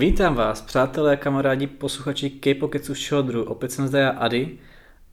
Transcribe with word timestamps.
Vítám 0.00 0.34
vás, 0.34 0.62
přátelé, 0.62 1.16
kamarádi, 1.16 1.66
posluchači 1.66 2.30
K-Pocketsu 2.30 2.94
Šodru. 2.94 3.44
Opět 3.44 3.72
jsem 3.72 3.86
zde 3.86 3.98
já 3.98 4.10
Ady 4.10 4.48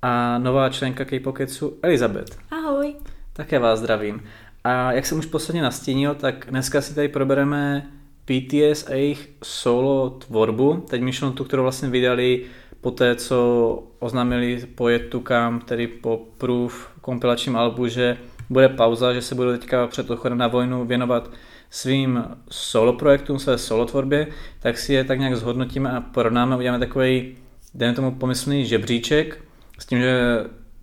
a 0.01 0.37
nová 0.37 0.69
členka 0.69 1.05
K-Pocketsu 1.05 1.77
Elizabeth. 1.81 2.37
Ahoj. 2.51 2.95
Také 3.33 3.59
vás 3.59 3.79
zdravím. 3.79 4.23
A 4.63 4.91
jak 4.91 5.05
jsem 5.05 5.19
už 5.19 5.25
posledně 5.25 5.61
nastínil, 5.61 6.15
tak 6.15 6.47
dneska 6.49 6.81
si 6.81 6.95
tady 6.95 7.07
probereme 7.07 7.87
BTS 8.25 8.87
a 8.87 8.93
jejich 8.93 9.29
solo 9.43 10.09
tvorbu. 10.09 10.85
Teď 10.89 11.01
myšleno 11.01 11.33
tu, 11.33 11.43
kterou 11.43 11.63
vlastně 11.63 11.89
vydali 11.89 12.45
po 12.81 12.91
té, 12.91 13.15
co 13.15 13.83
oznámili 13.99 14.67
po 14.75 14.89
Jetukám, 14.89 15.59
tedy 15.59 15.87
po 15.87 16.21
Proof 16.37 16.89
kompilačním 17.01 17.55
albu, 17.55 17.87
že 17.87 18.17
bude 18.49 18.69
pauza, 18.69 19.13
že 19.13 19.21
se 19.21 19.35
budou 19.35 19.51
teďka 19.51 19.87
před 19.87 20.09
odchodem 20.09 20.37
na 20.37 20.47
vojnu 20.47 20.85
věnovat 20.85 21.29
svým 21.69 22.23
solo 22.49 22.93
projektům, 22.93 23.39
své 23.39 23.57
solo 23.57 23.85
tvorbě, 23.85 24.27
tak 24.59 24.77
si 24.77 24.93
je 24.93 25.03
tak 25.03 25.19
nějak 25.19 25.35
zhodnotíme 25.35 25.91
a 25.91 26.01
porovnáme, 26.01 26.57
uděláme 26.57 26.85
takový, 26.85 27.35
dejme 27.73 27.95
tomu 27.95 28.11
pomyslný 28.11 28.65
žebříček, 28.65 29.39
s 29.79 29.85
tím, 29.85 29.99
že 29.99 30.19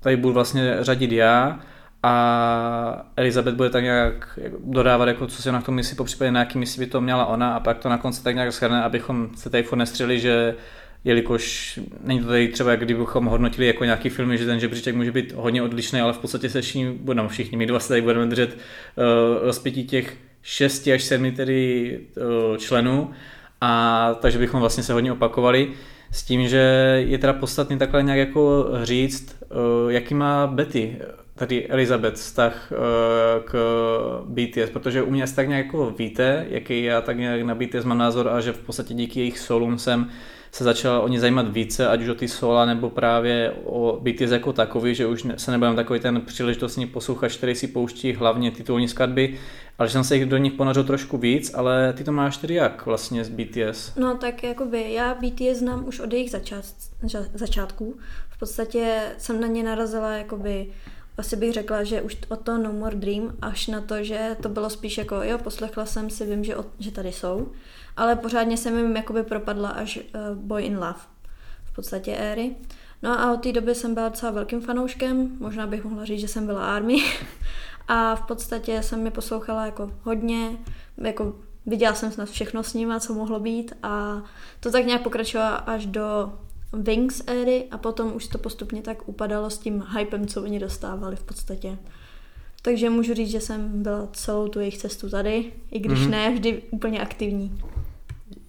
tady 0.00 0.16
budu 0.16 0.34
vlastně 0.34 0.76
řadit 0.80 1.12
já 1.12 1.60
a 2.02 3.06
Elizabeth 3.16 3.54
bude 3.54 3.70
tak 3.70 3.84
nějak 3.84 4.38
dodávat, 4.64 5.08
jako 5.08 5.26
co 5.26 5.42
si 5.42 5.52
na 5.52 5.60
tom 5.60 5.74
myslí, 5.74 5.96
po 5.96 6.04
případě 6.04 6.30
na 6.30 6.40
jaký 6.40 6.58
misi 6.58 6.80
by 6.80 6.86
to 6.86 7.00
měla 7.00 7.26
ona 7.26 7.54
a 7.54 7.60
pak 7.60 7.78
to 7.78 7.88
na 7.88 7.98
konci 7.98 8.24
tak 8.24 8.34
nějak 8.34 8.52
schrne, 8.52 8.82
abychom 8.82 9.28
se 9.36 9.50
tady 9.50 9.62
furt 9.62 9.78
nestřeli, 9.78 10.20
že 10.20 10.54
jelikož 11.04 11.80
není 12.04 12.20
to 12.20 12.26
tady 12.26 12.48
třeba, 12.48 12.76
kdybychom 12.76 13.26
hodnotili 13.26 13.66
jako 13.66 13.84
nějaký 13.84 14.08
film, 14.08 14.36
že 14.36 14.46
ten 14.46 14.60
žebříček 14.60 14.94
může 14.94 15.12
být 15.12 15.32
hodně 15.32 15.62
odlišný, 15.62 16.00
ale 16.00 16.12
v 16.12 16.18
podstatě 16.18 16.50
se 16.50 16.62
všichni, 16.62 16.98
no 17.14 17.28
všichni, 17.28 17.56
my 17.56 17.66
dva 17.66 17.80
se 17.80 17.88
tady 17.88 18.02
budeme 18.02 18.26
držet 18.26 18.56
uh, 18.56 19.46
rozpětí 19.46 19.84
těch 19.84 20.16
6 20.44 20.88
až 20.94 21.02
7 21.02 21.32
tedy 21.32 22.00
uh, 22.16 22.56
členů. 22.56 23.10
A 23.60 24.14
takže 24.20 24.38
bychom 24.38 24.60
vlastně 24.60 24.82
se 24.82 24.92
hodně 24.92 25.12
opakovali 25.12 25.70
s 26.12 26.22
tím, 26.22 26.48
že 26.48 26.58
je 27.06 27.18
teda 27.18 27.32
podstatný 27.32 27.78
takhle 27.78 28.02
nějak 28.02 28.18
jako 28.18 28.68
říct, 28.82 29.36
uh, 29.84 29.92
jaký 29.92 30.14
má 30.14 30.46
Betty, 30.46 30.96
tady 31.34 31.66
Elizabeth, 31.66 32.14
vztah 32.14 32.72
k 33.44 33.54
BTS, 34.24 34.70
protože 34.72 35.02
u 35.02 35.10
mě 35.10 35.22
asi 35.22 35.36
tak 35.36 35.48
nějak 35.48 35.66
jako 35.66 35.90
víte, 35.98 36.46
jaký 36.48 36.84
já 36.84 37.00
tak 37.00 37.18
nějak 37.18 37.42
na 37.42 37.54
BTS 37.54 37.84
mám 37.84 37.98
názor 37.98 38.28
a 38.28 38.40
že 38.40 38.52
v 38.52 38.58
podstatě 38.58 38.94
díky 38.94 39.20
jejich 39.20 39.38
solům 39.38 39.78
jsem 39.78 40.10
se 40.54 40.64
začal 40.64 41.00
o 41.04 41.08
ně 41.08 41.20
zajímat 41.20 41.52
více, 41.52 41.88
ať 41.88 42.02
už 42.02 42.08
o 42.08 42.14
ty 42.14 42.28
sola 42.28 42.64
nebo 42.64 42.90
právě 42.90 43.52
o 43.64 44.00
BTS 44.02 44.30
jako 44.30 44.52
takový, 44.52 44.94
že 44.94 45.06
už 45.06 45.26
se 45.36 45.50
nebudem 45.50 45.76
takový 45.76 46.00
ten 46.00 46.20
příležitostný 46.20 46.86
posluchač, 46.86 47.36
který 47.36 47.54
si 47.54 47.66
pouští 47.66 48.12
hlavně 48.12 48.50
titulní 48.50 48.88
skladby, 48.88 49.34
ale 49.78 49.88
že 49.88 49.92
jsem 49.92 50.04
se 50.04 50.18
do 50.24 50.36
nich 50.36 50.52
ponořil 50.52 50.84
trošku 50.84 51.18
víc, 51.18 51.54
ale 51.54 51.92
ty 51.92 52.04
to 52.04 52.12
máš 52.12 52.36
tedy 52.36 52.54
jak 52.54 52.86
vlastně 52.86 53.24
z 53.24 53.28
BTS? 53.28 53.94
No 53.96 54.16
tak 54.16 54.42
jakoby 54.42 54.92
já 54.92 55.14
BTS 55.14 55.58
znám 55.58 55.88
už 55.88 56.00
od 56.00 56.12
jejich 56.12 56.30
začát, 56.30 56.64
začátků. 57.34 57.96
V 58.28 58.38
podstatě 58.38 59.02
jsem 59.18 59.40
na 59.40 59.46
ně 59.46 59.62
narazila 59.62 60.12
jakoby 60.12 60.66
asi 61.18 61.36
bych 61.36 61.52
řekla, 61.52 61.84
že 61.84 62.02
už 62.02 62.16
od 62.28 62.40
toho 62.40 62.58
No 62.58 62.72
More 62.72 62.96
Dream 62.96 63.36
až 63.42 63.66
na 63.66 63.80
to, 63.80 64.04
že 64.04 64.36
to 64.42 64.48
bylo 64.48 64.70
spíš 64.70 64.98
jako, 64.98 65.22
jo, 65.22 65.38
poslechla 65.38 65.86
jsem 65.86 66.10
si, 66.10 66.26
vím, 66.26 66.44
že, 66.44 66.56
od, 66.56 66.66
že 66.78 66.90
tady 66.90 67.12
jsou, 67.12 67.48
ale 67.96 68.16
pořádně 68.16 68.56
jsem 68.56 68.78
jim 68.78 68.96
jakoby 68.96 69.22
propadla 69.22 69.68
až 69.68 69.96
uh, 69.96 70.36
Boy 70.38 70.62
in 70.62 70.74
Love, 70.74 71.00
v 71.64 71.74
podstatě 71.74 72.16
éry. 72.16 72.56
No 73.02 73.20
a 73.20 73.32
od 73.32 73.36
té 73.36 73.52
doby 73.52 73.74
jsem 73.74 73.94
byla 73.94 74.08
docela 74.08 74.32
velkým 74.32 74.60
fanouškem, 74.60 75.36
možná 75.38 75.66
bych 75.66 75.84
mohla 75.84 76.04
říct, 76.04 76.20
že 76.20 76.28
jsem 76.28 76.46
byla 76.46 76.76
Army. 76.76 76.96
a 77.88 78.14
v 78.14 78.22
podstatě 78.22 78.82
jsem 78.82 79.02
mi 79.02 79.10
poslouchala 79.10 79.66
jako 79.66 79.90
hodně, 80.02 80.58
jako 80.98 81.36
viděla 81.66 81.94
jsem 81.94 82.12
snad 82.12 82.28
všechno 82.28 82.62
s 82.62 82.74
nimi, 82.74 82.94
co 83.00 83.14
mohlo 83.14 83.40
být 83.40 83.72
a 83.82 84.22
to 84.60 84.70
tak 84.70 84.86
nějak 84.86 85.02
pokračovalo 85.02 85.56
až 85.66 85.86
do 85.86 86.32
Wings 86.72 87.22
éry 87.26 87.66
a 87.70 87.78
potom 87.78 88.12
už 88.14 88.26
to 88.26 88.38
postupně 88.38 88.82
tak 88.82 89.08
upadalo 89.08 89.50
s 89.50 89.58
tím 89.58 89.84
hypem, 89.98 90.26
co 90.26 90.42
oni 90.42 90.58
dostávali 90.58 91.16
v 91.16 91.22
podstatě. 91.22 91.78
Takže 92.62 92.90
můžu 92.90 93.14
říct, 93.14 93.30
že 93.30 93.40
jsem 93.40 93.82
byla 93.82 94.08
celou 94.12 94.48
tu 94.48 94.60
jejich 94.60 94.78
cestu 94.78 95.10
tady, 95.10 95.52
i 95.70 95.78
když 95.78 95.98
mm-hmm. 95.98 96.10
ne 96.10 96.30
vždy 96.30 96.62
úplně 96.70 97.00
aktivní. 97.00 97.60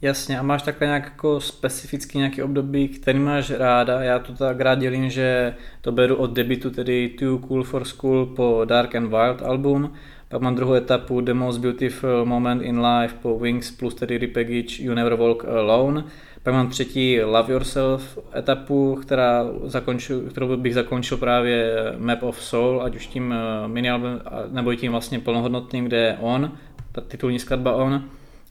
Jasně, 0.02 0.40
a 0.40 0.44
máš 0.44 0.62
takhle 0.62 0.88
nějak 0.88 1.04
jako 1.04 1.40
specifický 1.40 2.18
nějaký 2.18 2.44
období, 2.44 2.88
který 2.88 3.20
máš 3.20 3.52
ráda. 3.52 4.02
Já 4.02 4.20
to 4.20 4.34
tak 4.34 4.62
rád 4.62 4.80
dělím, 4.80 5.10
že 5.10 5.56
to 5.82 5.92
beru 5.92 6.16
od 6.16 6.32
debitu, 6.32 6.70
tedy 6.70 7.10
Too 7.10 7.38
Cool 7.38 7.64
for 7.64 7.86
School 7.86 8.26
po 8.26 8.62
Dark 8.66 8.96
and 8.96 9.08
Wild 9.08 9.42
album. 9.42 9.94
Pak 10.30 10.42
mám 10.42 10.56
druhou 10.56 10.74
etapu 10.74 11.22
The 11.22 11.34
Most 11.34 11.62
Beautiful 11.62 12.26
Moment 12.26 12.62
in 12.62 12.86
Life 12.86 13.16
po 13.22 13.40
Wings 13.40 13.72
plus 13.72 13.96
tedy 13.96 14.18
Repackage 14.18 14.84
You 14.84 14.94
Never 14.94 15.16
Walk 15.16 15.46
Alone. 15.46 16.04
Pak 16.44 16.54
mám 16.54 16.70
třetí 16.70 17.22
Love 17.22 17.54
Yourself 17.54 18.20
etapu, 18.36 18.96
která 19.02 19.46
zakončil, 19.64 20.22
kterou 20.22 20.58
bych 20.58 20.74
zakončil 20.74 21.18
právě 21.18 21.76
Map 21.98 22.24
of 22.24 22.44
Soul, 22.44 22.82
ať 22.84 22.96
už 22.96 23.08
tím 23.08 23.34
eh, 23.34 23.68
mini 23.68 23.90
album, 23.90 24.22
nebo 24.52 24.76
tím 24.76 24.92
vlastně 24.92 25.20
plnohodnotným, 25.20 25.86
kde 25.86 25.98
je 25.98 26.18
On, 26.22 26.52
ta 26.92 27.02
titulní 27.02 27.40
skladba 27.40 27.76
On. 27.76 28.04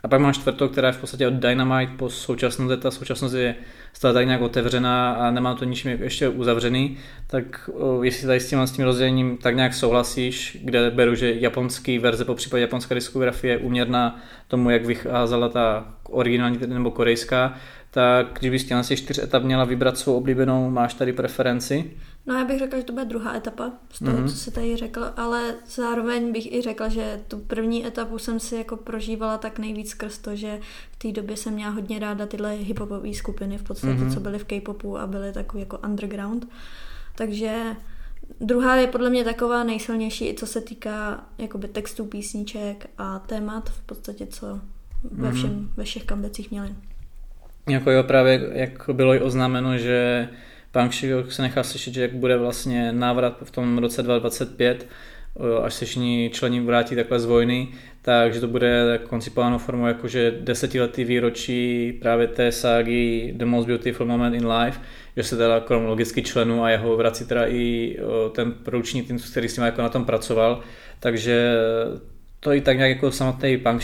A 0.05 0.09
pak 0.09 0.21
mám 0.21 0.33
čtvrtou, 0.33 0.69
která 0.69 0.89
je 0.89 0.93
v 0.93 1.01
podstatě 1.01 1.27
od 1.27 1.35
Dynamite 1.35 1.93
po 1.97 2.11
současnost. 2.11 2.83
Ta 2.83 2.91
současnost 2.91 3.35
je 3.35 3.55
stále 3.93 4.15
tak 4.15 4.27
nějak 4.27 4.41
otevřená 4.41 5.13
a 5.13 5.31
nemá 5.31 5.55
to 5.55 5.65
ničím 5.65 5.91
ještě 5.91 6.29
uzavřený. 6.29 6.97
Tak 7.27 7.71
jestli 8.03 8.27
tady 8.27 8.41
s 8.41 8.51
tím, 8.51 8.61
s 8.61 8.73
tím 8.73 8.85
rozdělením 8.85 9.37
tak 9.37 9.57
nějak 9.57 9.75
souhlasíš, 9.75 10.59
kde 10.65 10.91
beru, 10.91 11.15
že 11.15 11.35
japonský 11.35 11.99
verze, 11.99 12.25
po 12.25 12.35
případě 12.35 12.61
japonská 12.61 12.95
diskografie 12.95 13.55
je 13.55 13.59
uměrná 13.59 14.21
tomu, 14.49 14.71
jak 14.71 14.85
vycházela 14.85 15.49
ta 15.49 15.95
originální 16.11 16.59
nebo 16.67 16.91
korejská, 16.91 17.55
tak 17.91 18.27
kdybys 18.41 18.67
z 18.83 18.89
těch 18.89 18.99
čtyř 18.99 19.19
etap 19.19 19.43
měla 19.43 19.65
vybrat 19.65 19.99
svou 19.99 20.17
oblíbenou, 20.17 20.71
máš 20.71 20.95
tady 20.95 21.13
preferenci? 21.13 21.91
No 22.27 22.35
já 22.35 22.45
bych 22.45 22.59
řekla, 22.59 22.79
že 22.79 22.85
to 22.85 22.93
bude 22.93 23.05
druhá 23.05 23.37
etapa 23.37 23.73
z 23.93 23.99
toho, 23.99 24.19
mm-hmm. 24.19 24.29
co 24.29 24.37
se 24.37 24.51
tady 24.51 24.77
řekl, 24.77 25.13
ale 25.17 25.55
zároveň 25.67 26.33
bych 26.33 26.53
i 26.53 26.63
řekla, 26.63 26.89
že 26.89 27.21
tu 27.29 27.39
první 27.39 27.87
etapu 27.87 28.19
jsem 28.19 28.41
si 28.41 28.57
jako 28.57 28.77
prožívala 28.77 29.39
tak 29.39 29.59
nejvíc 29.59 29.91
skrz 29.91 30.19
to, 30.19 30.37
že 30.37 30.59
v 30.93 30.97
té 30.97 31.13
době 31.13 31.37
jsem 31.37 31.55
měla 31.55 31.71
hodně 31.71 31.99
ráda 31.99 32.27
tyhle 32.27 32.53
hiphopové 32.53 33.15
skupiny 33.15 33.59
v 33.59 33.63
podstatě, 33.63 33.93
mm-hmm. 33.93 34.15
co 34.15 34.21
byly 34.21 34.39
v 34.39 34.45
K-popu 34.45 34.99
a 34.99 35.07
byly 35.07 35.33
takový 35.33 35.61
jako 35.61 35.79
underground. 35.79 36.49
Takže 37.15 37.63
druhá 38.41 38.77
je 38.77 38.87
podle 38.87 39.11
mě 39.11 39.25
taková 39.25 39.65
nejsilnější, 39.65 40.29
i 40.29 40.35
co 40.35 40.47
se 40.47 40.61
týká 40.61 41.25
jakoby 41.39 41.69
textů 41.69 42.05
písniček 42.05 42.87
a 42.99 43.19
témat 43.19 43.71
v 43.71 43.81
podstatě, 43.81 44.27
co 44.27 44.61
ve, 45.11 45.29
mhm. 45.29 45.37
všem, 45.37 45.51
mm-hmm. 45.51 45.69
ve 45.77 45.85
všech 45.85 46.05
kambecích 46.05 46.51
měli. 46.51 46.75
Jako 47.69 47.91
jo, 47.91 48.03
právě 48.03 48.51
jak 48.53 48.91
bylo 48.93 49.15
i 49.15 49.21
oznámeno, 49.21 49.79
že 49.79 50.29
Punk 50.75 50.93
se 51.29 51.43
nechá 51.43 51.63
slyšet, 51.63 51.95
že 51.95 52.03
jak 52.03 52.15
bude 52.15 52.37
vlastně 52.37 52.93
návrat 52.93 53.37
v 53.45 53.51
tom 53.51 53.79
roce 53.79 54.03
2025, 54.03 54.87
až 55.63 55.75
se 55.75 55.85
všichni 55.85 56.31
členi 56.33 56.61
vrátí 56.61 56.95
takhle 56.95 57.21
z 57.21 57.25
vojny, 57.25 57.69
takže 58.03 58.41
to 58.41 58.49
bude 58.49 59.01
koncipováno 59.09 59.59
formou 59.59 59.87
jakože 59.87 60.35
desetiletý 60.41 61.05
výročí 61.05 61.93
právě 61.93 62.27
té 62.27 62.53
ságy 62.53 63.33
The 63.37 63.45
Most 63.45 63.67
Beautiful 63.67 64.07
Moment 64.07 64.35
in 64.35 64.47
Life, 64.47 64.81
že 65.17 65.23
se 65.23 65.37
teda 65.37 65.61
krom 65.61 65.85
logicky 65.85 66.23
členů 66.23 66.65
a 66.65 66.71
jeho 66.71 66.97
vrací 66.97 67.27
teda 67.27 67.47
i 67.49 67.97
ten 68.33 68.53
produční 68.53 69.03
tým, 69.03 69.19
který 69.19 69.49
s 69.49 69.55
tím 69.55 69.65
jako 69.65 69.83
na 69.83 69.89
tom 69.89 70.05
pracoval, 70.05 70.61
takže 71.01 71.55
to 72.41 72.53
i 72.53 72.61
tak 72.61 72.77
nějak 72.77 72.91
jako 72.91 73.11
samotný 73.11 73.59
Punk 73.59 73.83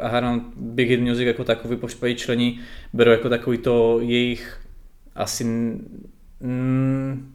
a 0.00 0.08
hádám 0.08 0.52
Big 0.56 0.88
Hit 0.88 1.00
Music 1.00 1.26
jako 1.26 1.44
takový 1.44 1.76
po 1.76 1.88
člení 2.14 2.60
beru 2.92 3.10
jako 3.10 3.28
takový 3.28 3.58
to 3.58 4.00
jejich 4.00 4.58
asi 5.14 5.44
mm, 6.42 7.34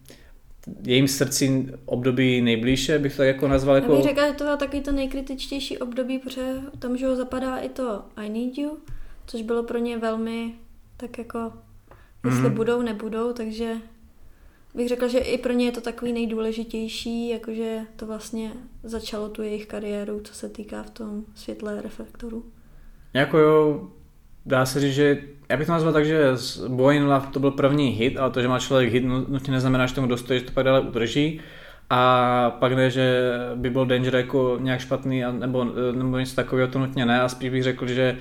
jejím 0.83 1.07
srdci 1.07 1.67
období 1.85 2.41
nejblíže, 2.41 2.99
bych 2.99 3.11
to 3.11 3.17
tak 3.17 3.27
jako 3.27 3.47
nazval. 3.47 3.75
Jako... 3.75 3.91
Já 3.91 3.97
bych 3.97 4.07
řekla, 4.07 4.27
že 4.27 4.33
to 4.33 4.43
bylo 4.43 4.57
takový 4.57 4.81
to 4.81 4.91
nejkritičtější 4.91 5.77
období, 5.77 6.19
protože 6.19 6.53
tam, 6.79 6.97
že 6.97 7.07
ho 7.07 7.15
zapadá 7.15 7.57
i 7.57 7.69
to 7.69 8.01
I 8.15 8.29
Need 8.29 8.57
You, 8.57 8.77
což 9.27 9.41
bylo 9.41 9.63
pro 9.63 9.77
ně 9.77 9.97
velmi 9.97 10.53
tak 10.97 11.17
jako, 11.17 11.53
jestli 12.25 12.43
mm-hmm. 12.43 12.53
budou, 12.53 12.81
nebudou, 12.81 13.33
takže 13.33 13.75
bych 14.73 14.87
řekla, 14.87 15.07
že 15.07 15.19
i 15.19 15.37
pro 15.37 15.53
ně 15.53 15.65
je 15.65 15.71
to 15.71 15.81
takový 15.81 16.13
nejdůležitější, 16.13 17.29
jakože 17.29 17.81
to 17.95 18.05
vlastně 18.05 18.51
začalo 18.83 19.29
tu 19.29 19.41
jejich 19.41 19.65
kariéru, 19.65 20.19
co 20.23 20.33
se 20.33 20.49
týká 20.49 20.83
v 20.83 20.89
tom 20.89 21.25
světle 21.35 21.81
reflektoru. 21.81 22.45
Jako 23.13 23.37
jo, 23.37 23.91
dá 24.47 24.65
se 24.65 24.79
říct, 24.79 24.93
že 24.93 25.17
já 25.49 25.57
bych 25.57 25.67
to 25.67 25.73
nazval 25.73 25.93
tak, 25.93 26.05
že 26.05 26.31
Boy 26.67 26.95
in 26.95 27.07
Love 27.07 27.27
to 27.31 27.39
byl 27.39 27.51
první 27.51 27.89
hit, 27.89 28.17
ale 28.17 28.31
to, 28.31 28.41
že 28.41 28.47
má 28.47 28.59
člověk 28.59 28.93
hit, 28.93 29.03
nutně 29.05 29.53
neznamená, 29.53 29.85
že 29.85 29.95
tomu 29.95 30.07
dostojí, 30.07 30.39
že 30.39 30.45
to 30.45 30.51
pak 30.51 30.65
dále 30.65 30.79
udrží. 30.79 31.41
A 31.89 32.51
pak 32.59 32.73
ne, 32.73 32.89
že 32.89 33.21
by 33.55 33.69
byl 33.69 33.85
Danger 33.85 34.15
jako 34.15 34.57
nějak 34.61 34.79
špatný, 34.79 35.23
nebo, 35.31 35.63
nebo 35.91 36.17
něco 36.17 36.35
takového, 36.35 36.67
to 36.67 36.79
nutně 36.79 37.05
ne. 37.05 37.21
A 37.21 37.29
spíš 37.29 37.49
bych 37.49 37.63
řekl, 37.63 37.87
že 37.87 38.17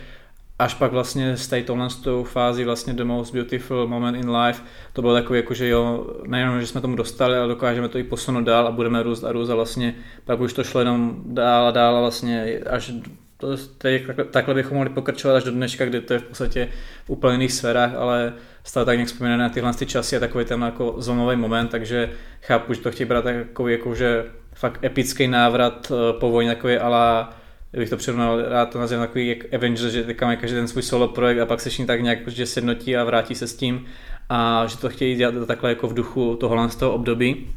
až 0.59 0.75
pak 0.75 0.93
vlastně 0.93 1.37
z 1.37 1.49
té 1.49 1.63
tohle 1.63 1.89
fázi 2.25 2.65
vlastně 2.65 2.95
The 2.95 3.05
Most 3.05 3.35
Beautiful 3.35 3.87
Moment 3.87 4.17
in 4.17 4.37
Life, 4.37 4.63
to 4.93 5.03
bylo 5.03 5.15
takové 5.15 5.37
jako, 5.37 5.55
že 5.55 5.69
jo, 5.69 6.07
nejenom, 6.27 6.61
že 6.61 6.67
jsme 6.67 6.81
tomu 6.81 6.97
dostali, 6.97 7.37
ale 7.37 7.49
dokážeme 7.49 7.89
to 7.89 7.99
i 7.99 8.05
posunout 8.05 8.45
dál 8.45 8.67
a 8.67 8.71
budeme 8.71 9.03
růst 9.03 9.25
a 9.25 9.33
růst 9.33 9.51
a 9.51 9.55
vlastně 9.55 9.95
pak 10.25 10.41
už 10.41 10.53
to 10.53 10.65
šlo 10.65 10.81
jenom 10.81 11.23
dál 11.27 11.67
a 11.67 11.71
dál 11.71 11.97
a 11.97 12.01
vlastně 12.01 12.61
až 12.71 12.93
to, 13.37 13.57
tady, 13.79 14.07
takhle 14.31 14.55
bychom 14.55 14.77
mohli 14.77 14.91
pokračovat 14.91 15.37
až 15.37 15.45
do 15.45 15.51
dneška, 15.51 15.85
kdy 15.85 16.01
to 16.01 16.13
je 16.13 16.19
v 16.19 16.23
podstatě 16.23 16.69
v 17.05 17.11
úplně 17.11 17.35
jiných 17.35 17.53
sférách, 17.53 17.95
ale 17.95 18.33
stále 18.65 18.87
tak 18.87 18.97
nějak 18.97 19.09
vzpomínané 19.09 19.43
na 19.43 19.49
tyhle 19.49 19.75
ty 19.75 19.87
časy 19.87 20.17
a 20.17 20.21
takový 20.21 20.45
ten 20.45 20.63
jako 20.63 20.95
zlomový 20.99 21.37
moment, 21.37 21.69
takže 21.69 22.11
chápu, 22.43 22.75
že 22.75 22.81
to 22.81 22.91
chtějí 22.91 23.09
brát 23.09 23.25
takový 23.25 23.73
jako, 23.73 23.95
že 23.95 24.25
fakt 24.55 24.85
epický 24.85 25.29
návrat 25.29 25.93
eh, 25.93 26.13
po 26.21 26.31
vojně, 26.31 26.55
takový 26.55 26.77
ale 26.77 27.27
bych 27.73 27.91
to 27.91 27.97
přirovnal, 27.97 28.43
rád 28.49 28.71
to 28.71 28.81
nazývám 28.81 29.07
takový 29.07 29.29
jak 29.29 29.55
Avengers, 29.55 29.93
že 29.93 30.05
teďka 30.05 30.27
mají 30.27 30.39
každý 30.39 30.57
ten 30.57 30.69
svůj 30.69 30.83
solo 30.83 31.09
projekt 31.09 31.39
a 31.39 31.47
pak 31.47 31.61
se 31.61 31.71
tak 31.87 32.03
nějak 32.03 32.29
že 32.29 32.47
sjednotí 32.47 32.97
a 32.97 33.05
vrátí 33.05 33.35
se 33.35 33.47
s 33.47 33.57
tím 33.57 33.87
a 34.29 34.67
že 34.67 34.79
to 34.79 34.89
chtějí 34.89 35.17
dělat 35.17 35.35
takhle 35.47 35.71
jako 35.71 35.89
v 35.89 35.95
duchu 35.95 36.37
toho 36.37 36.69
toho 36.79 36.93
období. 36.93 37.55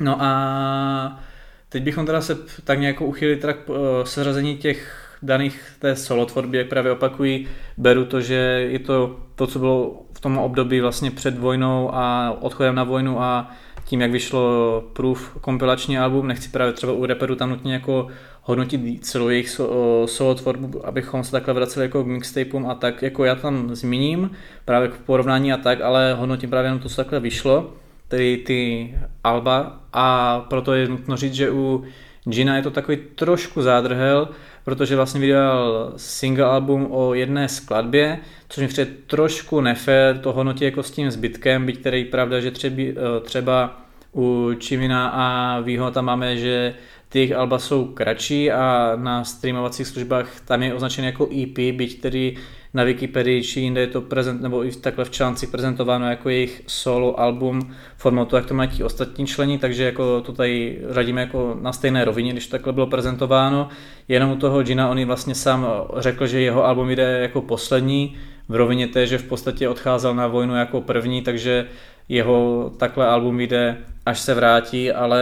No 0.00 0.22
a 0.22 1.24
teď 1.68 1.82
bychom 1.82 2.06
teda 2.06 2.20
se 2.20 2.38
tak 2.64 2.80
nějak 2.80 3.00
uchýlili 3.00 3.40
teda 3.40 3.52
k 3.52 3.58
eh, 3.68 4.06
seřazení 4.06 4.56
těch 4.56 5.02
daných 5.22 5.60
té 5.78 5.96
solo 5.96 6.26
tvorby, 6.26 6.58
jak 6.58 6.68
právě 6.68 6.92
opakují, 6.92 7.48
beru 7.76 8.04
to, 8.04 8.20
že 8.20 8.34
je 8.70 8.78
to 8.78 9.16
to, 9.34 9.46
co 9.46 9.58
bylo 9.58 10.02
v 10.12 10.20
tom 10.20 10.38
období 10.38 10.80
vlastně 10.80 11.10
před 11.10 11.38
vojnou 11.38 11.90
a 11.94 12.36
odchodem 12.40 12.74
na 12.74 12.84
vojnu 12.84 13.22
a 13.22 13.50
tím, 13.84 14.00
jak 14.00 14.10
vyšlo 14.10 14.84
Proof 14.92 15.36
kompilační 15.40 15.98
album, 15.98 16.26
nechci 16.26 16.48
právě 16.48 16.72
třeba 16.72 16.92
u 16.92 17.06
reperu 17.06 17.34
tam 17.34 17.50
nutně 17.50 17.72
jako 17.72 18.08
hodnotit 18.42 19.04
celou 19.04 19.28
jejich 19.28 19.60
solo 20.06 20.34
tvorbu, 20.34 20.86
abychom 20.86 21.24
se 21.24 21.30
takhle 21.30 21.54
vraceli 21.54 21.86
jako 21.86 22.04
k 22.04 22.06
mixtapeům 22.06 22.66
a 22.66 22.74
tak, 22.74 23.02
jako 23.02 23.24
já 23.24 23.34
tam 23.34 23.74
zmíním 23.74 24.30
právě 24.64 24.88
k 24.88 24.94
porovnání 24.94 25.52
a 25.52 25.56
tak, 25.56 25.80
ale 25.80 26.14
hodnotím 26.14 26.50
právě 26.50 26.66
jenom 26.66 26.80
to, 26.80 26.88
co 26.88 26.96
takhle 26.96 27.20
vyšlo, 27.20 27.72
tedy 28.08 28.36
ty 28.36 28.94
alba 29.24 29.80
a 29.92 30.40
proto 30.40 30.74
je 30.74 30.88
nutno 30.88 31.16
říct, 31.16 31.34
že 31.34 31.50
u 31.50 31.84
Gina 32.24 32.56
je 32.56 32.62
to 32.62 32.70
takový 32.70 32.98
trošku 33.14 33.62
zádrhel, 33.62 34.28
protože 34.64 34.96
vlastně 34.96 35.20
vydal 35.20 35.92
single 35.96 36.44
album 36.44 36.88
o 36.90 37.14
jedné 37.14 37.48
skladbě, 37.48 38.18
což 38.48 38.62
mi 38.62 38.68
přijde 38.68 38.90
trošku 39.06 39.60
nefér 39.60 40.18
to 40.18 40.32
hodnotí 40.32 40.64
jako 40.64 40.82
s 40.82 40.90
tím 40.90 41.10
zbytkem, 41.10 41.66
byť 41.66 41.80
který 41.80 42.04
pravda, 42.04 42.40
že 42.40 42.50
třeba, 42.50 42.82
třeba 43.22 43.80
u 44.16 44.50
Čimina 44.58 45.08
a 45.08 45.60
Výho 45.60 45.90
tam 45.90 46.04
máme, 46.04 46.36
že 46.36 46.74
ty 47.08 47.18
jejich 47.18 47.32
alba 47.32 47.58
jsou 47.58 47.84
kratší 47.84 48.50
a 48.52 48.92
na 48.96 49.24
streamovacích 49.24 49.86
službách 49.86 50.40
tam 50.44 50.62
je 50.62 50.74
označený 50.74 51.06
jako 51.06 51.28
EP, 51.42 51.58
byť 51.76 52.00
tedy 52.00 52.36
na 52.74 52.84
Wikipedii 52.84 53.42
či 53.42 53.60
jinde 53.60 53.80
je 53.80 53.86
to 53.86 54.00
prezent, 54.00 54.42
nebo 54.42 54.64
i 54.64 54.72
takhle 54.72 55.04
v 55.04 55.10
článci 55.10 55.46
prezentováno 55.46 56.10
jako 56.10 56.28
jejich 56.28 56.62
solo 56.66 57.20
album 57.20 57.74
formou 57.96 58.24
to, 58.24 58.36
jak 58.36 58.46
to 58.46 58.54
mají 58.54 58.68
ti 58.68 58.84
ostatní 58.84 59.26
členi, 59.26 59.58
takže 59.58 59.84
jako 59.84 60.20
to 60.20 60.32
tady 60.32 60.78
radíme 60.88 61.20
jako 61.20 61.58
na 61.60 61.72
stejné 61.72 62.04
rovině, 62.04 62.32
když 62.32 62.46
takhle 62.46 62.72
bylo 62.72 62.86
prezentováno. 62.86 63.68
Jenom 64.08 64.30
u 64.30 64.36
toho 64.36 64.62
Gina, 64.62 64.90
on 64.90 65.04
vlastně 65.04 65.34
sám 65.34 65.66
řekl, 65.96 66.26
že 66.26 66.40
jeho 66.40 66.64
album 66.64 66.90
jde 66.90 67.18
jako 67.22 67.40
poslední, 67.40 68.16
v 68.48 68.54
rovině 68.54 68.88
té, 68.88 69.06
že 69.06 69.18
v 69.18 69.28
podstatě 69.28 69.68
odcházel 69.68 70.14
na 70.14 70.26
vojnu 70.26 70.56
jako 70.56 70.80
první, 70.80 71.22
takže 71.22 71.66
jeho 72.08 72.70
takhle 72.76 73.06
album 73.06 73.40
jde, 73.40 73.76
až 74.06 74.20
se 74.20 74.34
vrátí, 74.34 74.92
ale 74.92 75.20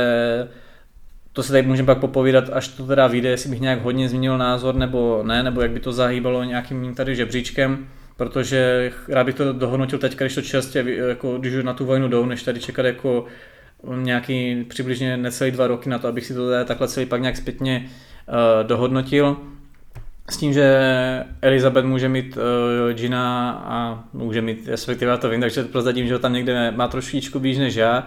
to 1.35 1.43
se 1.43 1.53
tady 1.53 1.63
můžeme 1.63 1.87
pak 1.87 1.99
popovídat, 1.99 2.51
až 2.53 2.69
to 2.69 2.87
teda 2.87 3.07
vyjde, 3.07 3.29
jestli 3.29 3.51
bych 3.51 3.61
nějak 3.61 3.83
hodně 3.83 4.09
změnil 4.09 4.39
názor 4.39 4.75
nebo 4.75 5.23
ne, 5.27 5.43
nebo 5.43 5.61
jak 5.61 5.71
by 5.71 5.81
to 5.81 5.93
zahýbalo 5.93 6.45
nějakým 6.45 6.95
tady 6.95 7.17
žebříčkem, 7.17 7.87
protože 8.17 8.93
rád 9.09 9.25
bych 9.25 9.35
to 9.35 9.53
dohodnotil 9.53 9.99
teď, 9.99 10.17
když 10.17 10.35
to 10.35 10.43
čerstvě, 10.43 10.97
jako 11.09 11.39
když 11.39 11.55
na 11.63 11.75
tu 11.75 11.85
vojnu 11.85 12.09
jdou, 12.09 12.27
než 12.27 12.43
tady 12.43 12.61
čekat 12.61 12.87
jako 12.87 13.25
nějaký 13.95 14.65
přibližně 14.65 15.17
necelý 15.17 15.51
dva 15.51 15.67
roky 15.67 15.91
na 15.91 15.99
to, 15.99 16.09
abych 16.09 16.27
si 16.27 16.35
to 16.35 16.51
tady 16.51 16.65
takhle 16.65 16.89
celý 16.89 17.07
pak 17.07 17.21
nějak 17.21 17.37
zpětně 17.37 17.87
uh, 17.87 18.67
dohodnotil. 18.67 19.37
S 20.31 20.37
tím, 20.37 20.53
že 20.53 20.79
Elizabeth 21.43 21.85
může 21.85 22.09
mít 22.09 22.37
uh, 22.37 22.93
Gina 22.93 23.51
a 23.65 24.05
může 24.13 24.43
mít, 24.43 24.69
respektive 24.69 25.11
já 25.11 25.17
to 25.17 25.29
vím, 25.29 25.41
takže 25.41 25.65
prozadím, 25.65 26.07
že 26.07 26.13
ho 26.13 26.19
tam 26.19 26.33
někde 26.33 26.71
má 26.71 26.89
trošičku 26.89 27.41
blíž 27.41 27.59
než 27.59 27.75
já, 27.75 28.07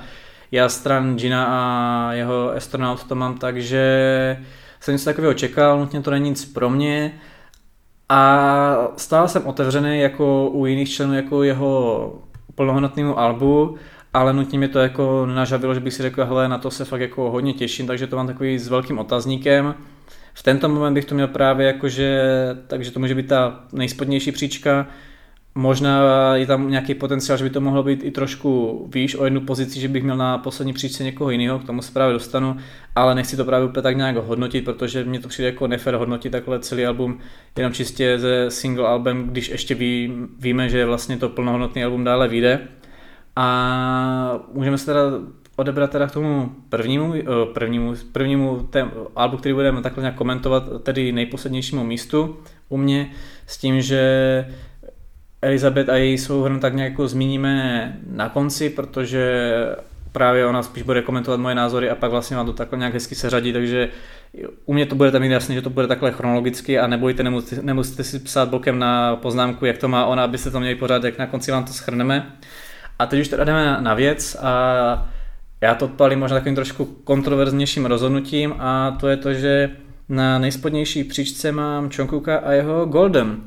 já 0.52 0.70
stran 0.70 1.16
Gina 1.16 1.46
a 1.50 2.14
jeho 2.14 2.52
astronaut 2.52 3.04
to 3.04 3.16
mám 3.16 3.38
tak, 3.38 3.62
že 3.62 4.38
jsem 4.80 4.94
něco 4.94 5.06
takového 5.06 5.34
čekal, 5.34 5.80
nutně 5.80 6.02
to 6.02 6.12
není 6.12 6.30
nic 6.30 6.46
pro 6.46 6.70
mě 6.70 7.14
a 8.10 8.92
stále 8.98 9.28
jsem 9.28 9.46
otevřený 9.46 10.00
jako 10.00 10.50
u 10.50 10.66
jiných 10.66 10.90
členů 10.90 11.14
jako 11.14 11.44
jeho 11.44 12.22
plnohodnotnému 12.56 13.20
albu, 13.20 13.78
ale 14.14 14.34
nutně 14.34 14.60
mi 14.60 14.68
to 14.68 14.80
jako 14.80 15.26
nenažavilo, 15.26 15.74
že 15.74 15.80
bych 15.80 15.94
si 15.94 16.02
řekl, 16.02 16.26
hele, 16.26 16.48
na 16.48 16.58
to 16.58 16.72
se 16.72 16.86
fakt 16.86 17.02
jako 17.02 17.32
hodně 17.32 17.54
těším, 17.54 17.88
takže 17.88 18.08
to 18.08 18.16
mám 18.16 18.28
takový 18.28 18.60
s 18.60 18.68
velkým 18.68 19.00
otazníkem. 19.00 19.76
V 20.34 20.44
tento 20.44 20.70
moment 20.70 20.94
bych 20.94 21.06
to 21.06 21.16
měl 21.16 21.28
právě 21.28 21.68
jako, 21.68 21.90
že, 21.90 22.22
takže 22.68 22.92
to 22.92 23.00
může 23.00 23.16
být 23.16 23.28
ta 23.28 23.60
nejspodnější 23.72 24.32
příčka, 24.32 24.88
Možná 25.58 26.36
je 26.36 26.46
tam 26.46 26.72
nějaký 26.72 26.94
potenciál, 26.94 27.38
že 27.38 27.44
by 27.44 27.50
to 27.50 27.62
mohlo 27.62 27.84
být 27.84 28.04
i 28.04 28.12
trošku 28.12 28.82
výš 28.94 29.16
o 29.16 29.24
jednu 29.24 29.42
pozici, 29.42 29.80
že 29.80 29.88
bych 29.88 30.04
měl 30.04 30.18
na 30.18 30.38
poslední 30.38 30.74
příčce 30.74 31.04
někoho 31.04 31.30
jiného, 31.30 31.60
k 31.60 31.64
tomu 31.64 31.82
se 31.82 31.92
právě 31.92 32.14
dostanu, 32.14 32.58
ale 32.96 33.16
nechci 33.16 33.38
to 33.38 33.46
právě 33.46 33.68
úplně 33.68 33.84
tak 33.84 33.98
nějak 33.98 34.16
hodnotit, 34.16 34.66
protože 34.66 35.04
mě 35.04 35.20
to 35.20 35.28
přijde 35.28 35.50
jako 35.50 35.68
nefér 35.68 35.96
hodnotit 35.96 36.30
takhle 36.30 36.60
celý 36.60 36.86
album 36.86 37.20
jenom 37.58 37.74
čistě 37.74 38.20
ze 38.20 38.52
single 38.52 38.88
album, 38.88 39.24
když 39.24 39.50
ještě 39.50 39.76
ví, 39.76 40.14
víme, 40.40 40.70
že 40.70 40.86
vlastně 40.86 41.18
to 41.18 41.30
plnohodnotný 41.30 41.84
album 41.84 42.04
dále 42.04 42.28
vyjde. 42.28 42.60
A 43.36 44.40
můžeme 44.54 44.78
se 44.78 44.86
teda 44.86 45.02
odebrat 45.56 45.92
teda 45.92 46.08
k 46.08 46.12
tomu 46.12 46.52
prvnímu, 46.70 47.14
eh, 47.16 47.24
prvnímu, 47.54 47.94
prvnímu 48.12 48.68
tém, 48.70 48.92
albu, 49.16 49.38
který 49.38 49.54
budeme 49.54 49.82
takhle 49.82 50.02
nějak 50.02 50.16
komentovat, 50.16 50.64
tedy 50.84 51.12
nejposlednějšímu 51.12 51.84
místu 51.84 52.38
u 52.70 52.78
mě, 52.78 53.12
s 53.48 53.58
tím, 53.58 53.82
že 53.82 54.46
Elizabeth 55.42 55.90
a 55.90 55.96
její 55.96 56.18
souhrn 56.18 56.60
tak 56.60 56.74
nějak 56.74 56.92
jako 56.92 57.08
zmíníme 57.08 57.98
na 58.12 58.30
konci, 58.30 58.70
protože 58.70 59.52
právě 60.12 60.46
ona 60.46 60.64
spíš 60.64 60.84
bude 60.84 61.02
komentovat 61.02 61.40
moje 61.40 61.56
názory 61.56 61.90
a 61.90 61.96
pak 61.96 62.12
vlastně 62.12 62.38
vám 62.38 62.46
to 62.46 62.54
takhle 62.54 62.78
nějak 62.78 62.94
hezky 62.94 63.16
seřadí, 63.16 63.54
takže 63.54 63.90
u 64.66 64.74
mě 64.74 64.86
to 64.86 64.96
bude 64.96 65.12
tam 65.12 65.24
jasné, 65.24 65.56
že 65.56 65.62
to 65.62 65.70
bude 65.70 65.88
takhle 65.88 66.12
chronologicky 66.12 66.80
a 66.80 66.88
nebojte, 66.88 67.24
nemusíte, 67.24 67.62
nemusíte 67.62 68.04
si 68.04 68.20
psát 68.20 68.50
blokem 68.50 68.80
na 68.80 69.16
poznámku, 69.16 69.66
jak 69.66 69.78
to 69.78 69.88
má 69.88 70.06
ona, 70.06 70.24
abyste 70.24 70.52
to 70.52 70.60
měli 70.60 70.76
pořád, 70.76 71.04
jak 71.04 71.18
na 71.18 71.28
konci 71.28 71.52
vám 71.52 71.66
to 71.66 71.74
schrneme. 71.74 72.32
A 73.00 73.06
teď 73.06 73.22
už 73.22 73.28
teda 73.28 73.44
jdeme 73.44 73.78
na 73.80 73.94
věc 73.94 74.38
a 74.42 75.10
já 75.62 75.76
to 75.76 75.86
odpalím 75.86 76.20
možná 76.20 76.38
takovým 76.38 76.56
trošku 76.56 76.86
kontroverznějším 76.86 77.86
rozhodnutím 77.86 78.56
a 78.60 78.98
to 79.00 79.08
je 79.08 79.18
to, 79.18 79.34
že 79.34 79.70
na 80.10 80.40
nejspodnější 80.40 81.04
příčce 81.04 81.52
mám 81.52 81.90
Čonkuka 81.90 82.38
a 82.38 82.52
jeho 82.52 82.86
Golden. 82.86 83.42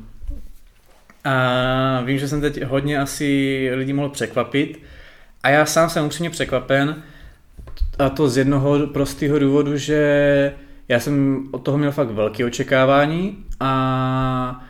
A 1.23 2.01
vím, 2.05 2.17
že 2.17 2.27
jsem 2.27 2.41
teď 2.41 2.63
hodně 2.63 2.99
asi 2.99 3.69
lidí 3.73 3.93
mohl 3.93 4.09
překvapit. 4.09 4.79
A 5.43 5.49
já 5.49 5.65
sám 5.65 5.89
jsem 5.89 6.05
upřímně 6.05 6.29
překvapen. 6.29 7.03
A 7.99 8.09
to 8.09 8.29
z 8.29 8.37
jednoho 8.37 8.87
prostého 8.87 9.39
důvodu, 9.39 9.77
že 9.77 10.53
já 10.87 10.99
jsem 10.99 11.43
od 11.51 11.59
toho 11.59 11.77
měl 11.77 11.91
fakt 11.91 12.11
velké 12.11 12.45
očekávání 12.45 13.37
a 13.59 14.65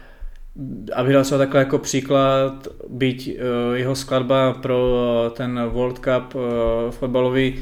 abych 0.95 1.13
dal 1.13 1.23
třeba 1.23 1.37
takhle 1.37 1.59
jako 1.59 1.77
příklad, 1.77 2.67
byť 2.89 3.27
uh, 3.27 3.75
jeho 3.75 3.95
skladba 3.95 4.53
pro 4.53 5.05
ten 5.33 5.63
World 5.69 5.99
Cup 5.99 6.35
uh, 6.35 6.41
fotbalový 6.91 7.59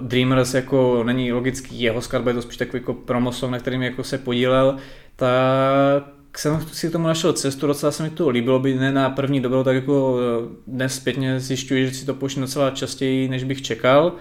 Dreamers 0.00 0.54
jako 0.54 1.02
není 1.04 1.32
logický 1.32 1.80
jeho 1.80 2.02
skladba, 2.02 2.30
je 2.30 2.34
to 2.34 2.42
spíš 2.42 2.56
takový 2.56 2.80
jako 2.80 2.94
promosong, 2.94 3.52
na 3.52 3.58
kterým 3.58 3.82
jako 3.82 4.04
se 4.04 4.18
podílel, 4.18 4.76
tak 5.16 6.04
jsem 6.38 6.60
si 6.72 6.88
k 6.88 6.92
tomu 6.92 7.06
našel 7.06 7.32
cestu, 7.32 7.66
docela 7.66 7.92
se 7.92 8.02
mi 8.02 8.10
to 8.10 8.28
líbilo, 8.28 8.58
by 8.58 8.74
ne 8.74 8.92
na 8.92 9.10
první 9.10 9.40
dobrou, 9.40 9.64
tak 9.64 9.74
jako 9.74 10.18
eh, 10.20 10.48
dnes 10.66 10.96
zpětně 10.96 11.40
zjišťuji, 11.40 11.86
že 11.86 11.94
si 11.94 12.06
to 12.06 12.14
pouštím 12.14 12.42
docela 12.42 12.70
častěji, 12.70 13.28
než 13.28 13.44
bych 13.44 13.62
čekal. 13.62 14.12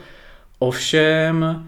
Ovšem, 0.59 1.67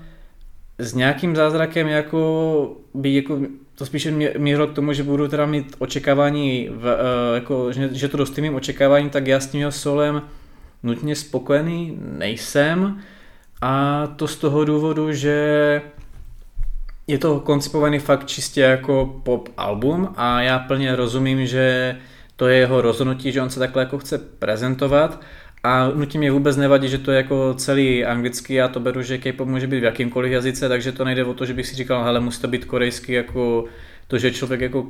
s 0.77 0.93
nějakým 0.93 1.35
zázrakem 1.35 1.87
jako 1.87 2.71
by 2.93 3.15
jako 3.15 3.39
to 3.75 3.85
spíše 3.85 4.11
mířilo 4.37 4.67
k 4.67 4.73
tomu, 4.73 4.93
že 4.93 5.03
budu 5.03 5.27
teda 5.27 5.45
mít 5.45 5.75
očekávání, 5.79 6.69
v, 6.71 6.83
uh, 6.83 7.35
jako, 7.35 7.71
že, 7.71 7.89
že 7.91 8.07
to 8.07 8.17
dostým 8.17 8.41
mým 8.41 8.55
očekávání, 8.55 9.09
tak 9.09 9.27
já 9.27 9.39
s 9.39 9.47
tím 9.47 9.71
solem 9.71 10.21
nutně 10.83 11.15
spokojený 11.15 11.97
nejsem 12.17 13.01
a 13.61 14.07
to 14.15 14.27
z 14.27 14.35
toho 14.35 14.65
důvodu, 14.65 15.13
že 15.13 15.81
je 17.09 17.17
to 17.17 17.39
koncipovaný 17.39 17.99
fakt 17.99 18.25
čistě 18.25 18.61
jako 18.61 19.19
pop 19.23 19.49
album 19.57 20.13
a 20.15 20.41
já 20.41 20.59
plně 20.59 20.95
rozumím, 20.95 21.45
že 21.45 21.95
to 22.35 22.47
je 22.47 22.57
jeho 22.57 22.81
rozhodnutí, 22.81 23.31
že 23.31 23.41
on 23.41 23.49
se 23.49 23.59
takhle 23.59 23.81
jako 23.81 23.97
chce 23.97 24.17
prezentovat 24.17 25.21
a 25.63 25.89
nutí 25.89 26.17
mě 26.17 26.31
vůbec 26.31 26.57
nevadí, 26.57 26.89
že 26.89 26.97
to 26.97 27.11
je 27.11 27.17
jako 27.17 27.53
celý 27.53 28.05
anglický, 28.05 28.53
já 28.53 28.67
to 28.67 28.79
beru, 28.79 29.01
že 29.01 29.17
K-pop 29.17 29.47
může 29.47 29.67
být 29.67 29.79
v 29.79 29.83
jakýmkoliv 29.83 30.31
jazyce, 30.31 30.69
takže 30.69 30.91
to 30.91 31.05
nejde 31.05 31.25
o 31.25 31.33
to, 31.33 31.45
že 31.45 31.53
bych 31.53 31.67
si 31.67 31.75
říkal, 31.75 32.03
hele, 32.03 32.19
musí 32.19 32.41
to 32.41 32.47
být 32.47 32.65
korejský, 32.65 33.11
jako 33.11 33.65
to, 34.07 34.17
že 34.17 34.31
člověk 34.31 34.61
jako 34.61 34.85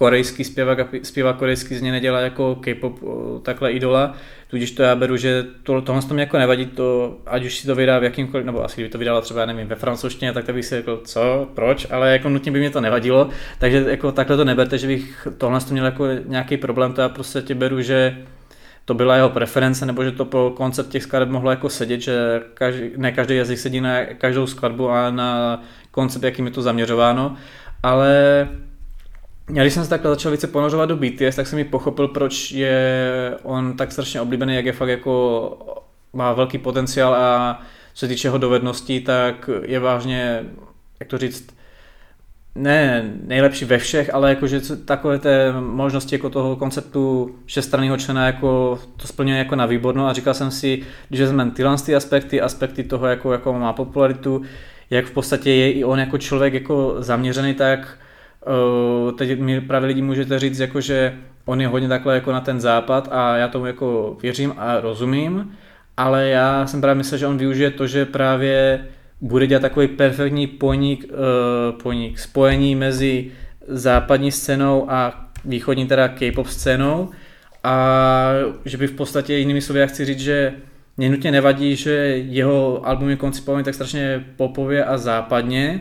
korejský 0.00 0.44
zpěvák 0.44 0.78
a 0.80 0.88
zpěvá 1.02 1.32
korejský 1.32 1.76
z 1.76 1.82
něj 1.82 1.92
nedělá 1.92 2.20
jako 2.20 2.54
K-pop 2.54 2.98
takhle 3.42 3.72
idola, 3.72 4.14
tudíž 4.50 4.70
to 4.70 4.82
já 4.82 4.96
beru, 4.96 5.16
že 5.16 5.46
to, 5.62 5.80
tohle 5.80 6.02
to 6.02 6.14
mě 6.14 6.22
jako 6.22 6.38
nevadí, 6.38 6.66
to, 6.66 7.18
ať 7.26 7.44
už 7.44 7.58
si 7.58 7.66
to 7.66 7.74
vydá 7.74 7.98
v 7.98 8.04
jakýmkoliv, 8.04 8.46
nebo 8.46 8.64
asi 8.64 8.74
kdyby 8.74 8.88
to 8.88 8.98
vydala 8.98 9.20
třeba, 9.20 9.46
nevím, 9.46 9.66
ve 9.66 9.76
francouzštině, 9.76 10.32
tak 10.32 10.44
to 10.44 10.52
bych 10.52 10.64
si 10.64 10.76
řekl, 10.76 11.00
co, 11.04 11.48
proč, 11.54 11.86
ale 11.90 12.12
jako 12.12 12.28
nutně 12.28 12.52
by 12.52 12.58
mě 12.58 12.70
to 12.70 12.80
nevadilo, 12.80 13.28
takže 13.58 13.84
jako 13.88 14.12
takhle 14.12 14.36
to 14.36 14.44
neberte, 14.44 14.78
že 14.78 14.86
bych 14.86 15.28
tohle 15.38 15.60
to 15.60 15.72
měl 15.72 15.84
jako 15.84 16.06
nějaký 16.26 16.56
problém, 16.56 16.92
to 16.92 17.00
já 17.00 17.08
prostě 17.08 17.42
tě 17.42 17.54
beru, 17.54 17.82
že 17.82 18.16
to 18.84 18.94
byla 18.94 19.16
jeho 19.16 19.28
preference, 19.28 19.86
nebo 19.86 20.04
že 20.04 20.12
to 20.12 20.24
pro 20.24 20.50
koncept 20.50 20.88
těch 20.88 21.02
skladeb 21.02 21.28
mohlo 21.28 21.50
jako 21.50 21.68
sedět, 21.68 22.00
že 22.00 22.40
každý, 22.54 22.90
ne 22.96 23.12
každý 23.12 23.36
jazyk 23.36 23.58
sedí 23.58 23.80
na 23.80 24.04
každou 24.04 24.46
skladbu 24.46 24.90
a 24.90 25.10
na 25.10 25.62
koncept, 25.90 26.22
jakým 26.22 26.46
je 26.46 26.52
to 26.52 26.62
zaměřováno, 26.62 27.36
ale 27.82 28.48
já 29.52 29.62
když 29.62 29.74
jsem 29.74 29.84
se 29.84 29.90
takhle 29.90 30.10
začal 30.10 30.32
více 30.32 30.46
ponořovat 30.46 30.88
do 30.88 30.96
BTS, 30.96 31.36
tak 31.36 31.46
jsem 31.46 31.56
mi 31.56 31.64
pochopil, 31.64 32.08
proč 32.08 32.52
je 32.52 33.36
on 33.42 33.76
tak 33.76 33.92
strašně 33.92 34.20
oblíbený, 34.20 34.56
jak 34.56 34.66
je 34.66 34.72
fakt 34.72 34.88
jako 34.88 35.58
má 36.12 36.32
velký 36.32 36.58
potenciál 36.58 37.14
a 37.14 37.62
co 37.94 38.00
se 38.00 38.08
týče 38.08 38.28
jeho 38.28 38.38
dovedností, 38.38 39.00
tak 39.00 39.50
je 39.62 39.80
vážně, 39.80 40.44
jak 41.00 41.08
to 41.08 41.18
říct, 41.18 41.54
ne 42.54 43.10
nejlepší 43.26 43.64
ve 43.64 43.78
všech, 43.78 44.14
ale 44.14 44.30
jakože 44.30 44.60
takové 44.84 45.18
té 45.18 45.52
možnosti 45.60 46.14
jako 46.14 46.30
toho 46.30 46.56
konceptu 46.56 47.34
šestranného 47.46 47.96
člena 47.96 48.26
jako 48.26 48.78
to 48.96 49.06
splňuje 49.06 49.38
jako 49.38 49.56
na 49.56 49.66
výborno 49.66 50.06
a 50.06 50.12
říkal 50.12 50.34
jsem 50.34 50.50
si, 50.50 50.82
když 51.08 51.20
vezmeme 51.20 51.50
tyhle 51.50 51.76
ty 51.86 51.94
aspekty, 51.94 52.40
aspekty 52.40 52.84
toho, 52.84 53.06
jako, 53.06 53.32
jako 53.32 53.52
má 53.52 53.72
popularitu, 53.72 54.42
jak 54.90 55.06
v 55.06 55.10
podstatě 55.10 55.50
je 55.50 55.72
i 55.72 55.84
on 55.84 55.98
jako 55.98 56.18
člověk 56.18 56.54
jako 56.54 56.96
zaměřený, 56.98 57.54
tak 57.54 57.98
uh, 58.46 59.12
teď 59.12 59.40
mi 59.40 59.60
právě 59.60 59.86
lidi 59.86 60.02
můžete 60.02 60.38
říct, 60.38 60.58
jako, 60.58 60.80
že 60.80 61.14
on 61.44 61.60
je 61.60 61.68
hodně 61.68 61.88
takhle 61.88 62.14
jako 62.14 62.32
na 62.32 62.40
ten 62.40 62.60
západ 62.60 63.08
a 63.12 63.36
já 63.36 63.48
tomu 63.48 63.66
jako 63.66 64.18
věřím 64.22 64.54
a 64.56 64.80
rozumím, 64.80 65.52
ale 65.96 66.28
já 66.28 66.66
jsem 66.66 66.80
právě 66.80 66.94
myslel, 66.94 67.18
že 67.18 67.26
on 67.26 67.38
využije 67.38 67.70
to, 67.70 67.86
že 67.86 68.06
právě 68.06 68.86
bude 69.20 69.46
dělat 69.46 69.60
takový 69.60 69.88
perfektní 69.88 70.46
poník, 70.46 71.04
uh, 71.12 71.80
poník 71.82 72.18
spojení 72.18 72.74
mezi 72.74 73.30
západní 73.68 74.32
scénou 74.32 74.90
a 74.90 75.28
východní 75.44 75.86
teda 75.86 76.08
K-pop 76.08 76.46
scénou 76.46 77.08
a 77.64 78.32
že 78.64 78.76
by 78.76 78.86
v 78.86 78.92
podstatě 78.92 79.34
jinými 79.34 79.60
slovy 79.60 79.80
já 79.80 79.86
chci 79.86 80.04
říct, 80.04 80.20
že 80.20 80.54
mě 80.96 81.10
nutně 81.10 81.30
nevadí, 81.30 81.76
že 81.76 81.90
jeho 82.28 82.88
album 82.88 83.08
je 83.08 83.16
koncipovaný 83.16 83.64
tak 83.64 83.74
strašně 83.74 84.24
popově 84.36 84.84
a 84.84 84.98
západně, 84.98 85.80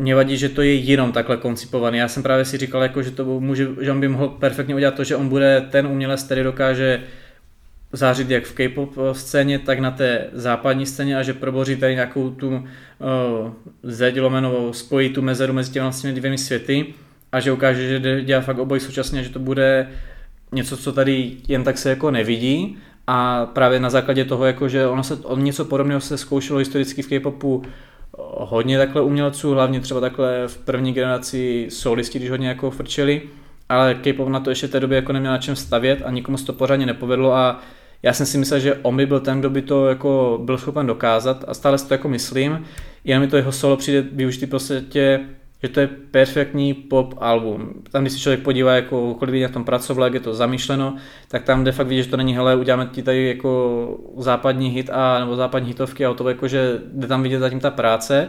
mě 0.00 0.14
vadí, 0.14 0.36
že 0.36 0.48
to 0.48 0.62
je 0.62 0.74
jenom 0.74 1.12
takhle 1.12 1.36
koncipovaný. 1.36 1.98
Já 1.98 2.08
jsem 2.08 2.22
právě 2.22 2.44
si 2.44 2.58
říkal, 2.58 2.82
jako, 2.82 3.02
že, 3.02 3.10
to 3.10 3.40
může, 3.40 3.68
že 3.80 3.92
on 3.92 4.00
by 4.00 4.08
mohl 4.08 4.28
perfektně 4.28 4.74
udělat 4.74 4.94
to, 4.94 5.04
že 5.04 5.16
on 5.16 5.28
bude 5.28 5.66
ten 5.70 5.86
umělec, 5.86 6.22
který 6.22 6.42
dokáže 6.42 7.02
zářit 7.92 8.30
jak 8.30 8.44
v 8.44 8.52
K-pop 8.52 8.94
scéně, 9.12 9.58
tak 9.58 9.78
na 9.78 9.90
té 9.90 10.26
západní 10.32 10.86
scéně 10.86 11.18
a 11.18 11.22
že 11.22 11.34
proboří 11.34 11.76
tady 11.76 11.94
nějakou 11.94 12.30
tu 12.30 12.48
uh, 12.48 12.62
zeď 13.82 14.20
lomenovou, 14.20 14.72
spojí 14.72 15.08
tu 15.08 15.22
mezeru 15.22 15.52
mezi 15.52 15.72
těmi 15.72 15.82
vlastně 15.82 16.12
dvěmi 16.12 16.38
světy 16.38 16.86
a 17.32 17.40
že 17.40 17.52
ukáže, 17.52 17.88
že 17.88 18.22
dělá 18.22 18.40
fakt 18.40 18.58
obojí 18.58 18.80
současně, 18.80 19.22
že 19.22 19.30
to 19.30 19.38
bude 19.38 19.88
něco, 20.52 20.76
co 20.76 20.92
tady 20.92 21.32
jen 21.48 21.64
tak 21.64 21.78
se 21.78 21.90
jako 21.90 22.10
nevidí 22.10 22.78
a 23.06 23.46
právě 23.46 23.80
na 23.80 23.90
základě 23.90 24.24
toho, 24.24 24.44
jako, 24.44 24.68
že 24.68 24.86
ono 24.86 25.02
se, 25.02 25.14
on 25.14 25.44
něco 25.44 25.64
podobného 25.64 26.00
se 26.00 26.18
zkoušelo 26.18 26.58
historicky 26.58 27.02
v 27.02 27.08
K-popu 27.08 27.62
hodně 28.18 28.78
takhle 28.78 29.02
umělců, 29.02 29.50
hlavně 29.50 29.80
třeba 29.80 30.00
takhle 30.00 30.48
v 30.48 30.58
první 30.58 30.92
generaci 30.92 31.66
solisti, 31.70 32.18
když 32.18 32.30
hodně 32.30 32.48
jako 32.48 32.70
frčeli, 32.70 33.22
ale 33.68 33.94
K-pop 33.94 34.28
na 34.28 34.40
to 34.40 34.50
ještě 34.50 34.66
v 34.66 34.70
té 34.70 34.80
době 34.80 34.96
jako 34.96 35.12
neměl 35.12 35.32
na 35.32 35.38
čem 35.38 35.56
stavět 35.56 36.02
a 36.04 36.10
nikomu 36.10 36.38
se 36.38 36.46
to 36.46 36.52
pořádně 36.52 36.86
nepovedlo 36.86 37.34
a 37.34 37.60
já 38.02 38.12
jsem 38.12 38.26
si 38.26 38.38
myslel, 38.38 38.60
že 38.60 38.74
on 38.74 38.96
by 38.96 39.06
byl 39.06 39.20
ten, 39.20 39.40
kdo 39.40 39.50
by 39.50 39.62
to 39.62 39.88
jako 39.88 40.40
byl 40.42 40.58
schopen 40.58 40.86
dokázat 40.86 41.44
a 41.48 41.54
stále 41.54 41.78
si 41.78 41.88
to 41.88 41.94
jako 41.94 42.08
myslím, 42.08 42.64
jen 43.04 43.20
mi 43.20 43.28
to 43.28 43.36
jeho 43.36 43.52
solo 43.52 43.76
přijde 43.76 44.02
využitý 44.12 44.46
prostě 44.46 45.20
že 45.62 45.68
to 45.68 45.80
je 45.80 45.86
perfektní 45.86 46.74
pop 46.74 47.14
album. 47.18 47.82
Tam, 47.90 48.02
když 48.02 48.12
se 48.12 48.18
člověk 48.18 48.40
podívá, 48.40 48.74
jako 48.74 49.14
kolik 49.14 49.32
lidí 49.32 49.42
na 49.42 49.48
tom 49.48 49.64
pracovalo, 49.64 50.06
jak 50.06 50.14
je 50.14 50.20
to 50.20 50.34
zamýšleno, 50.34 50.96
tak 51.28 51.44
tam 51.44 51.64
de 51.64 51.72
fakt 51.72 51.86
vidí, 51.86 52.02
že 52.02 52.08
to 52.08 52.16
není, 52.16 52.34
hele, 52.34 52.56
uděláme 52.56 52.86
ti 52.92 53.02
tady 53.02 53.28
jako 53.28 53.98
západní 54.16 54.68
hit 54.68 54.90
a, 54.92 55.18
nebo 55.18 55.36
západní 55.36 55.68
hitovky 55.68 56.06
a 56.06 56.14
to 56.14 56.28
jako, 56.28 56.48
že 56.48 56.80
jde 56.92 57.06
tam 57.06 57.22
vidět 57.22 57.38
zatím 57.38 57.60
ta 57.60 57.70
práce. 57.70 58.28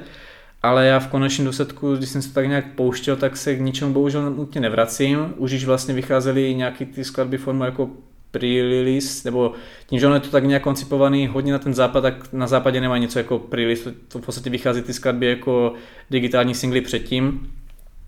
Ale 0.63 0.85
já 0.85 0.99
v 0.99 1.07
konečném 1.07 1.45
důsledku, 1.45 1.95
když 1.95 2.09
jsem 2.09 2.21
se 2.21 2.33
tak 2.33 2.47
nějak 2.47 2.75
pouštěl, 2.75 3.15
tak 3.15 3.37
se 3.37 3.55
k 3.55 3.61
ničemu 3.61 3.93
bohužel 3.93 4.31
nutně 4.31 4.61
nevracím. 4.61 5.33
Už 5.37 5.51
již 5.51 5.65
vlastně 5.65 5.93
vycházely 5.93 6.55
nějaký 6.55 6.85
ty 6.85 7.03
skladby 7.03 7.37
formou 7.37 7.63
jako 7.63 7.89
pre-release, 8.31 9.25
nebo 9.25 9.53
tím, 9.87 9.99
že 9.99 10.05
ono 10.05 10.15
je 10.15 10.21
to 10.21 10.29
tak 10.29 10.43
nějak 10.43 10.63
koncipovaný 10.63 11.27
hodně 11.27 11.51
na 11.51 11.59
ten 11.59 11.73
západ, 11.73 12.01
tak 12.01 12.33
na 12.33 12.47
západě 12.47 12.81
nemá 12.81 12.97
něco 12.97 13.19
jako 13.19 13.39
to, 13.83 13.91
to 14.07 14.19
v 14.19 14.25
podstatě 14.25 14.49
vychází 14.49 14.81
ty 14.81 14.93
skladby 14.93 15.25
jako 15.25 15.73
digitální 16.09 16.55
singly 16.55 16.81
předtím, 16.81 17.53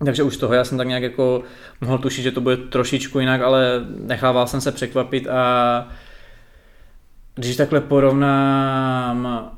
takže 0.05 0.23
už 0.23 0.37
toho 0.37 0.53
já 0.53 0.63
jsem 0.63 0.77
tak 0.77 0.87
nějak 0.87 1.03
jako 1.03 1.43
mohl 1.81 1.97
tušit, 1.97 2.21
že 2.21 2.31
to 2.31 2.41
bude 2.41 2.57
trošičku 2.57 3.19
jinak, 3.19 3.41
ale 3.41 3.85
nechával 3.99 4.47
jsem 4.47 4.61
se 4.61 4.71
překvapit 4.71 5.27
a 5.27 5.87
když 7.35 7.55
takhle 7.55 7.81
porovnám 7.81 9.51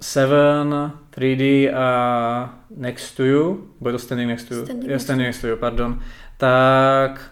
Seven, 0.00 0.92
3D 1.16 1.74
a 1.76 2.58
Next 2.76 3.16
to 3.16 3.24
You, 3.24 3.68
bude 3.80 3.92
to 3.92 3.98
Standing 3.98 4.28
Next 4.28 4.48
to 4.48 4.54
You, 4.54 4.64
standing, 4.64 4.90
yeah, 4.90 5.02
standing 5.02 5.26
next 5.26 5.40
to 5.40 5.46
You, 5.46 5.56
pardon, 5.56 6.00
tak 6.36 7.30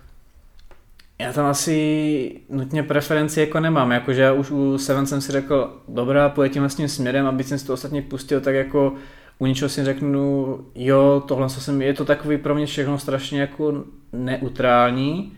já 1.23 1.33
tam 1.33 1.47
asi 1.47 2.41
nutně 2.49 2.83
preferenci 2.83 3.41
jako 3.41 3.61
nemám, 3.61 3.93
jakože 3.93 4.23
já 4.23 4.33
už 4.33 4.51
u 4.51 4.79
Seven 4.79 5.07
jsem 5.07 5.21
si 5.21 5.33
řekl, 5.33 5.77
dobrá, 5.89 6.29
pojď 6.29 6.53
tím 6.53 6.63
vlastním 6.63 6.89
směrem, 6.89 7.27
aby 7.27 7.45
jsem 7.45 7.59
si 7.59 7.67
to 7.67 7.73
ostatně 7.73 8.03
pustil, 8.03 8.41
tak 8.41 8.55
jako 8.55 8.95
u 9.39 9.47
něčeho 9.47 9.69
si 9.69 9.85
řeknu, 9.85 10.59
jo, 10.75 11.23
tohle 11.29 11.49
jsem, 11.49 11.83
je 11.83 11.95
to 11.95 12.05
takový 12.05 12.39
pro 12.39 12.55
mě 12.55 12.67
všechno 12.67 12.99
strašně 12.99 13.41
jako 13.41 13.85
neutrální. 14.13 15.33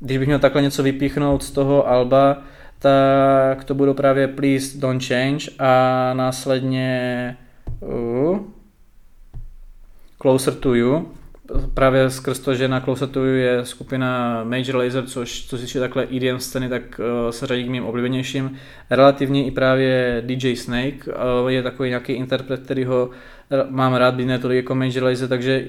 Když 0.00 0.18
bych 0.18 0.26
měl 0.26 0.38
takhle 0.38 0.62
něco 0.62 0.82
vypíchnout 0.82 1.42
z 1.42 1.50
toho 1.50 1.88
Alba, 1.88 2.42
tak 2.78 3.64
to 3.64 3.74
budou 3.74 3.94
právě 3.94 4.28
Please 4.28 4.78
Don't 4.78 5.04
Change 5.04 5.50
a 5.58 6.12
následně 6.14 7.36
uh, 7.80 8.38
Closer 10.22 10.54
to 10.54 10.74
You 10.74 11.17
právě 11.74 12.10
skrz 12.10 12.38
to, 12.38 12.54
že 12.54 12.68
na 12.68 12.80
Closer 12.80 13.08
to 13.08 13.24
je 13.24 13.64
skupina 13.64 14.40
Major 14.44 14.76
Laser, 14.76 15.04
což 15.06 15.46
co 15.46 15.58
se 15.58 15.80
takhle 15.80 16.06
EDM 16.16 16.38
scény, 16.38 16.68
tak 16.68 17.00
uh, 17.00 17.30
se 17.30 17.46
řadí 17.46 17.64
k 17.64 17.70
mým 17.70 17.84
oblíbenějším. 17.84 18.56
Relativně 18.90 19.46
i 19.46 19.50
právě 19.50 20.22
DJ 20.26 20.56
Snake 20.56 21.06
uh, 21.06 21.48
je 21.48 21.62
takový 21.62 21.88
nějaký 21.88 22.12
interpret, 22.12 22.60
který 22.60 22.84
ho 22.84 23.10
mám 23.70 23.94
rád, 23.94 24.14
být 24.14 24.26
ne 24.26 24.40
jako 24.48 24.74
Major 24.74 25.02
Laser, 25.02 25.28
takže 25.28 25.64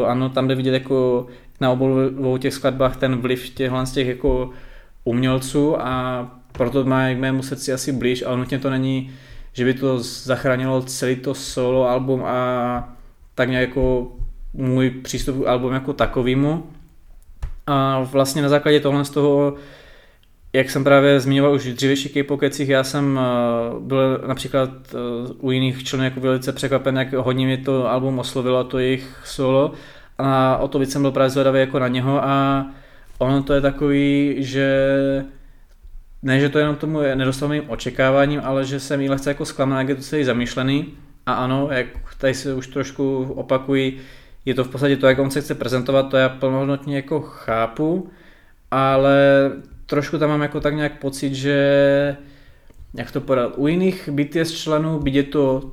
uh, 0.00 0.08
ano, 0.08 0.28
tam 0.28 0.48
jde 0.48 0.54
vidět 0.54 0.74
jako 0.74 1.26
na 1.60 1.70
obou 1.70 2.38
těch 2.38 2.54
skladbách 2.54 2.96
ten 2.96 3.16
vliv 3.16 3.50
těchhle 3.50 3.86
z 3.86 3.92
těch 3.92 4.06
jako 4.06 4.50
umělců 5.04 5.80
a 5.80 6.26
proto 6.52 6.84
má 6.84 7.14
k 7.14 7.18
mému 7.18 7.42
srdci 7.42 7.72
asi 7.72 7.92
blíž, 7.92 8.22
ale 8.22 8.36
nutně 8.36 8.58
to 8.58 8.70
není, 8.70 9.10
že 9.52 9.64
by 9.64 9.74
to 9.74 9.98
zachránilo 9.98 10.82
celý 10.82 11.16
to 11.16 11.34
solo 11.34 11.88
album 11.88 12.24
a 12.24 12.96
tak 13.34 13.48
nějak 13.50 13.68
jako 13.68 14.12
můj 14.54 14.90
přístup 14.90 15.44
k 15.44 15.46
albumu 15.46 15.74
jako 15.74 15.92
takovýmu. 15.92 16.66
A 17.66 18.00
vlastně 18.00 18.42
na 18.42 18.48
základě 18.48 18.80
tohle 18.80 19.04
z 19.04 19.10
toho, 19.10 19.54
jak 20.52 20.70
jsem 20.70 20.84
právě 20.84 21.20
zmiňoval 21.20 21.54
už 21.54 21.66
v 21.66 21.74
dřívějších 21.74 22.12
K-pokecích, 22.12 22.68
já 22.68 22.84
jsem 22.84 23.20
eh, 23.22 23.80
byl 23.80 24.24
například 24.26 24.70
eh, 24.70 24.96
u 25.38 25.50
jiných 25.50 25.84
členů 25.84 26.04
jako 26.04 26.20
velice 26.20 26.52
překvapen, 26.52 26.96
jak 26.96 27.12
hodně 27.12 27.46
mě 27.46 27.58
to 27.58 27.90
album 27.90 28.18
oslovilo 28.18 28.64
to 28.64 28.78
jejich 28.78 29.22
solo. 29.24 29.72
A 30.18 30.56
o 30.56 30.68
to 30.68 30.78
víc 30.78 30.92
jsem 30.92 31.02
byl 31.02 31.12
právě 31.12 31.30
zvedavý 31.30 31.60
jako 31.60 31.78
na 31.78 31.88
něho 31.88 32.24
a 32.24 32.66
ono 33.18 33.42
to 33.42 33.52
je 33.52 33.60
takový, 33.60 34.36
že 34.38 34.88
ne, 36.22 36.40
že 36.40 36.48
to 36.48 36.58
jenom 36.58 36.76
tomu 36.76 37.00
nedostal 37.14 37.48
mým 37.48 37.70
očekáváním, 37.70 38.40
ale 38.44 38.64
že 38.64 38.80
jsem 38.80 39.00
jí 39.00 39.08
lehce 39.08 39.30
jako 39.30 39.44
zklamaný, 39.44 39.80
jak 39.80 39.88
je 39.88 39.94
to 39.94 40.02
celý 40.02 40.24
zamýšlený. 40.24 40.86
A 41.26 41.32
ano, 41.32 41.68
jak 41.70 41.86
tady 42.18 42.34
se 42.34 42.54
už 42.54 42.66
trošku 42.66 43.32
opakují, 43.34 43.98
je 44.44 44.54
to 44.54 44.64
v 44.64 44.68
podstatě 44.68 44.96
to, 44.96 45.06
jak 45.06 45.18
on 45.18 45.30
se 45.30 45.40
chce 45.40 45.54
prezentovat, 45.54 46.02
to 46.02 46.16
já 46.16 46.28
plnohodnotně 46.28 46.96
jako 46.96 47.20
chápu, 47.20 48.10
ale 48.70 49.50
trošku 49.86 50.18
tam 50.18 50.28
mám 50.28 50.42
jako 50.42 50.60
tak 50.60 50.74
nějak 50.74 50.98
pocit, 50.98 51.34
že 51.34 52.16
jak 52.94 53.10
to 53.10 53.20
podat, 53.20 53.52
u 53.56 53.66
jiných 53.66 54.08
BTS 54.12 54.52
členů, 54.52 54.98
byť 54.98 55.14
je 55.14 55.22
to 55.22 55.72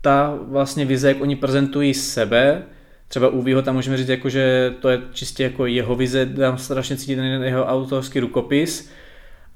ta 0.00 0.38
vlastně 0.42 0.84
vize, 0.84 1.08
jak 1.08 1.20
oni 1.20 1.36
prezentují 1.36 1.94
sebe, 1.94 2.62
třeba 3.08 3.28
u 3.28 3.42
Výho 3.42 3.62
tam 3.62 3.74
můžeme 3.74 3.96
říct, 3.96 4.08
jako, 4.08 4.28
že 4.28 4.74
to 4.80 4.88
je 4.88 5.00
čistě 5.12 5.42
jako 5.42 5.66
jeho 5.66 5.96
vize, 5.96 6.26
tam 6.26 6.58
strašně 6.58 6.96
cítit 6.96 7.16
ten 7.16 7.42
jeho 7.42 7.64
autorský 7.64 8.20
rukopis, 8.20 8.90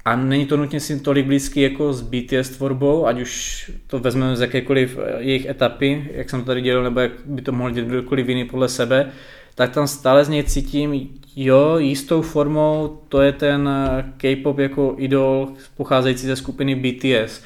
a 0.05 0.15
není 0.15 0.45
to 0.45 0.57
nutně 0.57 0.79
si 0.79 0.99
tolik 0.99 1.25
blízký 1.25 1.61
jako 1.61 1.93
s 1.93 2.01
BTS 2.01 2.49
tvorbou, 2.49 3.07
ať 3.07 3.21
už 3.21 3.71
to 3.87 3.99
vezmeme 3.99 4.35
z 4.35 4.41
jakékoliv 4.41 4.97
eh, 5.01 5.23
jejich 5.23 5.45
etapy, 5.45 6.11
jak 6.13 6.29
jsem 6.29 6.39
to 6.39 6.45
tady 6.45 6.61
dělal, 6.61 6.83
nebo 6.83 6.99
jak 6.99 7.11
by 7.25 7.41
to 7.41 7.51
mohl 7.51 7.71
dělat 7.71 7.89
kdokoliv 7.89 8.29
jiný 8.29 8.45
podle 8.45 8.69
sebe, 8.69 9.11
tak 9.55 9.71
tam 9.71 9.87
stále 9.87 10.25
z 10.25 10.29
něj 10.29 10.43
cítím, 10.43 11.09
jo, 11.35 11.77
jistou 11.77 12.21
formou 12.21 13.01
to 13.09 13.21
je 13.21 13.31
ten 13.31 13.69
K-pop 14.17 14.57
jako 14.59 14.95
idol 14.97 15.49
pocházející 15.77 16.27
ze 16.27 16.35
skupiny 16.35 16.75
BTS. 16.75 17.43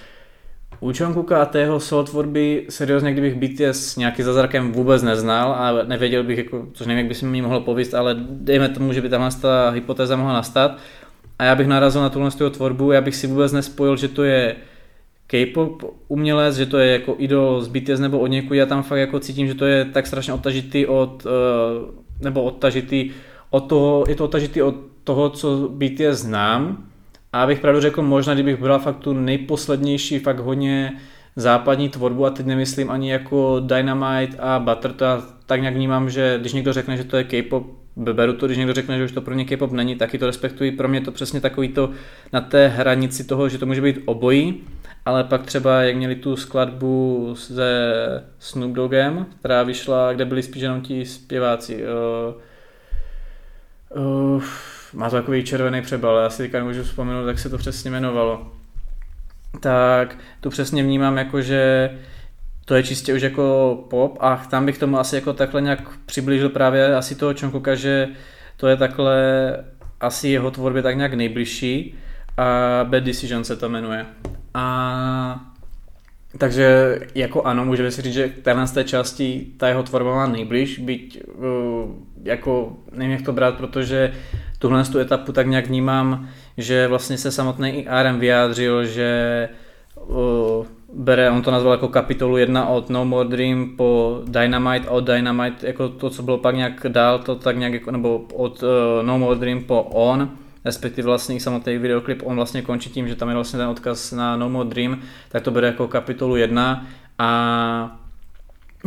U 0.79 0.91
Jungkooka 0.95 1.41
a 1.41 1.45
tého 1.45 1.79
solo 1.79 2.03
tvorby 2.03 2.65
seriózně, 2.69 3.11
kdybych 3.11 3.35
BTS 3.35 3.95
nějaký 3.95 4.23
zázrakem 4.23 4.71
vůbec 4.71 5.03
neznal 5.03 5.51
a 5.51 5.83
nevěděl 5.83 6.23
bych, 6.23 6.37
jako, 6.37 6.67
což 6.73 6.87
nevím, 6.87 6.97
jak 6.97 7.07
by 7.07 7.15
si 7.15 7.25
mi 7.25 7.41
mohlo 7.41 7.61
povíst, 7.61 7.93
ale 7.93 8.15
dejme 8.29 8.69
tomu, 8.69 8.93
že 8.93 9.01
by 9.01 9.09
tahle 9.09 9.29
ta 9.41 9.69
hypotéza 9.69 10.15
mohla 10.15 10.33
nastat 10.33 10.77
a 11.39 11.43
já 11.43 11.55
bych 11.55 11.67
narazil 11.67 12.01
na 12.01 12.09
tuhle 12.09 12.31
tvorbu, 12.31 12.91
já 12.91 13.01
bych 13.01 13.15
si 13.15 13.27
vůbec 13.27 13.51
nespojil, 13.51 13.97
že 13.97 14.07
to 14.07 14.23
je 14.23 14.55
K-pop 15.27 15.83
umělec, 16.07 16.55
že 16.55 16.65
to 16.65 16.77
je 16.77 16.91
jako 16.91 17.15
idol 17.17 17.61
z 17.61 17.67
BTS 17.67 17.99
nebo 17.99 18.19
od 18.19 18.27
někud, 18.27 18.53
já 18.53 18.65
tam 18.65 18.83
fakt 18.83 18.99
jako 18.99 19.19
cítím, 19.19 19.47
že 19.47 19.55
to 19.55 19.65
je 19.65 19.85
tak 19.85 20.07
strašně 20.07 20.33
odtažitý 20.33 20.85
od, 20.85 21.25
uh, 21.25 21.31
nebo 22.21 22.43
odtažitý 22.43 23.11
od 23.49 23.59
toho, 23.59 24.05
je 24.07 24.15
to 24.15 24.25
odtažitý 24.25 24.61
od 24.61 24.75
toho, 25.03 25.29
co 25.29 25.69
BTS 25.69 26.21
znám, 26.21 26.85
a 27.33 27.43
abych 27.43 27.59
pravdu 27.59 27.81
řekl, 27.81 28.01
možná 28.01 28.33
kdybych 28.33 28.61
bral 28.61 28.79
fakt 28.79 28.97
tu 28.97 29.13
nejposlednější, 29.13 30.19
fakt 30.19 30.39
hodně 30.39 30.93
západní 31.35 31.89
tvorbu 31.89 32.25
a 32.25 32.29
teď 32.29 32.45
nemyslím 32.45 32.89
ani 32.89 33.11
jako 33.11 33.59
Dynamite 33.59 34.37
a 34.37 34.59
Butter, 34.59 34.93
to 34.93 35.03
já 35.03 35.23
tak 35.45 35.61
nějak 35.61 35.75
vnímám, 35.75 36.09
že 36.09 36.37
když 36.39 36.53
někdo 36.53 36.73
řekne, 36.73 36.97
že 36.97 37.03
to 37.03 37.17
je 37.17 37.23
K-pop, 37.23 37.82
beru 37.95 38.33
to, 38.33 38.45
když 38.45 38.57
někdo 38.57 38.73
řekne, 38.73 38.97
že 38.97 39.05
už 39.05 39.11
to 39.11 39.21
pro 39.21 39.35
mě 39.35 39.45
K-pop 39.45 39.71
není, 39.71 39.95
taky 39.95 40.17
to 40.17 40.25
respektuji. 40.25 40.71
Pro 40.71 40.87
mě 40.87 41.01
to 41.01 41.11
přesně 41.11 41.41
takový 41.41 41.69
to 41.69 41.89
na 42.33 42.41
té 42.41 42.67
hranici 42.67 43.23
toho, 43.23 43.49
že 43.49 43.57
to 43.57 43.65
může 43.65 43.81
být 43.81 43.99
obojí, 44.05 44.63
ale 45.05 45.23
pak 45.23 45.45
třeba, 45.45 45.83
jak 45.83 45.95
měli 45.95 46.15
tu 46.15 46.35
skladbu 46.35 47.33
se 47.37 47.93
Snoop 48.39 48.71
Doggem, 48.71 49.25
která 49.39 49.63
vyšla, 49.63 50.13
kde 50.13 50.25
byli 50.25 50.43
spíš 50.43 50.61
jenom 50.61 50.81
ti 50.81 51.05
zpěváci. 51.05 51.83
Uh, 53.95 54.43
má 54.93 55.09
to 55.09 55.15
takový 55.15 55.43
červený 55.43 55.81
přebal, 55.81 56.17
já 56.17 56.29
si 56.29 56.43
teďka 56.43 56.57
nemůžu 56.59 56.83
vzpomenout, 56.83 57.27
jak 57.27 57.39
se 57.39 57.49
to 57.49 57.57
přesně 57.57 57.91
jmenovalo. 57.91 58.51
Tak 59.59 60.17
tu 60.41 60.49
přesně 60.49 60.83
vnímám 60.83 61.17
jako, 61.17 61.41
že 61.41 61.89
to 62.65 62.75
je 62.75 62.83
čistě 62.83 63.13
už 63.13 63.21
jako 63.21 63.77
pop 63.89 64.17
a 64.19 64.35
tam 64.49 64.65
bych 64.65 64.77
tomu 64.77 64.99
asi 64.99 65.15
jako 65.15 65.33
takhle 65.33 65.61
nějak 65.61 65.97
přiblížil 66.05 66.49
právě 66.49 66.95
asi 66.95 67.15
toho 67.15 67.33
Čonkuka, 67.33 67.75
že 67.75 68.07
to 68.57 68.67
je 68.67 68.77
takhle 68.77 69.17
asi 70.01 70.29
jeho 70.29 70.51
tvorbě 70.51 70.81
tak 70.81 70.97
nějak 70.97 71.13
nejbližší 71.13 71.95
a 72.37 72.79
Bad 72.83 73.03
Decision 73.03 73.43
se 73.43 73.55
to 73.55 73.69
jmenuje. 73.69 74.05
A 74.53 75.45
takže 76.37 76.99
jako 77.15 77.41
ano, 77.41 77.65
můžeme 77.65 77.91
si 77.91 78.01
říct, 78.01 78.13
že 78.13 78.29
téhle 78.41 78.67
z 78.67 78.71
té 78.71 78.83
části 78.83 79.47
ta 79.57 79.67
jeho 79.67 79.83
tvorba 79.83 80.15
má 80.15 80.27
nejbliž, 80.27 80.79
byť 80.79 81.23
uh, 81.27 81.43
jako 82.23 82.77
nevím 82.91 83.11
jak 83.11 83.21
to 83.21 83.33
brát, 83.33 83.55
protože 83.55 84.13
tuhle 84.59 84.83
tu 84.83 84.99
etapu 84.99 85.31
tak 85.31 85.47
nějak 85.47 85.67
vnímám, 85.67 86.29
že 86.57 86.87
vlastně 86.87 87.17
se 87.17 87.31
samotný 87.31 87.69
i 87.69 87.87
RM 88.03 88.19
vyjádřil, 88.19 88.85
že 88.85 89.49
uh, 90.05 90.65
bere, 90.95 91.29
on 91.29 91.41
to 91.41 91.51
nazval 91.51 91.73
jako 91.73 91.87
kapitolu 91.87 92.37
1 92.37 92.67
od 92.67 92.89
No 92.89 93.05
More 93.05 93.29
Dream 93.29 93.69
po 93.77 94.21
Dynamite 94.25 94.89
od 94.89 95.03
Dynamite 95.03 95.67
jako 95.67 95.89
to, 95.89 96.09
co 96.09 96.23
bylo 96.23 96.37
pak 96.37 96.55
nějak 96.55 96.85
dál, 96.87 97.19
to 97.19 97.35
tak 97.35 97.57
nějak 97.57 97.73
jako, 97.73 97.91
nebo 97.91 98.25
od 98.33 98.63
uh, 98.63 98.69
No 99.01 99.19
More 99.19 99.39
Dream 99.39 99.63
po 99.63 99.83
On, 99.83 100.29
respektive 100.65 101.05
vlastně 101.05 101.39
samotný 101.39 101.77
videoklip, 101.77 102.21
on 102.25 102.35
vlastně 102.35 102.61
končí 102.61 102.89
tím, 102.89 103.07
že 103.07 103.15
tam 103.15 103.29
je 103.29 103.35
vlastně 103.35 103.59
ten 103.59 103.67
odkaz 103.67 104.11
na 104.11 104.37
No 104.37 104.49
More 104.49 104.69
Dream, 104.69 105.01
tak 105.29 105.43
to 105.43 105.51
bere 105.51 105.67
jako 105.67 105.87
kapitolu 105.87 106.35
1 106.35 106.85
a 107.19 107.99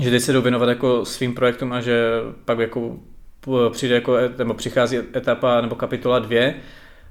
že 0.01 0.11
teď 0.11 0.23
se 0.23 0.33
jdou 0.33 0.43
věnovat 0.43 0.69
jako 0.69 1.05
svým 1.05 1.35
projektům 1.35 1.73
a 1.73 1.81
že 1.81 2.21
pak 2.45 2.59
jako 2.59 2.97
přijde 3.71 3.95
jako, 3.95 4.17
nebo 4.39 4.55
přichází 4.55 4.99
etapa 5.17 5.61
nebo 5.61 5.75
kapitola 5.75 6.19
2, 6.19 6.53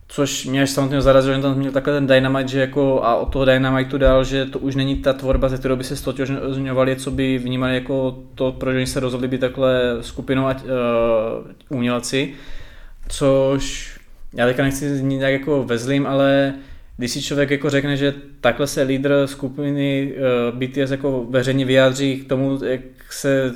což 0.08 0.46
mě 0.46 0.62
až 0.62 0.70
samotně 0.70 1.02
zarazilo, 1.02 1.36
že 1.36 1.42
tam 1.42 1.58
měl 1.58 1.72
takhle 1.72 1.94
ten 1.94 2.08
Dynamite, 2.08 2.48
že 2.48 2.60
jako 2.60 3.04
a 3.04 3.16
od 3.16 3.26
toho 3.26 3.46
Dynamitu 3.46 3.98
dál, 3.98 4.24
že 4.24 4.46
to 4.46 4.60
už 4.60 4.76
není 4.76 4.96
ta 4.96 5.14
tvorba, 5.14 5.50
ze 5.50 5.58
kterou 5.58 5.76
by 5.76 5.84
se 5.84 5.96
stotožňovali, 5.96 6.96
co 6.96 7.12
by 7.12 7.38
vnímali 7.38 7.74
jako 7.74 8.18
to, 8.36 8.52
proč 8.52 8.76
oni 8.76 8.88
se 8.88 9.00
rozhodli 9.00 9.28
být 9.28 9.42
takhle 9.42 9.98
skupinou 10.02 10.48
ať, 10.48 10.64
uh, 10.64 10.72
umělci, 11.70 12.34
což 13.08 13.96
já 14.34 14.46
teďka 14.46 14.64
nechci 14.64 14.98
znít 14.98 15.18
nějak 15.18 15.34
jako 15.34 15.64
vezlím, 15.64 16.08
ale 16.08 16.54
když 16.98 17.12
si 17.12 17.22
člověk 17.22 17.52
jako 17.52 17.70
řekne, 17.70 17.98
že 17.98 18.14
takhle 18.42 18.68
se 18.68 18.82
lídr 18.82 19.24
skupiny 19.26 20.14
uh, 20.52 20.60
BTS 20.60 20.92
jako 20.92 21.26
veřejně 21.30 21.66
vyjádří 21.66 22.18
k 22.18 22.30
tomu, 22.30 22.60
jak 22.64 22.82
se 23.10 23.56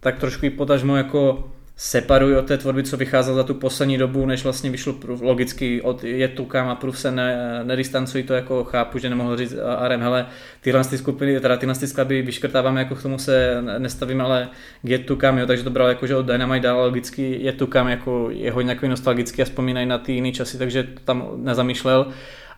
tak 0.00 0.18
trošku 0.18 0.46
potažmo 0.56 0.96
jako 0.96 1.50
separují 1.76 2.36
od 2.36 2.46
té 2.46 2.58
tvorby, 2.58 2.82
co 2.82 2.96
vycházela 2.96 3.36
za 3.36 3.42
tu 3.42 3.54
poslední 3.54 3.98
dobu, 3.98 4.26
než 4.26 4.44
vlastně 4.44 4.70
vyšlo. 4.70 4.94
Logicky 5.20 5.82
od 5.82 6.04
Jetukam 6.04 6.68
a 6.68 6.74
proof 6.74 6.98
se 6.98 7.10
ne, 7.10 7.60
nedistancují, 7.64 8.24
to 8.24 8.34
jako 8.34 8.64
chápu, 8.64 8.98
že 8.98 9.10
nemohl 9.10 9.36
říct 9.36 9.54
Aren, 9.78 10.02
hele, 10.02 10.26
tyhle 10.60 10.84
ty 10.84 10.98
skupiny, 10.98 11.40
teda 11.40 11.56
tyhle 11.56 11.74
ty 11.74 11.86
skladby 11.86 12.22
vyškrtáváme, 12.22 12.80
jako 12.80 12.94
k 12.94 13.02
tomu 13.02 13.18
se 13.18 13.62
nestavíme, 13.78 14.24
ale 14.24 14.48
k 14.82 14.88
Jetukam, 14.88 15.38
jo, 15.38 15.46
takže 15.46 15.64
to 15.64 15.70
bralo 15.70 15.88
jako, 15.88 16.06
že 16.06 16.16
od 16.16 16.26
Dynamite 16.26 16.60
dál 16.60 16.80
logicky 16.80 17.38
Jetukam 17.40 17.88
jako 17.88 18.28
je 18.30 18.52
hodně 18.52 18.74
takový 18.74 18.90
nostalgický 18.90 19.42
a 19.42 19.44
vzpomínají 19.44 19.86
na 19.86 19.98
ty 19.98 20.12
jiné 20.12 20.32
časy, 20.32 20.58
takže 20.58 20.82
to 20.82 21.00
tam 21.04 21.28
nezamýšlel, 21.36 22.06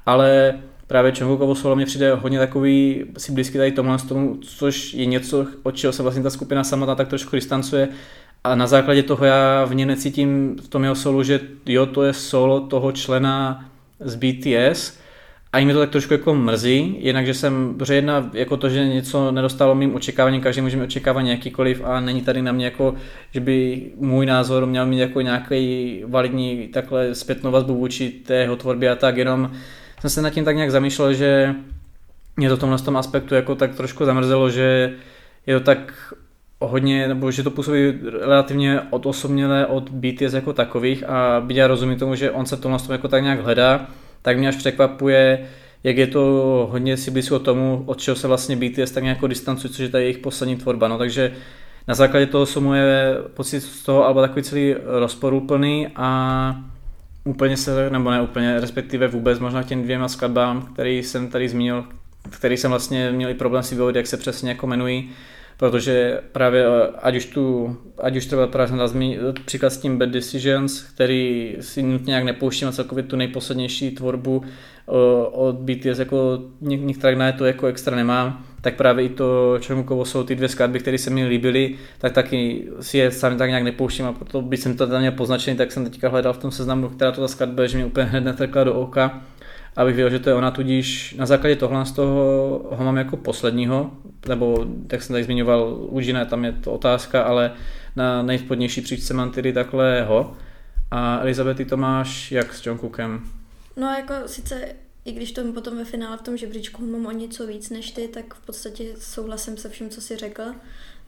ale 0.07 0.55
právě 0.87 1.13
Čongukovo 1.13 1.55
solo 1.55 1.77
mě 1.77 1.87
přijde 1.87 2.15
hodně 2.15 2.39
takový 2.39 3.05
si 3.19 3.33
blízký 3.33 3.59
tady 3.59 3.73
tomu, 3.73 3.97
tomu, 4.09 4.37
což 4.37 4.95
je 4.95 5.07
něco, 5.07 5.47
od 5.63 5.77
čeho 5.77 5.93
se 5.93 6.03
vlastně 6.03 6.23
ta 6.23 6.31
skupina 6.31 6.65
samotná 6.65 6.95
tak 6.95 7.09
trošku 7.09 7.37
distancuje, 7.37 7.89
a 8.47 8.55
na 8.55 8.67
základě 8.67 9.03
toho 9.03 9.25
já 9.25 9.65
v 9.65 9.75
ně 9.75 9.87
necítím 9.87 10.57
v 10.65 10.69
tom 10.69 10.83
jeho 10.83 10.95
solu, 10.95 11.23
že 11.23 11.41
jo, 11.67 11.87
to 11.87 12.03
je 12.03 12.13
solo 12.13 12.61
toho 12.61 12.93
člena 12.93 13.65
z 14.01 14.15
BTS 14.15 14.99
a 15.53 15.65
mi 15.65 15.73
to 15.73 15.79
tak 15.79 15.91
trošku 15.91 16.15
jako 16.15 16.35
mrzí, 16.35 16.97
jinak, 17.01 17.27
že 17.27 17.35
jsem, 17.35 17.75
protože 17.79 17.95
jedna 17.95 18.31
jako 18.33 18.57
to, 18.57 18.69
že 18.69 18.89
něco 18.89 19.31
nedostalo 19.31 19.75
mým 19.75 19.95
očekáváním, 19.95 20.41
každý 20.41 20.63
může 20.63 20.77
mít 20.77 20.85
očekávání 20.85 21.31
jakýkoliv 21.31 21.83
a 21.85 22.01
není 22.01 22.23
tady 22.23 22.43
na 22.43 22.53
mě 22.53 22.65
jako, 22.65 22.95
že 23.33 23.41
by 23.41 23.83
můj 23.97 24.27
názor 24.27 24.67
měl 24.67 24.87
mít 24.87 24.99
jako 24.99 25.21
nějaký 25.21 26.03
validní 26.07 26.69
takhle 26.69 27.15
zpětnou 27.15 27.51
vazbu 27.51 27.75
vůči 27.75 28.11
té 28.11 28.35
jeho 28.35 28.57
tvorbě 28.57 28.91
a 28.91 28.97
tak, 28.97 29.17
jenom 29.17 29.51
jsem 30.01 30.11
se 30.11 30.23
nad 30.23 30.31
tím 30.31 30.45
tak 30.45 30.57
nějak 30.57 30.71
zamýšlel, 30.71 31.15
že 31.15 31.55
mě 32.37 32.49
to 32.49 32.57
v 32.57 32.61
tomhle 32.61 32.79
tom 32.79 32.97
aspektu 32.97 33.35
jako 33.35 33.55
tak 33.55 33.75
trošku 33.75 34.05
zamrzelo, 34.05 34.51
že 34.51 34.95
je 35.47 35.59
to 35.59 35.65
tak 35.65 36.13
hodně, 36.61 37.09
nebo 37.09 37.31
že 37.31 37.43
to 37.43 37.51
působí 37.51 37.93
relativně 38.21 38.81
odosobnělé 38.91 39.67
od 39.67 39.91
BTS 39.91 40.33
jako 40.33 40.53
takových 40.53 41.05
a 41.09 41.41
byť 41.41 41.57
já 41.57 41.67
rozumím 41.67 41.99
tomu, 41.99 42.15
že 42.15 42.31
on 42.31 42.47
se 42.47 42.57
v 42.57 42.61
tomhle 42.61 42.81
jako 42.91 43.09
tak 43.09 43.23
nějak 43.23 43.41
hledá, 43.41 43.87
tak 44.23 44.39
mě 44.39 44.49
až 44.49 44.57
překvapuje, 44.57 45.47
jak 45.85 45.97
je 45.97 46.07
to 46.07 46.21
hodně 46.71 46.97
si 46.97 47.11
blízko 47.11 47.39
tomu, 47.39 47.83
od 47.87 48.01
čeho 48.01 48.15
se 48.15 48.29
vlastně 48.29 48.57
BTS 48.57 48.91
tak 48.91 49.03
nějak 49.03 49.29
distancuje, 49.29 49.71
což 49.71 49.79
je 49.79 49.89
ta 49.89 49.99
jejich 49.99 50.19
poslední 50.19 50.57
tvorba. 50.57 50.89
No, 50.89 50.99
takže 50.99 51.33
na 51.89 51.95
základě 51.95 52.27
toho 52.27 52.47
jsou 52.47 52.61
moje 52.61 53.17
pocit 53.35 53.61
z 53.61 53.83
toho 53.83 54.07
alba 54.07 54.23
takový 54.23 54.43
celý 54.43 54.75
rozporuplný 54.85 55.89
a 55.97 56.57
úplně 57.25 57.57
se, 57.57 57.91
nebo 57.91 58.11
ne 58.11 58.23
úplně, 58.23 58.61
respektive 58.61 59.09
vůbec 59.09 59.39
možná 59.39 59.63
těm 59.63 59.83
dvěma 59.83 60.09
skladbám, 60.09 60.69
který 60.73 61.03
jsem 61.03 61.29
tady 61.29 61.49
zmínil, 61.49 61.85
který 62.31 62.57
jsem 62.57 62.71
vlastně 62.71 63.13
měl 63.13 63.31
i 63.31 63.35
problém 63.35 63.63
si 63.63 63.75
vyvodit, 63.75 63.97
jak 63.97 64.07
se 64.07 64.17
přesně 64.17 64.49
jako 64.51 64.67
jmenují, 64.67 65.11
protože 65.57 66.21
právě 66.33 66.65
eh, 66.67 66.89
ať 67.03 67.17
už, 67.17 67.27
tu, 67.27 67.77
ať 67.99 68.17
už 68.17 68.27
třeba 68.27 68.47
právě 68.47 68.89
zmínil 68.89 69.35
příklad 69.45 69.71
s 69.71 69.79
tím 69.79 69.99
Bad 69.99 70.09
Decisions, 70.09 70.83
který 70.83 71.57
si 71.61 71.83
nutně 71.83 72.11
nějak 72.11 72.25
nepouštím 72.25 72.69
a 72.69 72.73
celkově 72.73 73.05
tu 73.05 73.17
nejposlednější 73.17 73.91
tvorbu 73.91 74.43
eh, 74.45 74.93
od 75.33 75.57
BTS 75.57 75.99
jako 75.99 76.41
některé 76.61 77.17
na 77.17 77.33
to 77.33 77.45
jako 77.45 77.67
extra 77.67 77.97
nemám, 77.97 78.45
tak 78.61 78.77
právě 78.77 79.05
i 79.05 79.09
to 79.09 79.59
Čermukovo 79.61 80.05
jsou 80.05 80.25
ty 80.25 80.35
dvě 80.35 80.49
skladby, 80.49 80.81
které 80.81 80.99
se 80.99 81.11
mi 81.11 81.27
líbily, 81.27 81.75
tak 81.99 82.13
taky 82.13 82.69
si 82.81 82.99
je 82.99 83.11
sami 83.11 83.37
tak 83.37 83.49
nějak 83.49 83.63
nepouštím 83.63 84.07
a 84.07 84.13
proto 84.13 84.43
by 84.43 84.57
jsem 84.57 84.77
to 84.77 84.87
tam 84.87 85.01
měl 85.01 85.13
poznačený, 85.13 85.57
tak 85.57 85.73
jsem 85.73 85.85
teďka 85.85 86.09
hledal 86.09 86.33
v 86.33 86.39
tom 86.39 86.51
seznamu, 86.51 86.89
která 86.89 87.13
to 87.13 87.21
ta 87.21 87.29
skladba, 87.29 87.67
že 87.67 87.77
mě 87.77 87.87
úplně 87.87 88.07
hned 88.07 88.25
netrkla 88.25 88.65
do 88.65 88.75
oka 88.75 89.23
abych 89.77 89.95
věděl, 89.97 90.11
že 90.11 90.19
to 90.19 90.31
je 90.31 90.35
ona, 90.35 90.51
tudíž 90.51 91.15
na 91.19 91.27
základě 91.27 91.57
tohle 91.57 91.87
z 91.87 91.93
toho 91.93 92.15
ho 92.71 92.85
mám 92.85 92.97
jako 92.97 93.17
posledního, 93.17 93.91
nebo 94.29 94.67
jak 94.93 95.03
jsem 95.03 95.15
tady 95.15 95.25
zmiňoval, 95.25 95.77
Užina, 95.81 96.25
tam 96.25 96.45
je 96.45 96.53
to 96.53 96.73
otázka, 96.73 97.23
ale 97.23 97.53
na 97.97 98.23
nejspodnější 98.23 98.81
příčce 98.81 99.15
mám 99.15 99.31
tedy 99.31 99.53
takhle 99.53 100.03
ho. 100.03 100.37
A 100.91 101.19
Elizabety 101.21 101.65
to 101.65 101.77
máš 101.77 102.33
jak 102.33 102.55
s 102.55 102.67
John 102.67 102.79
Cookem? 102.79 103.31
No 103.77 103.87
jako 103.87 104.15
sice 104.27 104.69
i 105.05 105.13
když 105.13 105.33
to 105.33 105.53
potom 105.53 105.77
ve 105.77 105.85
finále 105.85 106.17
v 106.17 106.23
tom 106.23 106.37
žebříčku 106.37 106.87
mám 106.87 107.07
o 107.07 107.11
něco 107.11 107.47
víc 107.47 107.71
než 107.71 107.91
ty, 107.91 108.09
tak 108.09 108.35
v 108.35 108.47
podstatě 108.47 108.85
souhlasím 108.99 109.57
se 109.57 109.69
vším, 109.69 109.91
co 109.91 110.01
jsi 110.01 110.17
řekl, 110.17 110.43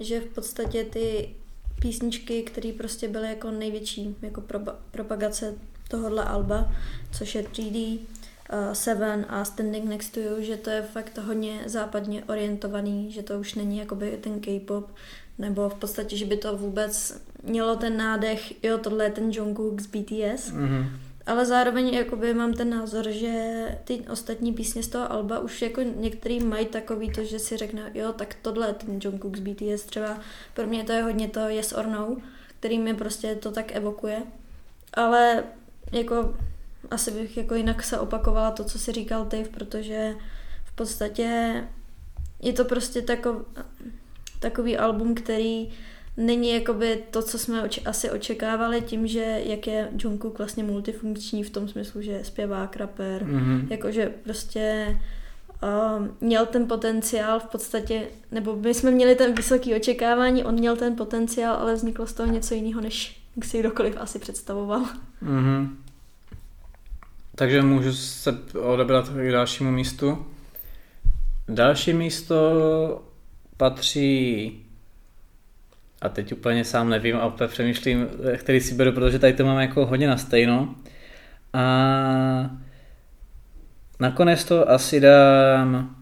že 0.01 0.21
v 0.21 0.27
podstatě 0.27 0.85
ty 0.85 1.35
písničky, 1.81 2.43
které 2.43 2.73
prostě 2.73 3.09
byly 3.09 3.29
jako 3.29 3.51
největší 3.51 4.17
jako 4.23 4.43
propagace 4.91 5.55
tohohle 5.89 6.25
alba, 6.25 6.73
což 7.13 7.35
je 7.35 7.43
3D, 7.43 7.99
uh, 7.99 8.18
Seven 8.73 9.27
a 9.29 9.45
Standing 9.45 9.85
Next 9.85 10.15
to 10.15 10.21
You, 10.21 10.43
že 10.43 10.57
to 10.57 10.71
je 10.71 10.83
fakt 10.83 11.19
hodně 11.19 11.61
západně 11.67 12.25
orientovaný, 12.25 13.13
že 13.13 13.23
to 13.23 13.41
už 13.41 13.55
není 13.55 13.79
jakoby 13.79 14.19
ten 14.21 14.41
K-pop, 14.41 14.91
nebo 15.39 15.69
v 15.69 15.75
podstatě, 15.75 16.17
že 16.17 16.25
by 16.25 16.37
to 16.37 16.57
vůbec 16.57 17.21
mělo 17.43 17.77
ten 17.77 17.97
nádech, 17.97 18.65
jo, 18.65 18.79
tohle 18.79 19.05
je 19.05 19.11
ten 19.11 19.31
Jungkook 19.33 19.81
z 19.81 19.87
BTS, 19.87 20.53
mm-hmm. 20.53 20.87
ale 21.27 21.47
zároveň 21.47 21.89
jakoby 21.89 22.35
mám 22.35 22.53
ten 22.53 22.71
názor, 22.71 23.11
že 23.11 23.65
ty 23.85 24.05
ostatní 24.11 24.53
písně 24.53 24.83
z 24.83 24.89
toho 24.89 25.13
Alba 25.13 25.39
už 25.39 25.63
jako 25.63 25.83
některý 25.83 26.41
mají 26.41 26.67
takový 26.67 27.11
to, 27.13 27.25
že 27.25 27.39
si 27.39 27.57
řekne, 27.57 27.91
jo, 27.95 28.13
tak 28.13 28.35
tohle 28.43 28.67
je 28.67 28.73
ten 28.73 28.99
Jungkook 29.03 29.37
z 29.37 29.41
BTS, 29.41 29.85
třeba. 29.85 30.19
Pro 30.55 30.67
mě 30.67 30.85
to 30.85 30.93
je 30.93 31.03
hodně 31.03 31.29
to 31.29 31.41
Yes 31.41 31.73
or 31.73 31.87
No, 31.87 32.17
který 32.61 32.79
mi 32.79 32.95
prostě 32.95 33.35
to 33.35 33.53
tak 33.53 33.77
evokuje, 33.77 34.23
ale 34.95 35.45
jako 35.93 36.35
asi 36.91 37.11
bych 37.11 37.37
jako 37.37 37.55
jinak 37.55 37.83
se 37.83 37.99
opakovala 37.99 38.51
to, 38.51 38.65
co 38.65 38.79
si 38.79 38.93
říkal 38.93 39.25
ty, 39.25 39.47
protože 39.55 40.15
v 40.65 40.73
podstatě 40.73 41.55
je 42.43 42.53
to 42.53 42.65
prostě 42.65 43.03
takov, 43.03 43.37
takový 44.41 44.77
album, 44.77 45.15
který 45.15 45.69
není 46.17 46.55
jakoby 46.55 47.05
to, 47.11 47.23
co 47.23 47.39
jsme 47.39 47.63
oči, 47.63 47.81
asi 47.81 48.11
očekávali 48.11 48.81
tím, 48.81 49.07
že 49.07 49.41
jak 49.45 49.67
je 49.67 49.89
Jungkook 49.99 50.39
vlastně 50.39 50.65
multifunkční 50.65 51.45
v 51.45 51.51
tom 51.51 51.69
smyslu, 51.69 52.03
že 52.03 52.13
je 52.13 52.25
zpěvák, 52.25 52.77
rapper, 52.77 53.25
mm-hmm. 53.25 53.67
jakože 53.71 54.13
prostě 54.25 54.97
uh, 55.63 56.07
měl 56.21 56.47
ten 56.47 56.69
potenciál 56.69 57.41
v 57.41 57.45
podstatě, 57.45 58.07
nebo 58.31 58.57
my 58.57 58.75
jsme 58.75 58.91
měli 58.91 59.15
ten 59.15 59.35
vysoký 59.35 59.75
očekávání, 59.75 60.45
on 60.45 60.55
měl 60.55 60.77
ten 60.77 60.97
potenciál, 60.97 61.57
ale 61.57 61.75
vzniklo 61.75 62.07
z 62.07 62.13
toho 62.13 62.33
něco 62.33 62.55
jiného, 62.55 62.81
než 62.81 63.21
si 63.43 63.61
kdokoliv 63.61 63.97
asi 63.99 64.19
představoval. 64.19 64.85
Mm-hmm. 65.23 65.69
Takže 67.39 67.63
můžu 67.63 67.93
se 67.93 68.39
odebrat 68.61 69.09
k 69.09 69.33
dalšímu 69.33 69.71
místu. 69.71 70.27
Další 71.49 71.93
místo 71.93 72.37
patří 73.57 74.53
a 76.03 76.09
teď 76.09 76.33
úplně 76.33 76.65
sám 76.65 76.89
nevím 76.89 77.17
a 77.17 77.27
úplně 77.27 77.49
přemýšlím, 77.49 78.07
který 78.37 78.61
si 78.61 78.75
beru, 78.75 78.93
protože 78.93 79.19
tady 79.19 79.33
to 79.33 79.45
máme 79.45 79.63
jako 79.63 79.87
hodně 79.87 80.09
na 80.09 80.17
stejno. 80.17 80.75
A 81.53 82.51
nakonec 84.01 84.45
to 84.45 84.71
asi 84.71 85.01
dám 85.01 85.97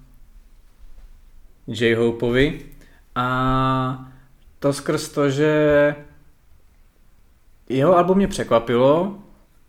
J-Hopeovi 1.66 2.61
a 3.14 4.12
to 4.59 4.72
skrz 4.72 5.09
to, 5.09 5.31
že 5.31 5.94
jeho 7.68 7.96
album 7.96 8.16
mě 8.16 8.29
překvapilo 8.29 9.18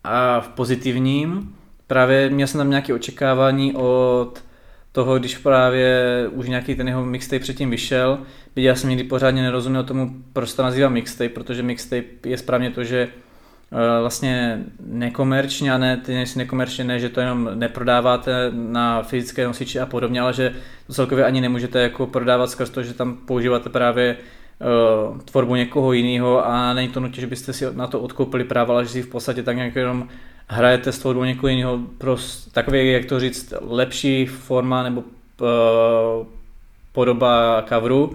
a 0.04 0.40
v 0.40 0.50
pozitivním. 0.50 1.57
Právě 1.88 2.30
měl 2.30 2.48
jsem 2.48 2.58
tam 2.58 2.70
nějaké 2.70 2.94
očekávání 2.94 3.74
od 3.76 4.44
toho, 4.92 5.20
když 5.20 5.38
právě 5.38 6.28
už 6.32 6.48
nějaký 6.48 6.76
ten 6.76 6.88
jeho 6.88 7.06
mixtape 7.06 7.40
předtím 7.40 7.70
vyšel, 7.70 8.20
viděl 8.56 8.76
jsem 8.76 8.90
někdy 8.90 9.04
pořádně 9.04 9.42
nerozuměl 9.42 9.84
tomu, 9.84 10.16
proč 10.34 10.54
to 10.54 10.64
nazývá 10.64 10.90
mixtape, 10.90 11.30
protože 11.30 11.64
mixtape 11.64 12.04
je 12.26 12.38
správně 12.38 12.72
to, 12.72 12.84
že 12.84 13.08
eh, 13.08 14.02
vlastně 14.02 14.64
nekomerčně, 14.86 15.74
a 15.74 15.78
ne, 15.78 15.98
ty 15.98 16.14
nejsi 16.14 16.40
nekomerčně, 16.40 16.84
ne, 16.84 17.00
že 17.00 17.10
to 17.10 17.20
jenom 17.20 17.50
neprodáváte 17.54 18.52
na 18.54 19.04
fyzické 19.04 19.46
nosiči 19.46 19.80
a 19.80 19.86
podobně, 19.86 20.22
ale 20.22 20.34
že 20.34 20.54
to 20.88 20.94
celkově 20.94 21.26
ani 21.26 21.42
nemůžete 21.42 21.82
jako 21.82 22.08
prodávat 22.08 22.50
skrz 22.50 22.70
to, 22.70 22.84
že 22.84 22.94
tam 22.94 23.16
používáte 23.16 23.70
právě 23.70 24.18
uh, 24.18 25.18
tvorbu 25.18 25.56
někoho 25.56 25.94
jiného 25.94 26.48
a 26.48 26.74
není 26.74 26.88
to 26.88 27.00
nutně, 27.00 27.22
že 27.22 27.28
byste 27.28 27.54
si 27.54 27.66
na 27.72 27.88
to 27.88 28.00
odkoupili 28.00 28.44
práva, 28.44 28.74
ale 28.74 28.86
že 28.86 28.92
si 28.92 29.02
v 29.02 29.10
podstatě 29.10 29.44
tak 29.44 29.56
nějak 29.56 29.76
jenom 29.76 30.08
hrajete 30.48 30.92
s 30.92 31.00
tvorbou 31.00 31.24
někoho 31.24 31.50
jiného, 31.50 31.80
prostě 31.98 32.50
takový, 32.52 32.92
jak 32.92 33.06
to 33.06 33.20
říct, 33.20 33.54
lepší 33.62 34.26
forma 34.26 34.84
nebo 34.84 35.02
uh, 35.02 36.28
podoba 36.92 37.66
coveru 37.70 38.14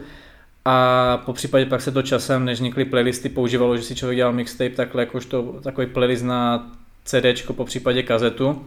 a 0.64 1.16
po 1.26 1.32
případě 1.32 1.66
pak 1.66 1.80
se 1.80 1.92
to 1.92 2.02
časem, 2.02 2.44
než 2.44 2.58
vznikly 2.58 2.84
playlisty, 2.84 3.28
používalo, 3.28 3.76
že 3.76 3.82
si 3.82 3.94
člověk 3.94 4.16
dělal 4.16 4.32
mixtape 4.32 4.70
takhle, 4.70 5.02
jakožto 5.02 5.42
takový 5.62 5.86
playlist 5.86 6.24
na 6.24 6.70
CD, 7.04 7.46
po 7.56 7.64
případě 7.64 8.02
kazetu, 8.02 8.62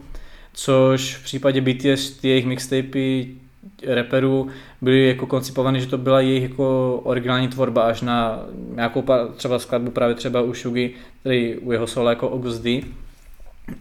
což 0.52 1.14
v 1.14 1.24
případě 1.24 1.60
BTS 1.60 2.10
ty 2.10 2.28
jejich 2.28 2.46
mixtapy 2.46 3.34
reperů 3.86 4.48
byly 4.80 5.08
jako 5.08 5.26
koncipované, 5.26 5.80
že 5.80 5.86
to 5.86 5.98
byla 5.98 6.20
jejich 6.20 6.42
jako 6.42 6.96
originální 7.04 7.48
tvorba 7.48 7.82
až 7.82 8.00
na 8.00 8.46
nějakou 8.74 9.04
třeba 9.36 9.58
skladbu 9.58 9.90
právě 9.90 10.14
třeba 10.14 10.40
u 10.40 10.54
Shugi, 10.54 10.94
který 11.20 11.56
u 11.56 11.72
jeho 11.72 11.86
solo 11.86 12.10
jako 12.10 12.32
August 12.32 12.62
D. 12.62 12.82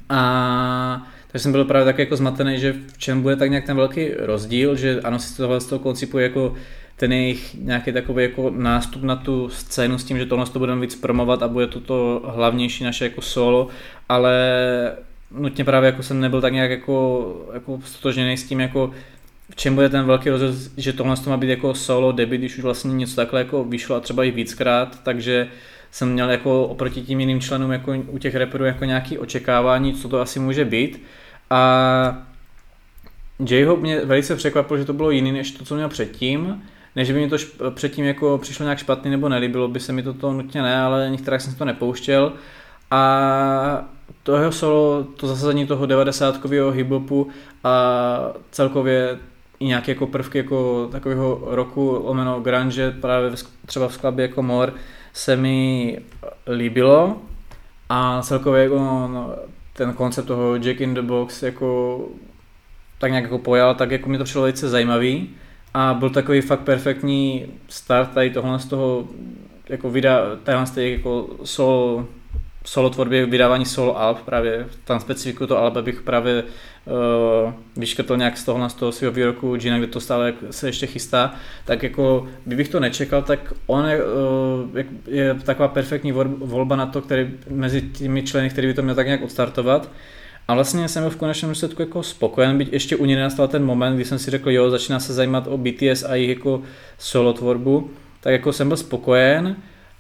A 0.09 1.07
takže 1.31 1.43
jsem 1.43 1.51
byl 1.51 1.65
právě 1.65 1.85
tak 1.85 1.99
jako 1.99 2.15
zmatený, 2.15 2.59
že 2.59 2.73
v 2.73 2.97
čem 2.97 3.21
bude 3.21 3.35
tak 3.35 3.49
nějak 3.49 3.65
ten 3.65 3.77
velký 3.77 4.09
rozdíl, 4.17 4.75
že 4.75 5.01
ano, 5.01 5.19
si 5.19 5.37
tohle 5.37 5.61
z 5.61 5.65
toho 5.65 5.79
koncipuje 5.79 6.23
jako 6.23 6.55
ten 6.95 7.11
jejich 7.13 7.55
nějaký 7.61 7.91
takový 7.91 8.23
jako 8.23 8.49
nástup 8.49 9.03
na 9.03 9.15
tu 9.15 9.49
scénu 9.49 9.97
s 9.97 10.03
tím, 10.03 10.17
že 10.17 10.25
tohle 10.25 10.45
to 10.45 10.59
budeme 10.59 10.81
víc 10.81 10.95
promovat 10.95 11.43
a 11.43 11.47
bude 11.47 11.67
to 11.67 11.79
to 11.79 12.21
hlavnější 12.35 12.83
naše 12.83 13.05
jako 13.05 13.21
solo, 13.21 13.67
ale 14.09 14.33
nutně 15.31 15.65
právě 15.65 15.87
jako 15.87 16.03
jsem 16.03 16.21
nebyl 16.21 16.41
tak 16.41 16.53
nějak 16.53 16.71
jako, 16.71 17.47
jako 17.53 17.79
stotožněný 17.85 18.37
s 18.37 18.47
tím 18.47 18.59
jako 18.59 18.91
v 19.49 19.55
čem 19.55 19.75
bude 19.75 19.89
ten 19.89 20.05
velký 20.05 20.29
rozdíl, 20.29 20.71
že 20.77 20.93
tohle 20.93 21.17
to 21.17 21.29
má 21.29 21.37
být 21.37 21.49
jako 21.49 21.73
solo 21.73 22.11
debut, 22.11 22.35
když 22.35 22.57
už 22.57 22.63
vlastně 22.63 22.93
něco 22.93 23.15
takhle 23.15 23.39
jako 23.39 23.63
vyšlo 23.63 23.95
a 23.95 23.99
třeba 23.99 24.23
i 24.23 24.31
víckrát, 24.31 25.03
takže 25.03 25.47
jsem 25.95 26.11
měl 26.11 26.29
jako 26.29 26.63
oproti 26.63 27.01
tím 27.01 27.19
jiným 27.19 27.41
členům 27.41 27.71
jako 27.71 27.93
u 28.07 28.17
těch 28.17 28.35
reperů 28.35 28.65
jako 28.65 28.85
nějaké 28.85 29.19
očekávání, 29.19 29.93
co 29.93 30.09
to 30.09 30.21
asi 30.21 30.39
může 30.39 30.65
být. 30.65 31.03
A 31.49 32.17
J-Hope 33.39 33.81
mě 33.81 33.99
velice 34.05 34.35
překvapil, 34.35 34.77
že 34.77 34.85
to 34.85 34.93
bylo 34.93 35.11
jiný 35.11 35.31
než 35.31 35.51
to, 35.51 35.65
co 35.65 35.75
měl 35.75 35.89
předtím. 35.89 36.63
Než 36.95 37.11
by 37.11 37.19
mi 37.19 37.29
to 37.29 37.35
šp- 37.35 37.71
předtím 37.71 38.05
jako 38.05 38.37
přišlo 38.37 38.63
nějak 38.63 38.77
špatný 38.77 39.11
nebo 39.11 39.29
nelíbilo 39.29 39.67
by 39.67 39.79
se 39.79 39.93
mi 39.93 40.03
to, 40.03 40.13
to 40.13 40.33
nutně 40.33 40.61
ne, 40.61 40.81
ale 40.81 41.09
některých 41.09 41.41
jsem 41.41 41.55
to 41.55 41.65
nepouštěl. 41.65 42.33
A 42.91 43.89
to 44.23 44.37
jeho 44.37 44.51
solo, 44.51 45.03
to 45.03 45.27
zasazení 45.27 45.67
toho 45.67 45.85
90-kového 45.85 46.71
hiphopu 46.71 47.27
a 47.63 48.19
celkově 48.51 49.19
i 49.59 49.65
nějaké 49.65 49.91
jako 49.91 50.07
prvky 50.07 50.37
jako 50.37 50.89
takového 50.91 51.41
roku 51.45 51.89
omeno 51.89 52.39
grunge, 52.39 52.91
právě 52.91 53.31
třeba 53.65 53.87
v 53.87 53.93
skladbě 53.93 54.23
jako 54.23 54.41
More, 54.43 54.73
se 55.15 55.35
mi 55.35 55.97
líbilo 56.55 57.17
a 57.89 58.21
celkově 58.21 58.63
jako 58.63 58.79
no, 58.79 59.35
ten 59.73 59.93
koncept 59.93 60.27
toho 60.27 60.55
Jack 60.55 60.81
in 60.81 60.93
the 60.93 61.01
Box 61.01 61.43
jako 61.43 61.99
tak 62.97 63.11
nějak 63.11 63.23
jako 63.23 63.39
pojal, 63.39 63.75
tak 63.75 63.91
jako 63.91 64.09
mi 64.09 64.17
to 64.17 64.23
přišlo 64.23 64.41
velice 64.41 64.69
zajímavý 64.69 65.29
a 65.73 65.93
byl 65.93 66.09
takový 66.09 66.41
fakt 66.41 66.59
perfektní 66.59 67.45
start 67.67 68.11
tady 68.13 68.29
tohle 68.29 68.59
z 68.59 68.65
toho 68.65 69.07
jako 69.69 69.89
téhle 70.43 70.65
z 70.65 70.77
jako 70.77 71.29
solo 71.43 72.07
solo 72.65 72.89
tvorbě, 72.89 73.25
vydávání 73.25 73.65
solo 73.65 74.01
alb, 74.01 74.19
právě 74.25 74.67
tam 74.83 74.99
specifiku 74.99 75.47
to 75.47 75.57
alba 75.57 75.81
bych 75.81 76.01
právě 76.01 76.43
uh, 76.43 77.53
vyškrtl 77.77 78.17
nějak 78.17 78.37
z 78.37 78.43
toho 78.43 78.69
z 78.69 78.73
toho 78.73 78.91
svého 78.91 79.13
výroku 79.13 79.55
Gina, 79.55 79.77
kde 79.77 79.87
to 79.87 79.99
stále 79.99 80.33
se 80.51 80.67
ještě 80.67 80.85
chystá, 80.87 81.35
tak 81.65 81.83
jako 81.83 82.27
kdybych 82.45 82.69
to 82.69 82.79
nečekal, 82.79 83.21
tak 83.21 83.53
on 83.67 83.85
je, 83.85 84.03
uh, 84.03 84.81
je 85.07 85.33
taková 85.33 85.67
perfektní 85.67 86.11
volba 86.39 86.75
na 86.75 86.85
to, 86.85 87.01
který 87.01 87.29
mezi 87.49 87.81
těmi 87.81 88.23
členy, 88.23 88.49
který 88.49 88.67
by 88.67 88.73
to 88.73 88.81
měl 88.81 88.95
tak 88.95 89.05
nějak 89.05 89.23
odstartovat. 89.23 89.89
A 90.47 90.53
vlastně 90.53 90.87
jsem 90.87 91.03
byl 91.03 91.09
v 91.09 91.15
konečném 91.15 91.51
důsledku 91.51 91.81
jako 91.81 92.03
spokojen, 92.03 92.57
byť 92.57 92.73
ještě 92.73 92.95
u 92.95 93.05
něj 93.05 93.15
nastal 93.15 93.47
ten 93.47 93.65
moment, 93.65 93.95
kdy 93.95 94.05
jsem 94.05 94.19
si 94.19 94.31
řekl, 94.31 94.51
jo, 94.51 94.69
začíná 94.69 94.99
se 94.99 95.13
zajímat 95.13 95.47
o 95.47 95.57
BTS 95.57 96.03
a 96.03 96.15
jejich 96.15 96.29
jako 96.29 96.61
solo 96.97 97.33
tvorbu, 97.33 97.91
tak 98.21 98.31
jako 98.33 98.53
jsem 98.53 98.67
byl 98.67 98.77
spokojen 98.77 99.55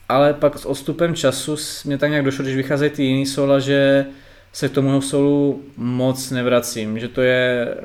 ale 0.09 0.33
pak 0.33 0.59
s 0.59 0.65
odstupem 0.65 1.15
času 1.15 1.55
mě 1.85 1.97
tak 1.97 2.09
nějak 2.09 2.25
došlo, 2.25 2.43
když 2.43 2.55
vycházejí 2.55 2.91
ty 2.91 3.03
jiný 3.03 3.25
sola, 3.25 3.59
že 3.59 4.05
se 4.53 4.69
k 4.69 4.71
tomu 4.71 5.01
solu 5.01 5.63
moc 5.77 6.31
nevracím, 6.31 6.99
že 6.99 7.07
to 7.07 7.21
je 7.21 7.75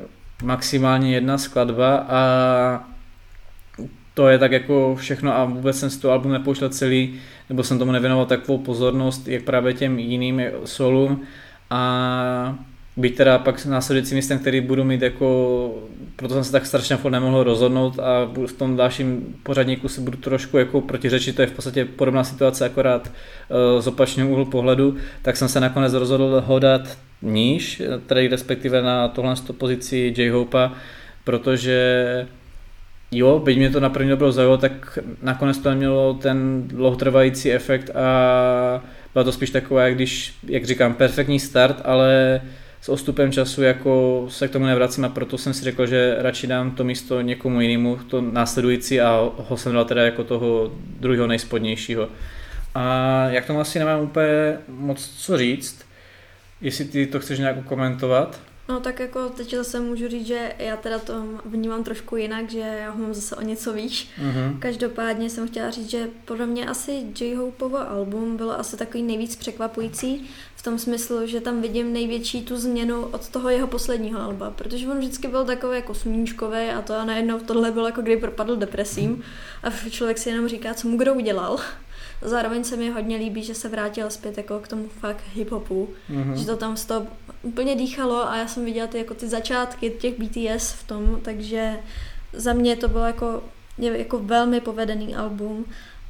maximálně 0.43 1.13
jedna 1.13 1.37
skladba 1.37 1.95
a 2.09 2.21
to 4.13 4.27
je 4.27 4.39
tak 4.39 4.51
jako 4.51 4.95
všechno 4.95 5.37
a 5.37 5.45
vůbec 5.45 5.79
jsem 5.79 5.89
si 5.89 5.99
to 5.99 6.11
album 6.11 6.31
nepouštěl 6.31 6.69
celý, 6.69 7.19
nebo 7.49 7.63
jsem 7.63 7.79
tomu 7.79 7.91
nevěnoval 7.91 8.25
takovou 8.25 8.57
pozornost, 8.57 9.27
jak 9.27 9.43
právě 9.43 9.73
těm 9.73 9.99
jiným 9.99 10.41
solům 10.65 11.23
a 11.69 12.55
Byť 12.97 13.17
teda 13.17 13.39
pak 13.39 13.65
následující 13.65 14.15
místem, 14.15 14.39
který 14.39 14.61
budu 14.61 14.83
mít 14.83 15.01
jako, 15.01 15.75
proto 16.15 16.33
jsem 16.33 16.43
se 16.43 16.51
tak 16.51 16.65
strašně 16.65 16.97
furt 16.97 17.11
nemohl 17.11 17.43
rozhodnout 17.43 17.99
a 17.99 18.31
v 18.45 18.53
tom 18.53 18.75
dalším 18.75 19.35
pořadníku 19.43 19.87
si 19.87 20.01
budu 20.01 20.17
trošku 20.17 20.57
jako 20.57 20.81
protiřečit, 20.81 21.35
to 21.35 21.41
je 21.41 21.47
v 21.47 21.51
podstatě 21.51 21.85
podobná 21.85 22.23
situace, 22.23 22.65
akorát 22.65 23.07
uh, 23.07 23.81
z 23.81 23.87
opačného 23.87 24.29
úhlu 24.29 24.45
pohledu, 24.45 24.97
tak 25.21 25.37
jsem 25.37 25.47
se 25.47 25.59
nakonec 25.59 25.93
rozhodl 25.93 26.43
hodat 26.45 26.97
níž, 27.21 27.81
tedy 28.05 28.27
respektive 28.27 28.81
na 28.81 29.07
tohle 29.07 29.35
pozici 29.57 30.13
J-Hopa, 30.17 30.71
protože 31.23 32.27
jo, 33.11 33.39
byť 33.39 33.57
mě 33.57 33.69
to 33.69 33.79
na 33.79 33.89
první 33.89 34.09
dobro 34.09 34.31
zaujalo, 34.31 34.57
tak 34.57 34.99
nakonec 35.21 35.57
to 35.57 35.69
nemělo 35.69 36.13
ten 36.13 36.63
dlouhotrvající 36.67 37.51
efekt 37.51 37.89
a 37.89 38.83
bylo 39.13 39.25
to 39.25 39.31
spíš 39.31 39.49
takové, 39.49 39.93
když, 39.93 40.33
jak 40.47 40.65
říkám, 40.65 40.93
perfektní 40.93 41.39
start, 41.39 41.81
ale 41.85 42.41
s 42.81 42.89
ostupem 42.89 43.31
času 43.31 43.63
jako 43.63 44.25
se 44.29 44.47
k 44.47 44.51
tomu 44.51 44.65
nevracím 44.65 45.05
a 45.05 45.09
proto 45.09 45.37
jsem 45.37 45.53
si 45.53 45.63
řekl, 45.63 45.87
že 45.87 46.15
radši 46.19 46.47
dám 46.47 46.71
to 46.71 46.83
místo 46.83 47.21
někomu 47.21 47.61
jinému, 47.61 47.99
to 48.07 48.21
následující 48.21 49.01
a 49.01 49.31
ho 49.37 49.57
jsem 49.57 49.73
dal 49.73 49.85
teda 49.85 50.05
jako 50.05 50.23
toho 50.23 50.71
druhého 50.99 51.27
nejspodnějšího. 51.27 52.09
A 52.75 53.25
jak 53.29 53.45
tomu 53.45 53.59
asi 53.59 53.79
nemám 53.79 54.01
úplně 54.01 54.57
moc 54.67 55.09
co 55.17 55.37
říct, 55.37 55.85
jestli 56.61 56.85
ty 56.85 57.07
to 57.07 57.19
chceš 57.19 57.39
nějak 57.39 57.65
komentovat? 57.65 58.39
No 58.71 58.79
tak 58.79 58.99
jako 58.99 59.29
teď 59.29 59.55
zase 59.55 59.79
můžu 59.79 60.07
říct, 60.07 60.27
že 60.27 60.53
já 60.57 60.77
teda 60.77 60.99
to 60.99 61.13
vnímám 61.45 61.83
trošku 61.83 62.15
jinak, 62.15 62.49
že 62.49 62.59
já 62.59 62.91
ho 62.91 62.97
mám 62.97 63.13
zase 63.13 63.35
o 63.35 63.41
něco 63.41 63.73
výš. 63.73 64.09
Mm-hmm. 64.19 64.59
Každopádně 64.59 65.29
jsem 65.29 65.47
chtěla 65.47 65.69
říct, 65.69 65.89
že 65.89 66.07
podle 66.25 66.45
mě 66.45 66.65
asi 66.65 66.91
J-Hopeovo 67.19 67.89
album 67.89 68.37
bylo 68.37 68.59
asi 68.59 68.77
takový 68.77 69.03
nejvíc 69.03 69.35
překvapující 69.35 70.29
v 70.55 70.61
tom 70.63 70.79
smyslu, 70.79 71.27
že 71.27 71.41
tam 71.41 71.61
vidím 71.61 71.93
největší 71.93 72.41
tu 72.41 72.57
změnu 72.57 73.05
od 73.05 73.29
toho 73.29 73.49
jeho 73.49 73.67
posledního 73.67 74.21
alba, 74.21 74.51
protože 74.51 74.87
on 74.87 74.97
vždycky 74.97 75.27
byl 75.27 75.45
takový 75.45 75.75
jako 75.75 75.93
sluníčkový 75.93 76.69
a 76.69 76.81
to 76.81 76.95
a 76.95 77.05
najednou 77.05 77.39
tohle 77.39 77.71
bylo 77.71 77.85
jako 77.85 78.01
kdy 78.01 78.17
propadl 78.17 78.55
depresím 78.55 79.23
a 79.63 79.69
člověk 79.89 80.17
si 80.17 80.29
jenom 80.29 80.47
říká, 80.47 80.73
co 80.73 80.87
mu 80.87 80.97
kdo 80.97 81.13
udělal. 81.13 81.59
Zároveň 82.21 82.63
se 82.63 82.77
mi 82.77 82.89
hodně 82.89 83.17
líbí, 83.17 83.43
že 83.43 83.55
se 83.55 83.69
vrátil 83.69 84.09
zpět 84.09 84.37
jako 84.37 84.59
k 84.59 84.67
tomu 84.67 84.87
fakt 84.99 85.23
hip-hopu, 85.35 85.87
mm-hmm. 86.09 86.33
že 86.33 86.45
to 86.45 86.57
tam 86.57 86.77
z 86.77 86.85
toho 86.85 87.07
úplně 87.41 87.75
dýchalo 87.75 88.29
a 88.29 88.37
já 88.37 88.47
jsem 88.47 88.65
viděla 88.65 88.87
ty, 88.87 88.97
jako 88.97 89.13
ty 89.13 89.27
začátky 89.27 89.89
těch 89.89 90.13
BTS 90.19 90.71
v 90.71 90.87
tom, 90.87 91.19
takže 91.21 91.79
za 92.33 92.53
mě 92.53 92.75
to 92.75 92.87
bylo 92.87 93.05
jako, 93.05 93.43
jako 93.77 94.19
velmi 94.19 94.61
povedený 94.61 95.15
album 95.15 95.65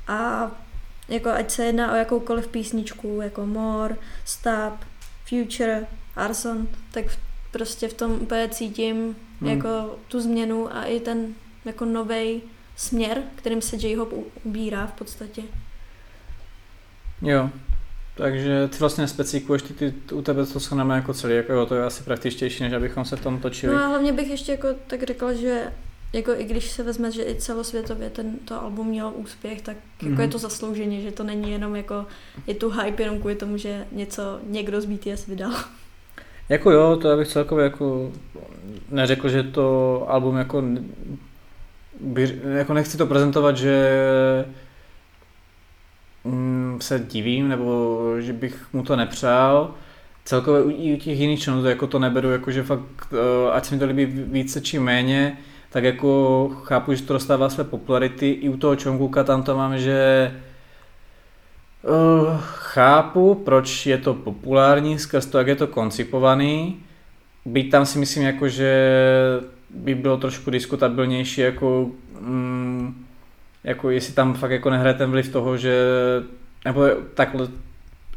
a 0.08 0.52
jako 1.10 1.30
ať 1.30 1.52
se 1.52 1.66
jedná 1.66 1.92
o 1.92 1.96
jakoukoliv 1.96 2.48
písničku, 2.48 3.20
jako 3.22 3.46
More, 3.46 3.96
Stop, 4.26 4.74
Future, 5.26 5.88
Arson, 6.16 6.68
tak 6.92 7.06
prostě 7.52 7.88
v 7.88 7.94
tom 7.94 8.12
úplně 8.12 8.50
cítím 8.50 9.16
hmm. 9.42 9.50
jako 9.50 9.96
tu 10.08 10.22
změnu 10.22 10.76
a 10.76 10.84
i 10.84 11.00
ten 11.00 11.34
jako 11.66 11.86
nový 11.86 12.42
směr, 12.76 13.24
kterým 13.36 13.62
se 13.62 13.76
J-Hop 13.76 14.14
ubírá 14.44 14.88
v 14.88 14.94
podstatě. 14.94 15.42
Jo, 17.22 17.50
takže 18.16 18.68
ty 18.68 18.78
vlastně 18.78 19.02
nespecifikuješ, 19.02 19.62
ty, 19.62 19.74
ty, 19.74 20.16
u 20.16 20.22
tebe 20.22 20.46
to 20.46 20.60
shrneme 20.60 20.96
jako 20.96 21.14
celý, 21.14 21.36
jako 21.36 21.54
jo, 21.54 21.66
to 21.66 21.76
je 21.76 21.84
asi 21.84 22.04
praktičtější, 22.04 22.64
než 22.64 22.74
abychom 22.74 23.06
se 23.06 23.16
v 23.16 23.24
tom 23.24 23.40
točili. 23.40 23.76
No 23.76 23.84
a 23.84 23.88
hlavně 23.88 24.14
bych 24.14 24.30
ještě 24.30 24.52
jako 24.52 24.68
tak 24.88 25.04
řekla, 25.04 25.34
že 25.34 25.72
jako 26.14 26.32
i 26.32 26.44
když 26.44 26.70
se 26.70 26.84
vezme, 26.84 27.12
že 27.12 27.24
i 27.24 27.36
celosvětově 27.36 28.10
tento 28.10 28.62
album 28.62 28.88
měl 28.88 29.12
úspěch, 29.16 29.62
tak 29.62 29.78
jako 30.02 30.16
mm-hmm. 30.16 30.22
je 30.22 30.28
to 30.28 30.38
zaslouženě, 30.38 31.02
že 31.02 31.12
to 31.12 31.24
není 31.24 31.52
jenom 31.52 31.76
jako, 31.76 32.06
je 32.48 32.56
tu 32.56 32.70
hype 32.70 33.04
jenom 33.04 33.20
kvůli 33.20 33.36
tomu, 33.36 33.58
že 33.58 33.86
něco 33.92 34.40
někdo 34.48 34.82
z 34.82 34.86
BTS 34.86 35.28
vydal. 35.28 35.52
Jako 36.50 36.72
jo, 36.72 36.98
to 37.02 37.08
já 37.08 37.18
bych 37.18 37.28
celkově 37.28 37.64
jako 37.64 38.12
neřekl, 38.90 39.30
že 39.30 39.44
to 39.44 40.06
album 40.08 40.38
jako, 40.38 40.64
by, 42.00 42.40
jako 42.44 42.74
nechci 42.74 42.98
to 42.98 43.06
prezentovat, 43.06 43.58
že 43.58 43.96
se 46.80 47.00
divím, 47.00 47.48
nebo 47.48 48.02
že 48.20 48.34
bych 48.34 48.74
mu 48.74 48.84
to 48.84 48.96
nepřál. 48.96 49.74
Celkově 50.26 50.76
i 50.76 50.94
u 50.94 50.98
těch 50.98 51.20
jiných 51.20 51.40
členů 51.40 51.62
to 51.62 51.70
jako 51.70 51.88
to 51.88 52.00
neberu, 52.00 52.32
jako 52.32 52.52
že 52.52 52.64
fakt, 52.64 52.82
uh, 53.12 53.54
ať 53.54 53.66
se 53.66 53.76
mi 53.76 53.80
to 53.80 53.86
líbí 53.86 54.06
více 54.06 54.62
či 54.62 54.80
méně, 54.80 55.38
tak 55.70 55.84
jako 55.84 56.52
chápu, 56.64 56.94
že 56.94 57.04
to 57.04 57.14
dostává 57.14 57.50
své 57.50 57.64
popularity. 57.64 58.30
I 58.30 58.50
u 58.50 58.58
toho 58.58 58.76
Čonguka 58.76 59.24
tam 59.24 59.44
to 59.44 59.58
mám, 59.58 59.78
že 59.78 60.32
uh, 61.84 62.38
chápu, 62.42 63.36
proč 63.36 63.86
je 63.86 63.98
to 63.98 64.14
populární, 64.14 65.00
skrz 65.00 65.26
to, 65.26 65.38
jak 65.38 65.48
je 65.48 65.56
to 65.56 65.68
koncipovaný. 65.68 66.80
Byť 67.46 67.72
tam 67.72 67.86
si 67.86 68.00
myslím, 68.00 68.24
jako, 68.24 68.48
že 68.48 68.72
by 69.70 69.96
bylo 69.96 70.18
trošku 70.18 70.50
diskutabilnější, 70.50 71.42
jako 71.42 71.92
mm, 72.20 73.01
jako 73.64 73.90
jestli 73.90 74.14
tam 74.14 74.34
fakt 74.34 74.52
jako 74.52 74.70
nehraje 74.70 74.94
ten 74.94 75.12
vliv 75.12 75.32
toho, 75.32 75.58
že 75.58 75.76
nebo 76.66 76.88
takhle 77.14 77.48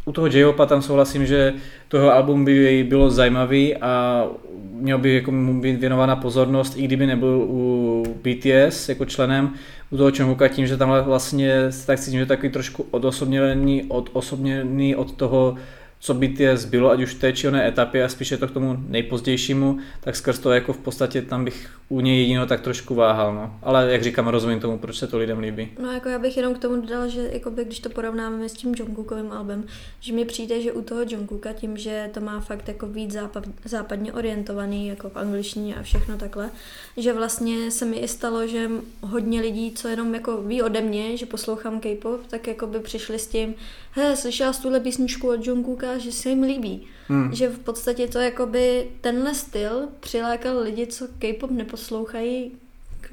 u 0.05 0.13
toho 0.13 0.27
J-Hopa 0.27 0.67
tam 0.67 0.83
souhlasím, 0.83 1.27
že 1.27 1.55
toho 1.89 2.13
album 2.13 2.45
by 2.45 2.87
bylo 2.89 3.11
zajímavý 3.11 3.77
a 3.77 4.25
měl 4.73 4.99
by 4.99 5.15
jako 5.15 5.31
mu 5.31 5.61
být 5.61 5.81
věnována 5.81 6.17
pozornost, 6.17 6.75
i 6.77 6.83
kdyby 6.83 7.07
nebyl 7.07 7.45
u 7.49 8.03
BTS 8.23 8.89
jako 8.89 9.05
členem, 9.05 9.55
u 9.91 9.97
toho 9.97 10.11
Čonguka 10.11 10.49
tím, 10.49 10.67
že 10.67 10.77
tam 10.77 11.05
vlastně 11.05 11.55
tak 11.87 12.01
cítím, 12.01 12.21
že 12.21 12.27
takový 12.27 12.51
trošku 12.51 12.87
odosobněný, 12.91 13.85
od, 13.89 14.11
osobněný 14.13 14.97
od 14.97 15.13
toho 15.13 15.57
co 16.05 16.15
BTS 16.15 16.65
bylo, 16.65 16.91
ať 16.91 17.03
už 17.03 17.15
v 17.15 17.21
té 17.21 17.33
či 17.33 17.49
oné 17.49 17.69
etapě 17.69 18.05
a 18.05 18.09
spíše 18.09 18.37
to 18.37 18.49
k 18.49 18.51
tomu 18.51 18.77
nejpozdějšímu, 18.89 19.79
tak 20.01 20.17
skrz 20.17 20.39
to 20.39 20.53
jako 20.53 20.73
v 20.73 20.79
podstatě 20.79 21.23
tam 21.23 21.45
bych 21.45 21.71
u 21.89 22.01
něj 22.01 22.21
jedino 22.21 22.47
tak 22.47 22.61
trošku 22.61 22.95
váhal. 22.95 23.35
No. 23.35 23.59
Ale 23.63 23.93
jak 23.93 24.03
říkám, 24.03 24.29
rozumím 24.29 24.61
tomu, 24.61 24.79
proč 24.79 24.99
se 24.99 25.07
to 25.07 25.19
lidem 25.19 25.39
líbí. 25.39 25.69
No 25.83 25.93
jako 25.93 26.09
já 26.09 26.19
bych 26.19 26.37
jenom 26.37 26.55
k 26.55 26.59
tomu 26.59 26.81
dodal, 26.81 27.09
že 27.09 27.31
jakoby, 27.33 27.65
když 27.65 27.81
to 27.81 27.89
porovnáme 27.89 28.49
s 28.49 28.53
tím 28.53 28.75
Jungkookovým 28.79 29.33
albem, 29.33 29.65
že 30.01 30.13
mi 30.13 30.25
přijde, 30.25 30.61
že 30.61 30.73
u 30.73 30.83
toho 30.83 31.01
Jungkooka 31.09 31.53
tím, 31.53 31.77
že 31.77 32.11
to 32.15 32.21
má 32.21 32.41
fakt 32.41 32.69
jako 32.69 32.87
víc 32.87 33.13
západ, 33.13 33.45
západně 33.65 34.13
orientovaný, 34.13 34.89
jako 34.89 35.09
v 35.09 35.17
angličtině 35.17 35.75
a 35.75 35.83
všechno 35.83 36.17
takhle, 36.17 36.51
že 36.97 37.13
vlastně 37.13 37.71
se 37.71 37.85
mi 37.85 37.97
i 37.97 38.09
stalo, 38.09 38.47
že 38.47 38.71
hodně 39.01 39.41
lidí, 39.41 39.73
co 39.73 39.89
jenom 39.89 40.15
jako 40.15 40.43
ví 40.43 40.63
ode 40.63 40.81
mě, 40.81 41.17
že 41.17 41.27
poslouchám 41.27 41.81
K-pop, 41.81 42.27
tak 42.27 42.47
jako 42.47 42.67
by 42.67 42.79
přišli 42.79 43.19
s 43.19 43.27
tím, 43.27 43.55
he, 43.91 44.17
slyšela 44.17 44.53
jsi 44.53 44.63
tuhle 44.63 44.81
písničku 44.81 45.29
od 45.29 45.47
Jungkooka, 45.47 45.94
že 45.99 46.13
se 46.13 46.29
jim 46.29 46.43
líbí. 46.43 46.87
Hmm. 47.09 47.35
Že 47.35 47.49
v 47.49 47.59
podstatě 47.59 48.09
to 48.09 48.19
jakoby 48.19 48.89
tenhle 49.01 49.35
styl 49.35 49.89
přilákal 50.01 50.59
lidi, 50.59 50.87
co 50.87 51.09
K-pop 51.19 51.51
neposlouchají 51.51 52.53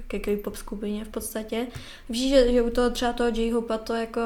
ke 0.07 0.19
K-pop 0.19 0.55
skupině 0.55 1.05
v 1.05 1.09
podstatě. 1.09 1.67
Víš, 2.09 2.29
že, 2.29 2.51
že 2.51 2.61
u 2.61 2.69
toho 2.69 2.89
třeba 2.89 3.13
toho 3.13 3.29
J-Hopa 3.29 3.77
to 3.77 3.93
jako, 3.93 4.21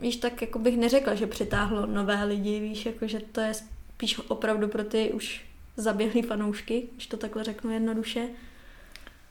víš, 0.00 0.16
tak 0.16 0.40
jako 0.40 0.58
bych 0.58 0.76
neřekla, 0.76 1.14
že 1.14 1.26
přitáhlo 1.26 1.86
nové 1.86 2.24
lidi, 2.24 2.60
víš, 2.60 2.86
jako 2.86 3.06
že 3.06 3.20
to 3.32 3.40
je 3.40 3.52
spíš 3.54 4.20
opravdu 4.28 4.68
pro 4.68 4.84
ty 4.84 5.12
už 5.12 5.44
zaběhlý 5.76 6.22
fanoušky, 6.22 6.82
když 6.94 7.06
to 7.06 7.16
takhle 7.16 7.44
řeknu 7.44 7.70
jednoduše. 7.70 8.28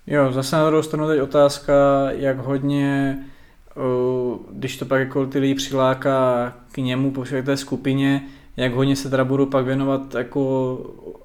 Jo, 0.08 0.32
zase 0.32 0.56
na 0.56 0.68
druhou 0.68 0.84
stranu 0.84 1.08
teď 1.08 1.22
otázka, 1.22 1.74
jak 2.12 2.38
hodně 2.38 3.18
když 4.52 4.78
to 4.78 4.86
pak 4.86 5.00
jako 5.00 5.26
ty 5.26 5.40
lidi 5.40 5.56
přiláká 5.56 6.54
k 6.72 6.78
němu 6.78 7.12
po 7.12 7.24
všech 7.24 7.46
té 7.46 7.58
skupině, 7.58 8.22
jak 8.58 8.74
hodně 8.74 8.96
se 8.96 9.10
teda 9.10 9.24
budu 9.24 9.46
pak 9.46 9.66
věnovat 9.66 10.16
jako 10.16 10.78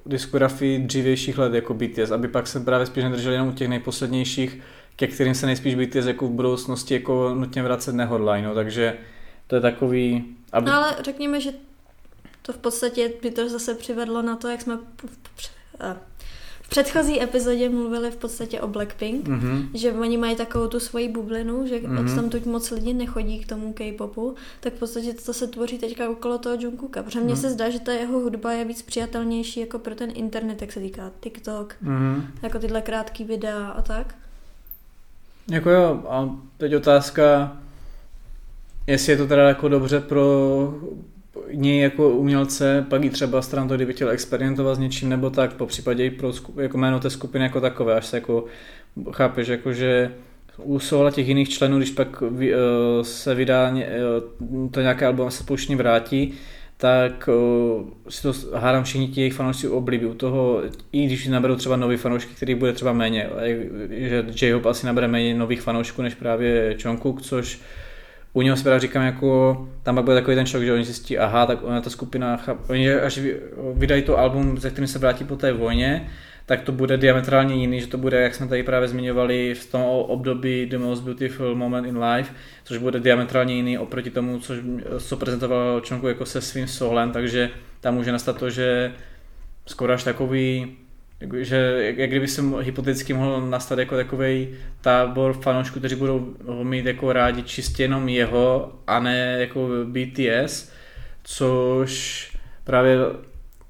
diskografii 0.05 0.79
dřívějších 0.79 1.37
let 1.37 1.53
jako 1.53 1.73
BTS, 1.73 2.11
aby 2.11 2.27
pak 2.27 2.47
se 2.47 2.59
právě 2.59 2.85
spíš 2.85 3.03
nedrželi 3.03 3.35
jenom 3.35 3.49
u 3.49 3.51
těch 3.51 3.67
nejposlednějších, 3.67 4.59
ke 4.95 5.07
kterým 5.07 5.35
se 5.35 5.45
nejspíš 5.45 5.75
BTS 5.75 6.05
jako 6.05 6.27
v 6.27 6.31
budoucnosti 6.31 6.93
jako 6.93 7.35
nutně 7.35 7.63
vracet 7.63 7.95
nehodlají, 7.95 8.43
no, 8.43 8.55
takže 8.55 8.97
to 9.47 9.55
je 9.55 9.61
takový... 9.61 10.35
Aby... 10.51 10.69
No 10.69 10.75
ale 10.75 10.95
řekněme, 11.03 11.41
že 11.41 11.51
to 12.41 12.53
v 12.53 12.57
podstatě 12.57 13.11
by 13.21 13.31
to 13.31 13.49
zase 13.49 13.75
přivedlo 13.75 14.21
na 14.21 14.35
to, 14.35 14.47
jak 14.47 14.61
jsme 14.61 14.77
předchozí 16.69 17.21
epizodě 17.21 17.69
mluvili 17.69 18.11
v 18.11 18.15
podstatě 18.15 18.61
o 18.61 18.67
Blackpink, 18.67 19.27
mm-hmm. 19.27 19.67
že 19.73 19.93
oni 19.93 20.17
mají 20.17 20.35
takovou 20.35 20.67
tu 20.67 20.79
svoji 20.79 21.09
bublinu, 21.09 21.67
že 21.67 21.75
mm-hmm. 21.75 22.11
od 22.11 22.15
tam 22.15 22.29
tuď 22.29 22.45
moc 22.45 22.71
lidí 22.71 22.93
nechodí 22.93 23.39
k 23.39 23.47
tomu 23.47 23.73
K-popu, 23.73 24.35
tak 24.59 24.73
v 24.73 24.79
podstatě 24.79 25.13
to 25.13 25.33
se 25.33 25.47
tvoří 25.47 25.77
teďka 25.77 26.09
okolo 26.09 26.37
toho 26.37 26.57
Jungkooka. 26.59 27.03
Protože 27.03 27.19
mně 27.19 27.33
mm-hmm. 27.33 27.41
se 27.41 27.49
zdá, 27.49 27.69
že 27.69 27.79
ta 27.79 27.91
jeho 27.91 28.19
hudba 28.19 28.51
je 28.51 28.65
víc 28.65 28.81
přijatelnější 28.81 29.59
jako 29.59 29.79
pro 29.79 29.95
ten 29.95 30.11
internet, 30.13 30.61
jak 30.61 30.71
se 30.71 30.79
říká, 30.79 31.11
TikTok, 31.19 31.75
mm-hmm. 31.83 32.21
jako 32.41 32.59
tyhle 32.59 32.81
krátké 32.81 33.23
videa 33.23 33.67
a 33.67 33.81
tak. 33.81 34.15
Jako 35.51 35.69
jo, 35.69 36.03
a 36.09 36.29
teď 36.57 36.75
otázka, 36.75 37.57
jestli 38.87 39.11
je 39.11 39.17
to 39.17 39.27
teda 39.27 39.47
jako 39.47 39.67
dobře 39.67 39.99
pro 39.99 40.73
něj 41.53 41.79
jako 41.79 42.09
umělce, 42.09 42.85
pak 42.89 43.03
i 43.03 43.09
třeba 43.09 43.41
stran 43.41 43.67
to, 43.67 43.75
kdyby 43.75 43.93
chtěl 43.93 44.09
experimentovat 44.09 44.75
s 44.75 44.79
něčím 44.79 45.09
nebo 45.09 45.29
tak, 45.29 45.53
po 45.53 45.65
případě 45.65 46.05
i 46.05 46.09
pro 46.09 46.33
skup, 46.33 46.57
jako 46.57 46.77
jméno 46.77 46.99
té 46.99 47.09
skupiny 47.09 47.43
jako 47.43 47.61
takové, 47.61 47.95
až 47.95 48.05
se 48.05 48.17
jako 48.17 48.45
chápeš, 49.11 49.47
jako 49.47 49.73
že 49.73 50.11
u 50.63 50.79
souhla 50.79 51.11
těch 51.11 51.27
jiných 51.27 51.49
členů, 51.49 51.77
když 51.77 51.91
pak 51.91 52.21
uh, 52.21 52.29
se 53.01 53.35
vydá 53.35 53.71
uh, 53.71 54.69
to 54.71 54.81
nějaké 54.81 55.05
album 55.05 55.31
se 55.31 55.43
pouštní 55.43 55.75
vrátí, 55.75 56.33
tak 56.77 57.29
uh, 57.33 57.89
si 58.09 58.21
to 58.21 58.33
hádám 58.57 58.83
všichni 58.83 59.07
ti 59.07 59.21
jejich 59.21 59.33
fanoušci 59.33 59.67
oblíbí. 59.67 60.05
U 60.05 60.13
toho, 60.13 60.61
i 60.91 61.05
když 61.05 61.27
naberou 61.27 61.55
třeba 61.55 61.75
nový 61.75 61.97
fanoušky, 61.97 62.33
který 62.35 62.55
bude 62.55 62.73
třeba 62.73 62.93
méně, 62.93 63.29
že 63.89 64.25
J-Hop 64.41 64.65
asi 64.65 64.85
nabere 64.85 65.07
méně 65.07 65.33
nových 65.33 65.61
fanoušků 65.61 66.01
než 66.01 66.15
právě 66.15 66.77
Jungkook, 66.85 67.21
což 67.21 67.59
u 68.33 68.41
něho 68.41 68.57
si 68.57 68.63
právě 68.63 68.79
říkám, 68.79 69.03
jako 69.03 69.67
tam 69.83 70.03
bude 70.03 70.15
takový 70.15 70.35
ten 70.35 70.45
šok, 70.45 70.63
že 70.63 70.73
oni 70.73 70.85
zjistí, 70.85 71.17
aha, 71.17 71.45
tak 71.45 71.63
ona 71.63 71.81
ta 71.81 71.89
skupina, 71.89 72.37
chap, 72.37 72.69
oni 72.69 72.93
až 72.93 73.19
vydají 73.73 74.03
to 74.03 74.19
album, 74.19 74.57
ze 74.57 74.69
kterým 74.69 74.87
se 74.87 74.99
vrátí 74.99 75.23
po 75.23 75.35
té 75.35 75.53
vojně, 75.53 76.09
tak 76.45 76.61
to 76.61 76.71
bude 76.71 76.97
diametrálně 76.97 77.55
jiný, 77.55 77.81
že 77.81 77.87
to 77.87 77.97
bude, 77.97 78.21
jak 78.21 78.35
jsme 78.35 78.47
tady 78.47 78.63
právě 78.63 78.87
zmiňovali, 78.87 79.53
v 79.53 79.71
tom 79.71 79.81
období 79.81 80.65
The 80.65 80.77
Most 80.77 81.03
Beautiful 81.03 81.55
Moment 81.55 81.87
in 81.87 82.03
Life, 82.03 82.33
což 82.63 82.77
bude 82.77 82.99
diametrálně 82.99 83.55
jiný 83.55 83.77
oproti 83.77 84.09
tomu, 84.09 84.39
což, 84.39 84.59
co 84.99 85.17
prezentoval 85.17 85.81
Čonku 85.81 86.07
jako 86.07 86.25
se 86.25 86.41
svým 86.41 86.67
soulem, 86.67 87.11
takže 87.11 87.49
tam 87.81 87.95
může 87.95 88.11
nastat 88.11 88.37
to, 88.37 88.49
že 88.49 88.93
skoro 89.65 89.93
až 89.93 90.03
takový, 90.03 90.77
že 91.39 91.93
jak 91.97 92.09
kdyby 92.09 92.27
se 92.27 92.41
hypoteticky 92.59 93.13
mohl 93.13 93.49
nastat 93.49 93.79
jako 93.79 93.95
takový 93.95 94.47
tábor 94.81 95.33
fanoušků, 95.33 95.79
kteří 95.79 95.95
budou 95.95 96.35
mít 96.63 96.85
jako 96.85 97.13
rádi 97.13 97.43
čistě 97.43 97.83
jenom 97.83 98.09
jeho 98.09 98.73
a 98.87 98.99
ne 98.99 99.37
jako 99.39 99.69
BTS, 99.85 100.71
což 101.23 102.37
právě 102.63 102.97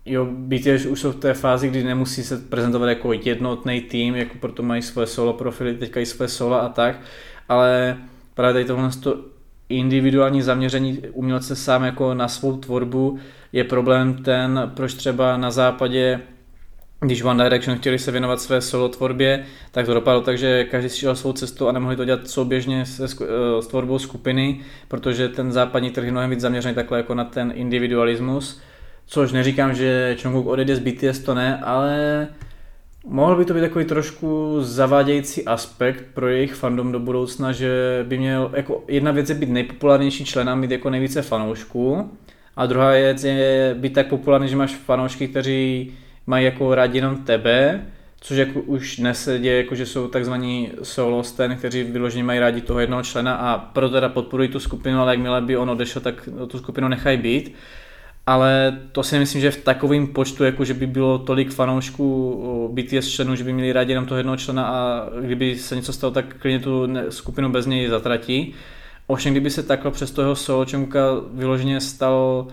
jo, 0.05 0.25
BTS 0.25 0.85
už 0.85 0.99
jsou 0.99 1.11
v 1.11 1.15
té 1.15 1.33
fázi, 1.33 1.69
kdy 1.69 1.83
nemusí 1.83 2.23
se 2.23 2.37
prezentovat 2.37 2.89
jako 2.89 3.13
jednotný 3.13 3.81
tým, 3.81 4.15
jako 4.15 4.37
proto 4.39 4.63
mají 4.63 4.81
svoje 4.81 5.07
solo 5.07 5.33
profily, 5.33 5.73
teďka 5.73 5.99
i 5.99 6.05
své 6.05 6.27
solo 6.27 6.61
a 6.61 6.69
tak, 6.69 7.01
ale 7.49 7.97
právě 8.33 8.53
tady 8.53 8.65
tohle 8.65 8.89
to 9.03 9.25
individuální 9.69 10.41
zaměření 10.41 10.99
umělce 11.11 11.55
sám 11.55 11.83
jako 11.83 12.13
na 12.13 12.27
svou 12.27 12.57
tvorbu 12.57 13.19
je 13.53 13.63
problém 13.63 14.23
ten, 14.23 14.71
proč 14.75 14.93
třeba 14.93 15.37
na 15.37 15.51
západě 15.51 16.21
když 17.01 17.23
One 17.23 17.43
Direction 17.43 17.77
chtěli 17.77 17.99
se 17.99 18.11
věnovat 18.11 18.41
své 18.41 18.61
solo 18.61 18.89
tvorbě, 18.89 19.45
tak 19.71 19.85
to 19.85 19.93
dopadlo 19.93 20.21
tak, 20.21 20.37
že 20.37 20.63
každý 20.63 20.89
si 20.89 20.97
šel 20.97 21.15
svou 21.15 21.33
cestu 21.33 21.67
a 21.67 21.71
nemohli 21.71 21.95
to 21.95 22.05
dělat 22.05 22.27
souběžně 22.27 22.85
se, 22.85 23.07
s 23.07 23.21
eh, 23.21 23.67
tvorbou 23.67 23.99
skupiny, 23.99 24.59
protože 24.87 25.29
ten 25.29 25.51
západní 25.51 25.91
trh 25.91 26.05
je 26.05 26.11
mnohem 26.11 26.29
víc 26.29 26.39
zaměřený 26.39 26.75
takhle 26.75 26.97
jako 26.97 27.13
na 27.13 27.23
ten 27.23 27.51
individualismus, 27.55 28.61
což 29.05 29.31
neříkám, 29.31 29.75
že 29.75 30.17
Jungkook 30.23 30.47
odejde 30.47 30.75
z 30.75 30.79
BTS, 30.79 31.19
to 31.19 31.33
ne, 31.33 31.59
ale 31.63 32.27
mohl 33.07 33.35
by 33.35 33.45
to 33.45 33.53
být 33.53 33.61
takový 33.61 33.85
trošku 33.85 34.57
zavádějící 34.61 35.45
aspekt 35.45 36.05
pro 36.13 36.27
jejich 36.27 36.53
fandom 36.53 36.91
do 36.91 36.99
budoucna, 36.99 37.51
že 37.51 38.05
by 38.07 38.17
měl, 38.17 38.51
jako 38.55 38.83
jedna 38.87 39.11
věc 39.11 39.29
je 39.29 39.35
být 39.35 39.49
nejpopulárnější 39.49 40.25
člen 40.25 40.49
a 40.49 40.55
mít 40.55 40.71
jako 40.71 40.89
nejvíce 40.89 41.21
fanoušků, 41.21 42.11
a 42.55 42.65
druhá 42.65 42.91
věc 42.91 43.23
je 43.23 43.75
být 43.79 43.93
tak 43.93 44.07
populární, 44.07 44.47
že 44.47 44.55
máš 44.55 44.75
fanoušky, 44.75 45.27
kteří 45.27 45.93
mají 46.29 46.45
jako 46.45 46.75
rádi 46.75 46.97
jenom 46.97 47.17
tebe, 47.17 47.85
což 48.21 48.37
jako 48.37 48.59
už 48.59 48.97
dnes 48.97 49.29
jako 49.41 49.75
že 49.75 49.85
jsou 49.85 50.07
takzvaní 50.07 50.71
solosten, 50.83 51.55
kteří 51.55 51.83
vyloženě 51.83 52.23
mají 52.23 52.39
rádi 52.39 52.61
toho 52.61 52.79
jednoho 52.79 53.03
člena 53.03 53.35
a 53.35 53.57
proto 53.57 53.93
teda 53.93 54.09
podporují 54.09 54.49
tu 54.49 54.59
skupinu, 54.59 54.99
ale 54.99 55.13
jakmile 55.13 55.41
by 55.41 55.57
on 55.57 55.69
odešel, 55.69 56.01
tak 56.01 56.29
tu 56.47 56.57
skupinu 56.57 56.87
nechají 56.87 57.17
být. 57.17 57.55
Ale 58.25 58.79
to 58.91 59.03
si 59.03 59.15
nemyslím, 59.15 59.41
že 59.41 59.51
v 59.51 59.63
takovém 59.63 60.07
počtu, 60.07 60.43
jako 60.43 60.65
že 60.65 60.73
by 60.73 60.87
bylo 60.87 61.17
tolik 61.17 61.51
fanoušků 61.51 62.69
BTS 62.73 63.07
členů, 63.07 63.35
že 63.35 63.43
by 63.43 63.53
měli 63.53 63.73
rádi 63.73 63.91
jenom 63.91 64.05
toho 64.05 64.17
jednoho 64.17 64.37
člena 64.37 64.67
a 64.67 65.09
kdyby 65.21 65.57
se 65.57 65.75
něco 65.75 65.93
stalo, 65.93 66.11
tak 66.11 66.35
klidně 66.39 66.59
tu 66.59 66.87
skupinu 67.09 67.51
bez 67.51 67.65
něj 67.65 67.87
zatratí. 67.87 68.53
Ovšem, 69.07 69.33
kdyby 69.33 69.49
se 69.49 69.63
takhle 69.63 69.91
přes 69.91 70.11
toho 70.11 70.35
solo 70.35 70.65
Čenguka 70.65 71.01
vyloženě 71.33 71.81
stalo 71.81 72.47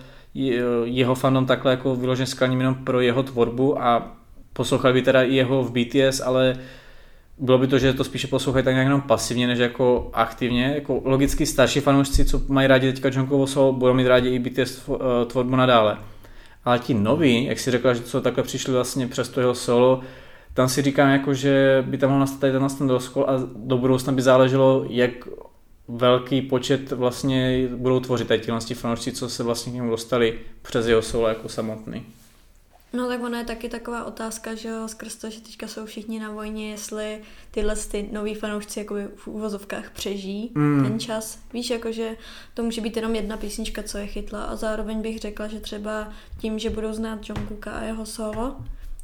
jeho 0.85 1.15
fandom 1.15 1.47
takhle 1.47 1.71
jako 1.71 1.97
vyloženě 1.97 2.27
skalním 2.27 2.61
jenom 2.61 2.75
pro 2.75 3.01
jeho 3.01 3.23
tvorbu 3.23 3.83
a 3.83 4.17
poslouchali 4.53 4.95
by 4.95 5.03
teda 5.03 5.23
i 5.23 5.35
jeho 5.35 5.63
v 5.63 5.73
BTS, 5.73 6.21
ale 6.21 6.57
bylo 7.39 7.59
by 7.59 7.67
to, 7.67 7.79
že 7.79 7.93
to 7.93 8.05
spíše 8.05 8.27
poslouchají 8.27 8.65
tak 8.65 8.75
nějak 8.75 8.87
jenom 8.87 9.01
pasivně, 9.01 9.47
než 9.47 9.59
jako 9.59 10.11
aktivně. 10.13 10.73
Jako 10.75 11.01
logicky 11.05 11.47
starší 11.47 11.81
fanoušci, 11.81 12.25
co 12.25 12.43
mají 12.49 12.67
rádi 12.67 12.93
teďka 12.93 13.09
Jungkookovo 13.09 13.47
solo, 13.47 13.73
budou 13.73 13.95
mít 13.95 14.07
rádi 14.07 14.29
i 14.29 14.39
BTS 14.39 14.89
eh, 14.89 15.25
tvorbu 15.27 15.57
nadále. 15.57 15.99
Ale 16.65 16.79
ti 16.79 16.95
noví, 16.95 17.45
jak 17.45 17.59
si 17.59 17.71
řekla, 17.71 17.95
že 17.95 18.01
co 18.01 18.21
takhle 18.21 18.45
přišli 18.45 18.73
vlastně 18.73 19.07
přes 19.07 19.29
to 19.29 19.41
jeho 19.41 19.55
solo, 19.55 20.01
tam 20.55 20.69
si 20.69 20.83
říkám, 20.83 21.09
jako, 21.09 21.35
že 21.35 21.85
by 21.87 21.99
tam 21.99 22.11
mohl 22.11 22.21
nastat 22.21 22.41
tady 22.41 22.53
ten 22.79 22.89
rozkol 22.89 23.25
a 23.29 23.33
do 23.57 23.79
budoucna 23.79 24.13
by 24.13 24.23
záleželo, 24.23 24.85
jak 24.89 25.11
velký 25.89 26.43
počet 26.43 26.93
vlastně 26.93 27.69
budou 27.69 28.01
tvořit 28.01 28.29
tady 28.29 28.41
ti 28.61 28.75
fanoušci, 28.75 29.13
co 29.13 29.29
se 29.29 29.43
vlastně 29.43 29.73
k 29.73 29.75
němu 29.75 29.91
dostali 29.91 30.41
přes 30.63 30.87
jeho 30.87 31.03
solo 31.03 31.29
jako 31.29 31.49
samotný. 31.49 32.07
No 32.93 33.09
tak 33.09 33.23
ona 33.23 33.39
je 33.39 33.45
taky 33.45 33.69
taková 33.69 34.05
otázka, 34.05 34.55
že 34.55 34.69
jo, 34.69 34.89
skrz 34.89 35.17
to, 35.17 35.31
že 35.31 35.41
teďka 35.41 35.69
jsou 35.69 35.87
všichni 35.87 36.21
na 36.21 36.31
vojně, 36.31 36.71
jestli 36.71 37.21
tyhle 37.51 37.77
ty 37.77 38.09
noví 38.13 38.35
fanoušci 38.35 38.79
jako 38.79 38.95
v 39.17 39.29
úvozovkách 39.29 39.91
přežijí 39.91 40.51
mm. 40.55 40.85
ten 40.85 41.01
čas. 41.01 41.39
Víš, 41.53 41.71
jakože 41.71 42.17
to 42.55 42.63
může 42.63 42.81
být 42.81 42.97
jenom 42.97 43.15
jedna 43.15 43.37
písnička, 43.37 43.83
co 43.83 43.99
je 43.99 44.07
chytla 44.07 44.45
a 44.45 44.57
zároveň 44.57 45.03
bych 45.03 45.19
řekla, 45.19 45.47
že 45.47 45.61
třeba 45.61 46.13
tím, 46.41 46.59
že 46.59 46.71
budou 46.71 46.93
znát 46.93 47.29
Jungkooka 47.29 47.71
a 47.71 47.83
jeho 47.83 48.07
solo, 48.07 48.57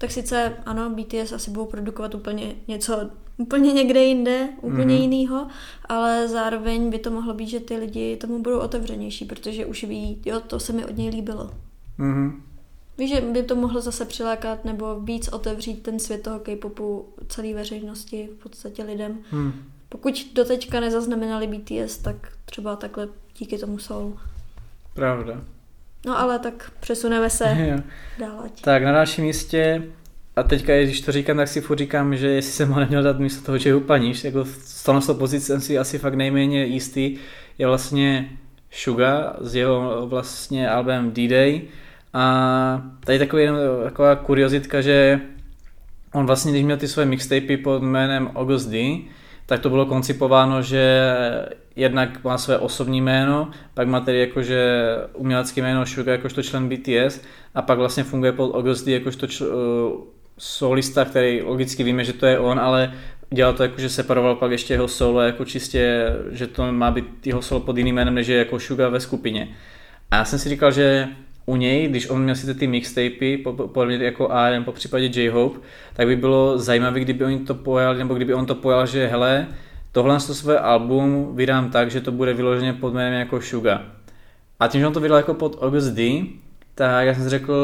tak 0.02 0.10
sice 0.10 0.56
ano, 0.66 0.90
BTS 0.90 1.32
asi 1.32 1.50
budou 1.50 1.66
produkovat 1.66 2.14
úplně 2.14 2.54
něco 2.68 3.10
úplně 3.36 3.72
někde 3.72 4.04
jinde, 4.04 4.48
úplně 4.60 4.94
mm-hmm. 4.94 5.00
jinýho, 5.00 5.46
ale 5.84 6.28
zároveň 6.28 6.90
by 6.90 6.98
to 6.98 7.10
mohlo 7.10 7.34
být, 7.34 7.48
že 7.48 7.60
ty 7.60 7.76
lidi 7.76 8.16
tomu 8.16 8.42
budou 8.42 8.58
otevřenější, 8.58 9.24
protože 9.24 9.66
už 9.66 9.84
ví, 9.84 10.22
jo, 10.24 10.40
to 10.40 10.60
se 10.60 10.72
mi 10.72 10.84
od 10.84 10.96
něj 10.96 11.08
líbilo. 11.08 11.50
Mm-hmm. 11.98 12.40
Víš, 12.98 13.10
že 13.10 13.20
by 13.20 13.42
to 13.42 13.56
mohlo 13.56 13.80
zase 13.80 14.04
přilákat 14.04 14.64
nebo 14.64 15.00
víc 15.00 15.28
otevřít 15.28 15.82
ten 15.82 15.98
svět 15.98 16.22
toho 16.22 16.38
K-popu 16.38 17.06
celé 17.28 17.54
veřejnosti, 17.54 18.28
v 18.38 18.42
podstatě 18.42 18.82
lidem. 18.82 19.18
Mm. 19.32 19.52
Pokud 19.88 20.26
doteďka 20.34 20.80
nezaznamenali 20.80 21.46
BTS, 21.46 21.98
tak 21.98 22.32
třeba 22.44 22.76
takhle 22.76 23.08
díky 23.38 23.58
tomu 23.58 23.78
jsou. 23.78 24.16
Pravda. 24.94 25.44
No 26.06 26.18
ale 26.18 26.38
tak 26.38 26.72
přesuneme 26.80 27.30
se 27.30 27.56
dál. 28.18 28.44
Tak 28.60 28.82
na 28.82 28.92
dalším 28.92 29.24
místě 29.24 29.82
a 30.36 30.42
teďka, 30.42 30.78
když 30.82 31.00
to 31.00 31.12
říkám, 31.12 31.36
tak 31.36 31.48
si 31.48 31.60
furt 31.60 31.78
říkám, 31.78 32.16
že 32.16 32.28
jestli 32.28 32.52
jsem 32.52 32.70
ho 32.70 32.80
neměl 32.80 33.02
dát 33.02 33.18
místo 33.18 33.46
toho, 33.46 33.58
že 33.58 33.70
je 33.70 33.80
Paníš, 33.80 34.24
jako 34.24 34.44
v 34.44 34.84
tomhle 34.84 35.14
pozici 35.14 35.46
jsem 35.46 35.60
si 35.60 35.78
asi 35.78 35.98
fakt 35.98 36.14
nejméně 36.14 36.64
jistý, 36.64 37.16
je 37.58 37.66
vlastně 37.66 38.30
Suga 38.70 39.36
s 39.40 39.54
jeho 39.54 40.06
vlastně 40.06 40.70
albem 40.70 41.12
D-Day 41.12 41.62
a 42.14 42.82
tady 43.04 43.18
takový, 43.18 43.46
taková 43.84 44.16
kuriozitka, 44.16 44.80
že 44.80 45.20
on 46.14 46.26
vlastně, 46.26 46.52
když 46.52 46.64
měl 46.64 46.76
ty 46.76 46.88
své 46.88 47.04
mixtapy 47.04 47.56
pod 47.56 47.82
jménem 47.82 48.30
August 48.34 48.68
D, 48.68 48.98
tak 49.46 49.60
to 49.60 49.70
bylo 49.70 49.86
koncipováno, 49.86 50.62
že 50.62 51.14
jednak 51.76 52.24
má 52.24 52.38
své 52.38 52.58
osobní 52.58 53.00
jméno, 53.00 53.50
pak 53.74 53.88
má 53.88 54.00
tedy 54.00 54.20
jakože 54.20 54.84
umělecké 55.14 55.60
jméno 55.62 55.86
Suga 55.86 56.12
jakožto 56.12 56.42
člen 56.42 56.68
BTS 56.68 57.20
a 57.54 57.62
pak 57.62 57.78
vlastně 57.78 58.04
funguje 58.04 58.32
pod 58.32 58.54
August 58.54 58.84
D 58.84 58.92
jakožto 58.92 59.26
čl, 59.26 59.46
solista, 60.38 61.04
který 61.04 61.42
logicky 61.42 61.84
víme, 61.84 62.04
že 62.04 62.12
to 62.12 62.26
je 62.26 62.38
on, 62.38 62.60
ale 62.60 62.92
dělal 63.30 63.54
to 63.54 63.62
jako, 63.62 63.80
že 63.80 63.88
separoval 63.88 64.34
pak 64.34 64.50
ještě 64.50 64.74
jeho 64.74 64.88
solo, 64.88 65.20
jako 65.20 65.44
čistě, 65.44 66.12
že 66.30 66.46
to 66.46 66.72
má 66.72 66.90
být 66.90 67.26
jeho 67.26 67.42
solo 67.42 67.60
pod 67.60 67.76
jiným 67.76 67.94
jménem, 67.94 68.14
než 68.14 68.26
je 68.26 68.38
jako 68.38 68.60
Suga 68.60 68.88
ve 68.88 69.00
skupině. 69.00 69.48
A 70.10 70.16
já 70.16 70.24
jsem 70.24 70.38
si 70.38 70.48
říkal, 70.48 70.72
že 70.72 71.08
u 71.46 71.56
něj, 71.56 71.88
když 71.88 72.10
on 72.10 72.22
měl 72.22 72.34
sice 72.34 72.54
ty 72.54 72.66
mixtapy, 72.66 73.44
podobně 73.72 73.96
jako 73.96 74.32
AM, 74.32 74.64
po 74.64 74.72
případě 74.72 75.06
J-Hope, 75.06 75.58
tak 75.92 76.06
by 76.06 76.16
bylo 76.16 76.58
zajímavé, 76.58 77.00
kdyby 77.00 77.24
oni 77.24 77.38
to 77.38 77.54
pojali, 77.54 77.98
nebo 77.98 78.14
kdyby 78.14 78.34
on 78.34 78.46
to 78.46 78.54
pojal, 78.54 78.86
že 78.86 79.06
hele, 79.06 79.46
tohle 79.92 80.18
to 80.26 80.34
své 80.34 80.58
album 80.58 81.36
vydám 81.36 81.70
tak, 81.70 81.90
že 81.90 82.00
to 82.00 82.12
bude 82.12 82.34
vyloženě 82.34 82.72
pod 82.72 82.94
jménem 82.94 83.20
jako 83.20 83.40
Suga. 83.40 83.82
A 84.60 84.68
tím, 84.68 84.80
že 84.80 84.86
on 84.86 84.92
to 84.92 85.00
vydal 85.00 85.16
jako 85.16 85.34
pod 85.34 85.58
August 85.60 85.92
D, 85.92 86.26
tak 86.74 87.06
já 87.06 87.14
jsem 87.14 87.22
si 87.22 87.28
řekl, 87.28 87.54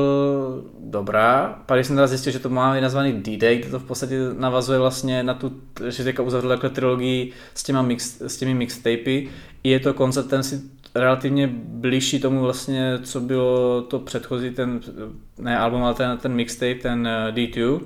dobrá. 0.79 1.63
Pak 1.67 1.85
jsem 1.85 1.97
teda 1.97 2.07
zjistil, 2.07 2.33
že 2.33 2.39
to 2.39 2.49
má 2.49 2.81
nazvaný 2.81 3.13
D-Day, 3.13 3.59
to 3.59 3.79
v 3.79 3.85
podstatě 3.85 4.19
navazuje 4.39 4.79
vlastně 4.79 5.23
na 5.23 5.35
tu, 5.35 5.53
že 5.89 6.05
teďka 6.05 6.23
uzavřel 6.23 6.51
jako 6.51 6.69
trilogii 6.69 7.33
s, 7.55 7.63
těma 7.63 7.83
mix, 7.83 8.21
s 8.21 8.37
těmi 8.37 8.55
mixtapy. 8.55 9.29
I 9.63 9.71
je 9.71 9.81
to 9.81 9.95
koncept, 9.95 10.29
ten 10.29 10.43
si 10.43 10.61
relativně 10.95 11.51
blížší 11.53 12.21
tomu 12.21 12.41
vlastně, 12.41 12.99
co 13.03 13.21
bylo 13.21 13.83
to 13.83 13.99
předchozí, 13.99 14.51
ten, 14.51 14.81
ne 15.39 15.59
album, 15.59 15.85
ale 15.85 15.95
ten, 15.95 16.19
ten 16.19 16.33
mixtape, 16.33 16.75
ten 16.75 17.07
eh, 17.07 17.33
D2. 17.33 17.81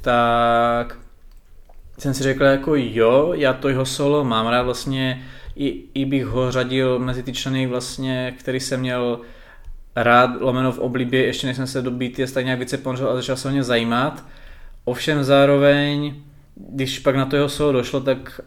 Tak 0.00 0.98
jsem 1.98 2.14
si 2.14 2.22
řekl 2.22 2.44
jako 2.44 2.74
jo, 2.74 3.32
já 3.34 3.52
to 3.52 3.68
jeho 3.68 3.86
solo 3.86 4.24
mám 4.24 4.46
rád 4.46 4.62
vlastně, 4.62 5.26
i, 5.56 5.84
i 5.94 6.04
bych 6.04 6.26
ho 6.26 6.52
řadil 6.52 6.98
mezi 6.98 7.22
ty 7.22 7.32
členy 7.32 7.66
vlastně, 7.66 8.34
který 8.38 8.60
jsem 8.60 8.80
měl 8.80 9.20
rád, 9.96 10.30
lomeno 10.40 10.72
v 10.72 10.78
oblibě, 10.78 11.26
ještě 11.26 11.46
než 11.46 11.56
jsem 11.56 11.66
se 11.66 11.82
do 11.82 11.90
BTS 11.90 12.32
tak 12.32 12.44
nějak 12.44 12.58
více 12.58 12.78
ponořil 12.78 13.10
a 13.10 13.14
začal 13.14 13.36
se 13.36 13.48
o 13.48 13.50
ně 13.50 13.62
zajímat. 13.62 14.24
Ovšem 14.84 15.24
zároveň, 15.24 16.14
když 16.54 16.98
pak 16.98 17.16
na 17.16 17.26
to 17.26 17.36
jeho 17.36 17.48
solo 17.48 17.72
došlo, 17.72 18.00
tak 18.00 18.40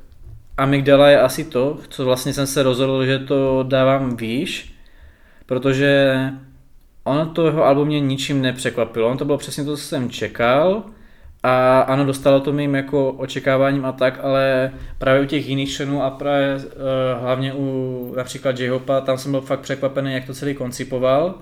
Amygdala 0.59 1.09
je 1.09 1.19
asi 1.19 1.43
to, 1.43 1.77
co 1.89 2.05
vlastně 2.05 2.33
jsem 2.33 2.47
se 2.47 2.63
rozhodl, 2.63 3.05
že 3.05 3.19
to 3.19 3.63
dávám 3.63 4.15
výš, 4.15 4.73
protože 5.45 6.19
ono 7.03 7.25
to 7.25 7.45
jeho 7.45 7.65
album 7.65 7.87
mě 7.87 7.99
ničím 7.99 8.41
nepřekvapilo. 8.41 9.09
On 9.09 9.17
to 9.17 9.25
bylo 9.25 9.37
přesně 9.37 9.63
to, 9.63 9.77
co 9.77 9.83
jsem 9.83 10.09
čekal 10.09 10.83
a 11.43 11.79
ano, 11.79 12.05
dostalo 12.05 12.39
to 12.39 12.53
mým 12.53 12.75
jako 12.75 13.11
očekáváním 13.11 13.85
a 13.85 13.91
tak, 13.91 14.19
ale 14.23 14.71
právě 14.97 15.21
u 15.21 15.25
těch 15.25 15.47
jiných 15.47 15.71
členů 15.71 16.03
a 16.03 16.09
právě 16.09 16.55
uh, 16.55 16.61
hlavně 17.21 17.53
u 17.53 18.13
například 18.17 18.59
j 18.59 18.79
tam 19.05 19.17
jsem 19.17 19.31
byl 19.31 19.41
fakt 19.41 19.59
překvapený, 19.59 20.13
jak 20.13 20.25
to 20.25 20.33
celý 20.33 20.55
koncipoval 20.55 21.35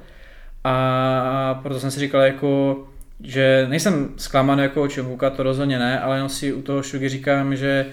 a 0.63 1.59
proto 1.63 1.79
jsem 1.79 1.91
si 1.91 1.99
říkal 1.99 2.21
jako, 2.21 2.77
že 3.23 3.65
nejsem 3.69 4.09
zklamaný 4.17 4.61
jako 4.61 4.87
Čunguka, 4.87 5.29
to 5.29 5.43
rozhodně 5.43 5.79
ne, 5.79 5.99
ale 5.99 6.15
jenom 6.15 6.29
si 6.29 6.53
u 6.53 6.61
toho 6.61 6.83
Shugi 6.83 7.09
říkám, 7.09 7.55
že 7.55 7.85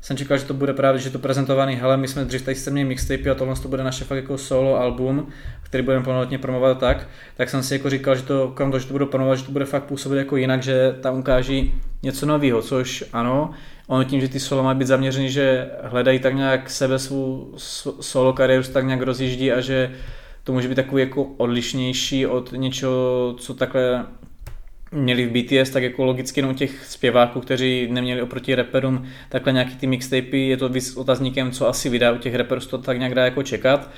jsem 0.00 0.16
čekal, 0.16 0.38
že 0.38 0.44
to 0.44 0.54
bude 0.54 0.72
právě, 0.72 1.00
že 1.00 1.10
to 1.10 1.18
prezentovaný, 1.18 1.74
hele, 1.74 1.96
my 1.96 2.08
jsme 2.08 2.24
dřív 2.24 2.42
tady 2.42 2.54
jste 2.54 2.70
měli 2.70 2.88
mixtape 2.88 3.30
a 3.30 3.34
tohle 3.34 3.54
to 3.54 3.68
bude 3.68 3.84
naše 3.84 4.04
fakt 4.04 4.16
jako 4.16 4.38
solo 4.38 4.76
album, 4.80 5.28
který 5.62 5.84
budeme 5.84 6.04
plnohodně 6.04 6.38
promovat 6.38 6.78
tak, 6.78 7.08
tak 7.36 7.50
jsem 7.50 7.62
si 7.62 7.74
jako 7.74 7.90
říkal, 7.90 8.16
že 8.16 8.22
to, 8.22 8.48
krom 8.48 8.70
toho, 8.70 8.80
že 8.80 8.86
to 8.86 8.92
budu 8.92 9.06
promovat, 9.06 9.38
že 9.38 9.44
to 9.44 9.52
bude 9.52 9.64
fakt 9.64 9.84
působit 9.84 10.16
jako 10.16 10.36
jinak, 10.36 10.62
že 10.62 10.96
tam 11.00 11.18
ukáží 11.18 11.74
něco 12.02 12.26
nového, 12.26 12.62
což 12.62 13.04
ano, 13.12 13.50
ono 13.86 14.04
tím, 14.04 14.20
že 14.20 14.28
ty 14.28 14.40
solo 14.40 14.62
mají 14.62 14.78
být 14.78 14.86
zaměřený, 14.86 15.30
že 15.30 15.70
hledají 15.82 16.18
tak 16.18 16.34
nějak 16.34 16.70
sebe 16.70 16.98
svou 16.98 17.54
solo 18.00 18.32
kariéru, 18.32 18.64
tak 18.72 18.86
nějak 18.86 19.02
rozjíždí 19.02 19.52
a 19.52 19.60
že 19.60 19.92
to 20.44 20.52
může 20.52 20.68
být 20.68 20.74
takový 20.74 21.02
jako 21.02 21.24
odlišnější 21.24 22.26
od 22.26 22.52
něčeho, 22.52 23.34
co 23.38 23.54
takhle 23.54 24.06
měli 24.92 25.26
v 25.26 25.30
BTS, 25.30 25.70
tak 25.70 25.82
jako 25.82 26.04
logicky 26.04 26.40
jenom 26.40 26.54
těch 26.54 26.84
zpěváků, 26.84 27.40
kteří 27.40 27.88
neměli 27.90 28.22
oproti 28.22 28.54
rapperům 28.54 29.06
takhle 29.28 29.52
nějaký 29.52 29.76
ty 29.76 29.86
mixtapy, 29.86 30.48
je 30.48 30.56
to 30.56 30.68
víc 30.68 30.96
otazníkem, 30.96 31.50
co 31.50 31.68
asi 31.68 31.88
vydá 31.88 32.12
u 32.12 32.18
těch 32.18 32.34
rapperů, 32.34 32.60
to 32.60 32.78
tak 32.78 32.98
nějak 32.98 33.14
dá 33.14 33.24
jako 33.24 33.42
čekat. 33.42 33.90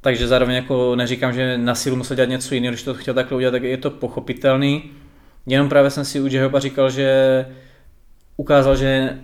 Takže 0.00 0.28
zároveň 0.28 0.56
jako 0.56 0.96
neříkám, 0.96 1.32
že 1.32 1.58
na 1.58 1.74
sílu 1.74 1.96
musel 1.96 2.16
dělat 2.16 2.30
něco 2.30 2.54
jiného, 2.54 2.72
když 2.72 2.82
to 2.82 2.94
chtěl 2.94 3.14
takhle 3.14 3.36
udělat, 3.36 3.52
tak 3.52 3.62
je 3.62 3.76
to 3.76 3.90
pochopitelný. 3.90 4.90
Jenom 5.46 5.68
právě 5.68 5.90
jsem 5.90 6.04
si 6.04 6.20
u 6.20 6.26
Jehopa 6.26 6.60
říkal, 6.60 6.90
že 6.90 7.46
ukázal, 8.36 8.76
že 8.76 9.18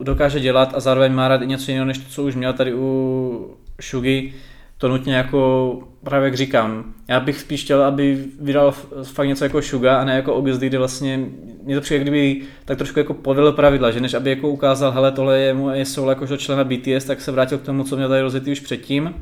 dokáže 0.00 0.40
dělat 0.40 0.72
a 0.74 0.80
zároveň 0.80 1.12
má 1.12 1.28
rád 1.28 1.42
i 1.42 1.46
něco 1.46 1.70
jiného, 1.70 1.86
než 1.86 1.98
to, 1.98 2.04
co 2.10 2.22
už 2.22 2.34
měl 2.34 2.52
tady 2.52 2.74
u 2.74 3.56
Shugi, 3.82 4.34
to 4.78 4.88
nutně 4.88 5.14
jako, 5.14 5.78
právě 6.04 6.26
jak 6.26 6.36
říkám, 6.36 6.94
já 7.08 7.20
bych 7.20 7.40
spíš 7.40 7.64
chtěl, 7.64 7.82
aby 7.82 8.24
vydal 8.40 8.74
fakt 9.02 9.28
něco 9.28 9.44
jako 9.44 9.62
Suga 9.62 10.00
a 10.00 10.04
ne 10.04 10.14
jako 10.14 10.34
Obviously, 10.34 10.68
kde 10.68 10.78
vlastně 10.78 11.26
mě 11.62 11.74
to 11.74 11.80
přijde, 11.80 12.02
kdyby 12.02 12.40
tak 12.64 12.76
trošku 12.78 12.98
jako 12.98 13.14
podvedl 13.14 13.52
pravidla, 13.52 13.90
že 13.90 14.00
než 14.00 14.14
aby 14.14 14.30
jako 14.30 14.48
ukázal, 14.48 14.92
hele, 14.92 15.12
tohle 15.12 15.38
je 15.38 15.54
moje 15.54 15.84
solo 15.84 16.10
jakožto 16.10 16.36
člena 16.36 16.64
BTS, 16.64 17.04
tak 17.04 17.20
se 17.20 17.32
vrátil 17.32 17.58
k 17.58 17.62
tomu, 17.62 17.84
co 17.84 17.96
měl 17.96 18.08
tady 18.08 18.22
rozjetý 18.22 18.52
už 18.52 18.60
předtím 18.60 19.14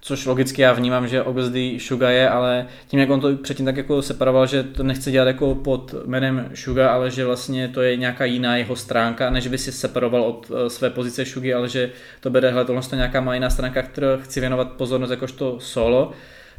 což 0.00 0.26
logicky 0.26 0.62
já 0.62 0.72
vnímám, 0.72 1.08
že 1.08 1.22
obviously 1.22 1.80
Suga 1.80 2.10
je, 2.10 2.28
ale 2.28 2.66
tím, 2.86 3.00
jak 3.00 3.10
on 3.10 3.20
to 3.20 3.36
předtím 3.36 3.66
tak 3.66 3.76
jako 3.76 4.02
separoval, 4.02 4.46
že 4.46 4.62
to 4.62 4.82
nechce 4.82 5.10
dělat 5.10 5.26
jako 5.26 5.54
pod 5.54 5.94
jménem 6.06 6.50
Suga, 6.54 6.90
ale 6.90 7.10
že 7.10 7.24
vlastně 7.24 7.68
to 7.68 7.82
je 7.82 7.96
nějaká 7.96 8.24
jiná 8.24 8.56
jeho 8.56 8.76
stránka, 8.76 9.30
než 9.30 9.46
by 9.46 9.58
si 9.58 9.72
separoval 9.72 10.22
od 10.22 10.50
uh, 10.50 10.66
své 10.66 10.90
pozice 10.90 11.24
Shugi, 11.24 11.54
ale 11.54 11.68
že 11.68 11.90
to 12.20 12.30
bere, 12.30 12.50
hele, 12.50 12.64
tohle 12.64 12.82
je 12.92 12.96
nějaká 12.96 13.20
má 13.20 13.34
jiná 13.34 13.50
stránka, 13.50 13.82
kterou 13.82 14.06
chci 14.22 14.40
věnovat 14.40 14.72
pozornost 14.72 15.10
jakožto 15.10 15.60
solo, 15.60 16.12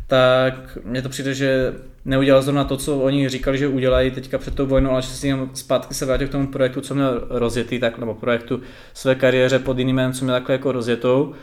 tak 0.07 0.77
mně 0.83 1.01
to 1.01 1.09
přijde, 1.09 1.33
že 1.33 1.73
neudělal 2.05 2.41
zrovna 2.41 2.63
to, 2.63 2.77
co 2.77 2.97
oni 2.97 3.29
říkali, 3.29 3.57
že 3.57 3.67
udělají 3.67 4.11
teďka 4.11 4.37
před 4.37 4.55
tou 4.55 4.65
vojnou, 4.65 4.91
ale 4.91 5.01
že 5.01 5.07
si 5.07 5.27
jenom 5.27 5.49
zpátky 5.53 5.93
se 5.93 6.05
vrátil 6.05 6.27
k 6.27 6.31
tomu 6.31 6.47
projektu, 6.47 6.81
co 6.81 6.95
měl 6.95 7.27
rozjetý, 7.29 7.79
tak, 7.79 7.97
nebo 7.97 8.13
projektu 8.13 8.61
své 8.93 9.15
kariéře 9.15 9.59
pod 9.59 9.79
jiným 9.79 9.95
jménem, 9.95 10.13
co 10.13 10.25
měl 10.25 10.35
takhle 10.35 10.55
jako 10.55 10.71
rozjetou. 10.71 11.33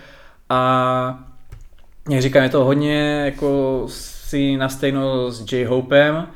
A 0.49 1.28
jak 2.09 2.23
říkám, 2.23 2.43
je 2.43 2.49
to 2.49 2.65
hodně 2.65 3.23
jako 3.25 3.83
si 3.89 4.57
na 4.57 4.69
stejno 4.69 5.31
s 5.31 5.53
J-Hopem 5.53 6.27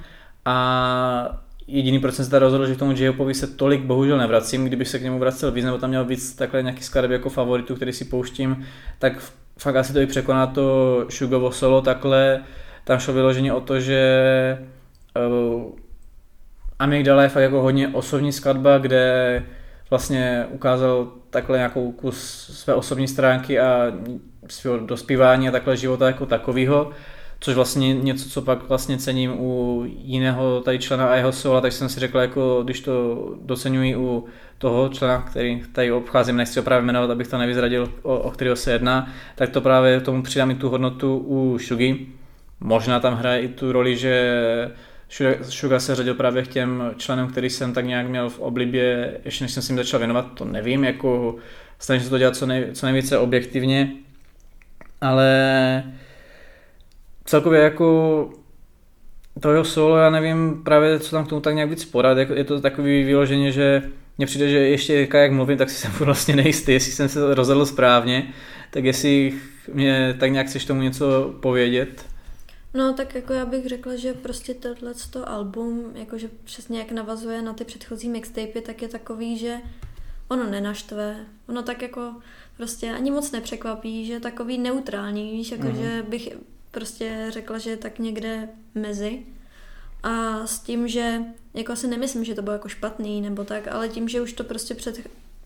a 0.44 1.42
jediný 1.66 1.98
proč 1.98 2.14
jsem 2.14 2.24
se 2.24 2.30
tady 2.30 2.40
rozhodl, 2.44 2.66
že 2.66 2.74
k 2.74 2.78
tomu 2.78 2.92
J-Hopovi 2.92 3.34
se 3.34 3.46
tolik 3.46 3.80
bohužel 3.80 4.18
nevracím, 4.18 4.64
kdybych 4.64 4.88
se 4.88 4.98
k 4.98 5.02
němu 5.02 5.18
vracel 5.18 5.52
víc, 5.52 5.64
nebo 5.64 5.78
tam 5.78 5.90
měl 5.90 6.04
víc 6.04 6.34
takhle 6.34 6.62
nějaký 6.62 6.82
skladeb 6.82 7.10
jako 7.10 7.30
favoritu, 7.30 7.76
který 7.76 7.92
si 7.92 8.04
pouštím, 8.04 8.66
tak 8.98 9.12
fakt 9.58 9.76
asi 9.76 9.92
to 9.92 10.00
i 10.00 10.06
překoná 10.06 10.46
to 10.46 11.06
Shugovo 11.10 11.52
solo 11.52 11.82
takhle, 11.82 12.42
tam 12.84 12.98
šlo 12.98 13.14
vyloženě 13.14 13.52
o 13.52 13.60
to, 13.60 13.80
že 13.80 14.58
uh, 15.54 15.72
Amygdala 16.78 17.22
je 17.22 17.28
fakt 17.28 17.42
jako 17.42 17.62
hodně 17.62 17.88
osobní 17.88 18.32
skladba, 18.32 18.78
kde 18.78 19.42
vlastně 19.90 20.46
ukázal 20.50 21.12
takhle 21.30 21.58
nějakou 21.58 21.92
kus 21.92 22.18
své 22.52 22.74
osobní 22.74 23.08
stránky 23.08 23.60
a 23.60 23.92
svého 24.48 24.78
dospívání 24.78 25.48
a 25.48 25.52
takhle 25.52 25.76
života 25.76 26.06
jako 26.06 26.26
takového, 26.26 26.90
což 27.40 27.54
vlastně 27.54 27.94
něco, 27.94 28.28
co 28.28 28.42
pak 28.42 28.68
vlastně 28.68 28.98
cením 28.98 29.40
u 29.40 29.82
jiného 29.86 30.60
tady 30.60 30.78
člena 30.78 31.06
a 31.06 31.14
jeho 31.14 31.32
sola, 31.32 31.60
tak 31.60 31.72
jsem 31.72 31.88
si 31.88 32.00
řekl, 32.00 32.18
jako 32.18 32.60
když 32.64 32.80
to 32.80 33.34
docenuji 33.42 33.96
u 33.96 34.24
toho 34.58 34.88
člena, 34.88 35.22
který 35.30 35.62
tady 35.72 35.92
obcházím, 35.92 36.36
nechci 36.36 36.58
ho 36.58 36.62
právě 36.62 36.86
jmenovat, 36.86 37.10
abych 37.10 37.28
to 37.28 37.38
nevyzradil, 37.38 37.92
o, 38.02 38.18
o 38.18 38.30
kterého 38.30 38.56
se 38.56 38.72
jedná, 38.72 39.10
tak 39.34 39.50
to 39.50 39.60
právě 39.60 40.00
tomu 40.00 40.22
přidám 40.22 40.50
i 40.50 40.54
tu 40.54 40.68
hodnotu 40.68 41.16
u 41.16 41.58
Shugi. 41.58 42.06
Možná 42.60 43.00
tam 43.00 43.14
hraje 43.14 43.40
i 43.40 43.48
tu 43.48 43.72
roli, 43.72 43.96
že 43.96 44.70
Suga 45.42 45.80
se 45.80 45.94
řadil 45.94 46.14
právě 46.14 46.42
k 46.42 46.48
těm 46.48 46.94
členům, 46.96 47.28
který 47.28 47.50
jsem 47.50 47.72
tak 47.72 47.86
nějak 47.86 48.08
měl 48.08 48.30
v 48.30 48.38
oblibě, 48.38 49.18
ještě 49.24 49.44
než 49.44 49.52
jsem 49.52 49.62
si 49.62 49.72
jim 49.72 49.76
začal 49.76 49.98
věnovat, 49.98 50.26
to 50.34 50.44
nevím, 50.44 50.84
jako 50.84 51.36
snažím 51.78 52.04
se 52.04 52.10
to 52.10 52.18
dělat 52.18 52.36
co, 52.36 52.46
nej, 52.46 52.66
co 52.72 52.86
nejvíce 52.86 53.18
objektivně, 53.18 53.92
ale 55.02 55.84
celkově 57.24 57.60
jako 57.60 58.30
to 59.40 59.50
jeho 59.50 59.64
solo, 59.64 59.96
já 59.96 60.10
nevím 60.10 60.62
právě, 60.64 60.98
co 60.98 61.10
tam 61.10 61.26
k 61.26 61.28
tomu 61.28 61.40
tak 61.40 61.54
nějak 61.54 61.70
víc 61.70 61.84
podat, 61.84 62.18
jako 62.18 62.34
je 62.34 62.44
to 62.44 62.60
takový 62.60 63.04
vyloženě, 63.04 63.52
že 63.52 63.82
mně 64.18 64.26
přijde, 64.26 64.48
že 64.48 64.58
ještě 64.58 65.08
jak 65.12 65.32
mluvím, 65.32 65.58
tak 65.58 65.70
si 65.70 65.76
jsem 65.76 65.92
vlastně 66.00 66.36
nejistý, 66.36 66.72
jestli 66.72 66.92
jsem 66.92 67.08
se 67.08 67.34
rozhodl 67.34 67.66
správně, 67.66 68.32
tak 68.70 68.84
jestli 68.84 69.34
mě 69.72 70.16
tak 70.20 70.32
nějak 70.32 70.46
chceš 70.46 70.64
tomu 70.64 70.82
něco 70.82 71.34
povědět. 71.40 72.06
No 72.74 72.92
tak 72.92 73.14
jako 73.14 73.32
já 73.32 73.46
bych 73.46 73.66
řekla, 73.66 73.96
že 73.96 74.14
prostě 74.14 74.54
tohle 74.54 74.92
album, 75.24 75.92
jakože 75.94 76.28
přesně 76.44 76.78
jak 76.78 76.92
navazuje 76.92 77.42
na 77.42 77.52
ty 77.52 77.64
předchozí 77.64 78.08
mixtapy, 78.08 78.60
tak 78.60 78.82
je 78.82 78.88
takový, 78.88 79.38
že 79.38 79.56
ono 80.28 80.50
nenaštve, 80.50 81.16
ono 81.48 81.62
tak 81.62 81.82
jako 81.82 82.14
prostě 82.62 82.92
ani 82.92 83.10
moc 83.10 83.30
nepřekvapí, 83.30 84.06
že 84.06 84.12
je 84.12 84.20
takový 84.20 84.58
neutrální, 84.58 85.32
víš, 85.32 85.50
jako 85.50 85.62
mm-hmm. 85.62 85.80
že 85.80 86.04
bych 86.08 86.28
prostě 86.70 87.26
řekla, 87.28 87.58
že 87.58 87.70
je 87.70 87.76
tak 87.76 87.98
někde 87.98 88.48
mezi. 88.74 89.22
A 90.02 90.46
s 90.46 90.58
tím, 90.58 90.88
že 90.88 91.20
jako 91.54 91.72
asi 91.72 91.86
nemyslím, 91.86 92.24
že 92.24 92.34
to 92.34 92.42
bylo 92.42 92.52
jako 92.52 92.68
špatný 92.68 93.20
nebo 93.20 93.44
tak, 93.44 93.68
ale 93.68 93.88
tím, 93.88 94.08
že 94.08 94.20
už 94.20 94.32
to 94.32 94.44
prostě 94.44 94.74
před, 94.74 95.00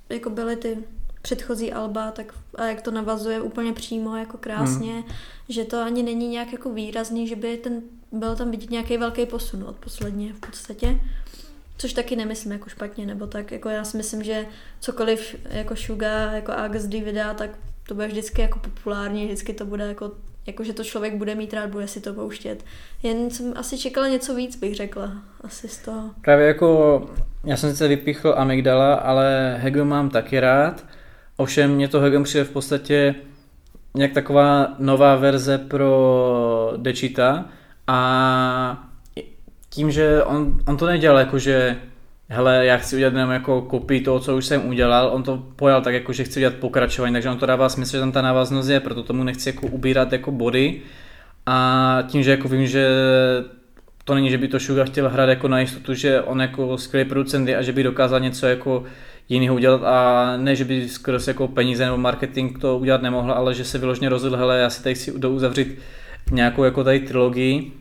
jako 0.08 0.30
byly 0.30 0.56
ty 0.56 0.84
předchozí 1.22 1.72
alba, 1.72 2.10
tak 2.10 2.34
a 2.54 2.64
jak 2.64 2.82
to 2.82 2.90
navazuje 2.90 3.40
úplně 3.40 3.72
přímo, 3.72 4.16
jako 4.16 4.38
krásně, 4.38 4.92
mm. 4.92 5.04
že 5.48 5.64
to 5.64 5.82
ani 5.82 6.02
není 6.02 6.28
nějak 6.28 6.52
jako 6.52 6.72
výrazný, 6.72 7.28
že 7.28 7.36
by 7.36 7.56
ten, 7.56 7.82
byl 8.12 8.36
tam 8.36 8.50
vidět 8.50 8.70
nějaký 8.70 8.96
velký 8.96 9.26
posun 9.26 9.64
od 9.64 9.76
posledně 9.76 10.32
v 10.32 10.40
podstatě. 10.40 11.00
Což 11.78 11.92
taky 11.92 12.16
nemyslím 12.16 12.52
jako 12.52 12.68
špatně, 12.68 13.06
nebo 13.06 13.26
tak, 13.26 13.52
jako 13.52 13.68
já 13.68 13.84
si 13.84 13.96
myslím, 13.96 14.22
že 14.22 14.46
cokoliv 14.80 15.36
jako 15.50 15.76
Suga, 15.76 16.32
jako 16.32 16.52
August 16.52 16.88
D 16.88 17.00
vydá, 17.00 17.34
tak 17.34 17.50
to 17.88 17.94
bude 17.94 18.06
vždycky 18.06 18.42
jako 18.42 18.58
populární, 18.58 19.24
vždycky 19.24 19.52
to 19.52 19.66
bude 19.66 19.86
jako, 19.86 20.12
jako 20.46 20.64
že 20.64 20.72
to 20.72 20.84
člověk 20.84 21.14
bude 21.14 21.34
mít 21.34 21.54
rád, 21.54 21.70
bude 21.70 21.88
si 21.88 22.00
to 22.00 22.14
pouštět. 22.14 22.64
Jen 23.02 23.30
jsem 23.30 23.52
asi 23.56 23.78
čekala 23.78 24.08
něco 24.08 24.34
víc, 24.34 24.56
bych 24.56 24.74
řekla, 24.74 25.12
asi 25.40 25.68
z 25.68 25.78
toho. 25.78 26.10
Právě 26.20 26.46
jako, 26.46 27.00
já 27.44 27.56
jsem 27.56 27.70
sice 27.70 27.88
vypíchl 27.88 28.34
Amygdala, 28.36 28.94
ale 28.94 29.56
Hegel 29.60 29.84
mám 29.84 30.10
taky 30.10 30.40
rád, 30.40 30.84
ovšem 31.36 31.74
mě 31.74 31.88
to 31.88 32.00
Hegel 32.00 32.22
přijde 32.22 32.44
v 32.44 32.50
podstatě 32.50 33.14
nějak 33.94 34.12
taková 34.12 34.74
nová 34.78 35.16
verze 35.16 35.58
pro 35.58 36.72
Dečita 36.76 37.44
a 37.86 38.90
tím, 39.76 39.90
že 39.90 40.24
on, 40.24 40.58
on 40.66 40.76
to 40.76 40.86
nedělal 40.86 41.18
jako, 41.18 41.38
že 41.38 41.76
hele, 42.28 42.66
já 42.66 42.76
chci 42.76 42.96
udělat 42.96 43.14
jenom 43.14 43.30
jako 43.30 43.62
kopii 43.62 44.00
toho, 44.00 44.20
co 44.20 44.36
už 44.36 44.46
jsem 44.46 44.68
udělal, 44.68 45.10
on 45.12 45.22
to 45.22 45.42
pojal 45.56 45.82
tak 45.82 45.94
jako, 45.94 46.12
že 46.12 46.24
chci 46.24 46.38
udělat 46.38 46.54
pokračování, 46.54 47.12
takže 47.12 47.30
on 47.30 47.38
to 47.38 47.46
dává 47.46 47.68
smysl, 47.68 47.92
že 47.92 48.00
tam 48.00 48.12
ta 48.12 48.22
návaznost 48.22 48.68
je, 48.68 48.80
proto 48.80 49.02
tomu 49.02 49.24
nechci 49.24 49.48
jako 49.48 49.66
ubírat 49.66 50.12
jako 50.12 50.30
body. 50.30 50.80
A 51.46 51.98
tím, 52.08 52.22
že 52.22 52.30
jako 52.30 52.48
vím, 52.48 52.66
že 52.66 52.88
to 54.04 54.14
není, 54.14 54.30
že 54.30 54.38
by 54.38 54.48
to 54.48 54.60
Suga 54.60 54.84
chtěl 54.84 55.08
hrát 55.08 55.28
jako 55.28 55.48
na 55.48 55.60
jistotu, 55.60 55.94
že 55.94 56.20
on 56.20 56.40
jako 56.40 56.78
skvělý 56.78 57.08
producent 57.08 57.48
je 57.48 57.56
a 57.56 57.62
že 57.62 57.72
by 57.72 57.82
dokázal 57.82 58.20
něco 58.20 58.46
jako 58.46 58.84
jiného 59.28 59.54
udělat 59.54 59.82
a 59.84 60.36
ne, 60.36 60.56
že 60.56 60.64
by 60.64 60.88
skrz 60.88 61.28
jako 61.28 61.48
peníze 61.48 61.84
nebo 61.84 61.96
marketing 61.96 62.58
to 62.58 62.78
udělat 62.78 63.02
nemohl, 63.02 63.32
ale 63.32 63.54
že 63.54 63.64
se 63.64 63.78
vyložně 63.78 64.08
rozhodl, 64.08 64.36
hele, 64.36 64.58
já 64.58 64.70
si 64.70 64.82
tady 64.82 64.94
chci 64.94 65.12
uzavřít 65.12 65.78
nějakou 66.30 66.64
jako 66.64 66.84
tady 66.84 67.00
trilogii 67.00 67.72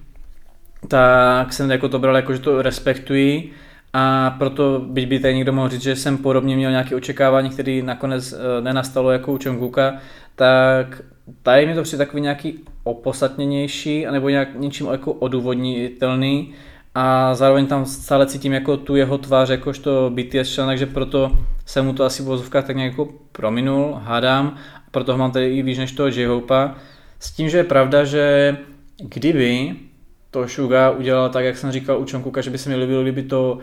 tak 0.88 1.54
jsem 1.54 1.72
jako 1.72 1.90
to 1.90 2.00
bral 2.00 2.16
jako, 2.16 2.34
že 2.34 2.40
to 2.40 2.62
respektuji 2.62 3.54
a 3.94 4.36
proto, 4.40 4.82
byť 4.88 5.08
by 5.08 5.20
tady 5.20 5.36
někdo 5.36 5.54
mohl 5.54 5.70
říct, 5.70 5.82
že 5.82 5.96
jsem 5.96 6.18
podobně 6.18 6.56
měl 6.56 6.72
nějaké 6.72 6.96
očekávání, 6.96 7.50
které 7.50 7.82
nakonec 7.84 8.34
eh, 8.34 8.62
nenastalo 8.62 9.12
jako 9.12 9.34
u 9.34 9.38
Čonguka, 9.38 9.94
tak 10.36 11.02
tady 11.44 11.66
mi 11.66 11.76
to 11.76 11.84
přijde 11.84 12.06
takový 12.06 12.22
nějaký 12.22 12.60
opodstatněnější, 12.84 14.08
anebo 14.08 14.30
nějak 14.30 14.56
něčím 14.56 14.88
jako 14.92 15.14
odůvodnitelný 15.14 16.54
a 16.96 17.36
zároveň 17.36 17.68
tam 17.68 17.86
stále 17.86 18.26
cítím 18.26 18.54
jako 18.54 18.78
tu 18.78 18.96
jeho 18.96 19.18
tvář 19.18 19.50
jakožto 19.50 20.12
BTS 20.14 20.54
člen, 20.54 20.68
takže 20.68 20.86
proto 20.86 21.32
jsem 21.66 21.86
mu 21.86 21.94
to 21.94 22.04
asi 22.04 22.24
v 22.24 22.26
vozovkách 22.26 22.66
tak 22.66 22.76
nějak 22.76 22.92
jako 22.92 23.14
prominul, 23.32 24.00
hádám, 24.04 24.56
proto 24.92 25.12
ho 25.12 25.18
mám 25.18 25.32
tady 25.32 25.58
i 25.58 25.62
víc 25.64 25.78
než 25.78 25.92
toho 25.92 26.10
J-Hopa. 26.10 26.76
S 27.20 27.32
tím, 27.32 27.50
že 27.50 27.58
je 27.58 27.64
pravda, 27.64 28.04
že 28.04 28.58
kdyby 28.98 29.76
to 30.36 30.48
Suga 30.48 30.90
udělal 30.90 31.30
tak, 31.30 31.46
jak 31.46 31.58
jsem 31.58 31.72
říkal 31.72 32.00
u 32.00 32.06
Čonkuka, 32.06 32.42
že 32.42 32.50
by 32.50 32.58
se 32.58 32.70
mi 32.70 32.76
líbilo, 32.76 33.02
kdyby 33.02 33.24
to 33.24 33.60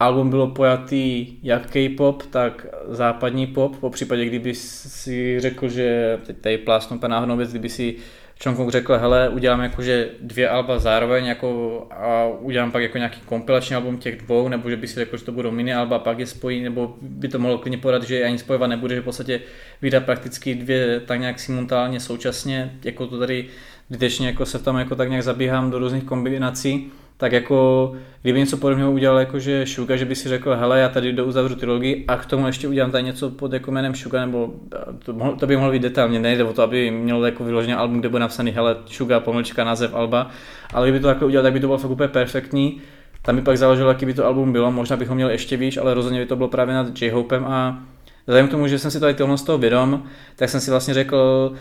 album 0.00 0.30
bylo 0.30 0.46
pojatý 0.46 1.26
jak 1.42 1.70
K-pop, 1.70 2.22
tak 2.22 2.66
západní 2.88 3.46
pop, 3.46 3.76
po 3.76 3.90
případě 3.90 4.24
kdyby 4.24 4.54
si 4.54 5.40
řekl, 5.40 5.68
že 5.68 6.18
teď 6.26 6.36
tady 6.36 6.58
plásnu 6.58 7.00
náhodnou 7.06 7.36
věc, 7.36 7.50
kdyby 7.50 7.68
si 7.68 7.96
Čonkong 8.38 8.70
řekl, 8.70 8.98
hele, 8.98 9.28
udělám 9.28 9.60
jakože 9.60 10.08
dvě 10.20 10.48
alba 10.48 10.78
zároveň 10.78 11.26
jako 11.26 11.86
a 11.90 12.26
udělám 12.26 12.72
pak 12.72 12.82
jako 12.82 12.98
nějaký 12.98 13.20
kompilační 13.20 13.76
album 13.76 13.98
těch 13.98 14.16
dvou, 14.16 14.48
nebo 14.48 14.70
že 14.70 14.76
by 14.76 14.88
si 14.88 14.94
řekl, 14.94 15.16
že 15.16 15.24
to 15.24 15.32
budou 15.32 15.50
mini 15.50 15.74
alba, 15.74 15.98
pak 15.98 16.18
je 16.18 16.26
spojí, 16.26 16.62
nebo 16.62 16.96
by 17.00 17.28
to 17.28 17.38
mohlo 17.38 17.58
klidně 17.58 17.78
podat, 17.78 18.02
že 18.02 18.24
ani 18.24 18.38
spojovat 18.38 18.66
nebude, 18.66 18.94
že 18.94 19.00
v 19.00 19.04
podstatě 19.04 19.40
vydá 19.82 20.00
prakticky 20.00 20.54
dvě 20.54 21.00
tak 21.00 21.20
nějak 21.20 21.40
simultánně 21.40 22.00
současně, 22.00 22.72
jako 22.84 23.06
to 23.06 23.18
tady 23.18 23.46
zbytečně 23.88 24.26
jako 24.26 24.46
se 24.46 24.58
tam 24.58 24.76
jako 24.76 24.94
tak 24.94 25.08
nějak 25.08 25.24
zabíhám 25.24 25.70
do 25.70 25.78
různých 25.78 26.04
kombinací, 26.04 26.92
tak 27.16 27.32
jako 27.32 27.92
kdyby 28.22 28.38
něco 28.38 28.56
podobného 28.56 28.92
udělal 28.92 29.18
jako 29.18 29.38
že 29.38 29.66
Suga, 29.66 29.96
že 29.96 30.04
by 30.04 30.14
si 30.14 30.28
řekl, 30.28 30.54
hele, 30.54 30.80
já 30.80 30.88
tady 30.88 31.12
do 31.12 31.24
uzavřu 31.24 31.54
trilogii 31.54 32.04
a 32.08 32.16
k 32.16 32.26
tomu 32.26 32.46
ještě 32.46 32.68
udělám 32.68 32.90
tady 32.90 33.04
něco 33.04 33.30
pod 33.30 33.52
jako 33.52 33.70
jménem 33.70 33.94
Suga, 33.94 34.26
nebo 34.26 34.54
to, 34.98 35.36
to 35.38 35.46
by 35.46 35.56
mohlo 35.56 35.72
být 35.72 35.82
detailně, 35.82 36.18
nejde 36.18 36.44
o 36.44 36.52
to, 36.52 36.62
aby 36.62 36.90
mělo 36.90 37.24
jako 37.24 37.44
vyloženě 37.44 37.76
album, 37.76 38.00
kde 38.00 38.08
bude 38.08 38.20
napsaný, 38.20 38.50
hele, 38.50 38.76
Suga, 38.86 39.20
pomlčka, 39.20 39.64
název 39.64 39.94
Alba, 39.94 40.30
ale 40.74 40.86
kdyby 40.86 41.00
to 41.00 41.06
takhle 41.06 41.26
udělal, 41.26 41.42
tak 41.42 41.52
by 41.52 41.60
to 41.60 41.66
bylo 41.66 41.78
fakt 41.78 41.90
úplně 41.90 42.08
perfektní. 42.08 42.80
Tam 43.22 43.36
by 43.36 43.42
pak 43.42 43.58
záleželo, 43.58 43.88
jaký 43.88 44.06
by 44.06 44.14
to 44.14 44.26
album 44.26 44.52
bylo, 44.52 44.72
možná 44.72 44.96
bychom 44.96 45.14
měli 45.14 45.32
ještě 45.32 45.56
víc, 45.56 45.76
ale 45.76 45.94
rozhodně 45.94 46.20
by 46.20 46.26
to 46.26 46.36
bylo 46.36 46.48
právě 46.48 46.74
nad 46.74 47.02
J-Hopem 47.02 47.44
a 47.44 47.82
vzhledem 48.26 48.48
k 48.48 48.50
tomu, 48.50 48.66
že 48.66 48.78
jsem 48.78 48.90
si 48.90 49.00
tady 49.00 49.14
tohle 49.14 49.38
z 49.38 49.42
toho 49.42 49.58
vědom, 49.58 50.02
tak 50.36 50.48
jsem 50.48 50.60
si 50.60 50.70
vlastně 50.70 50.94
řekl, 50.94 51.52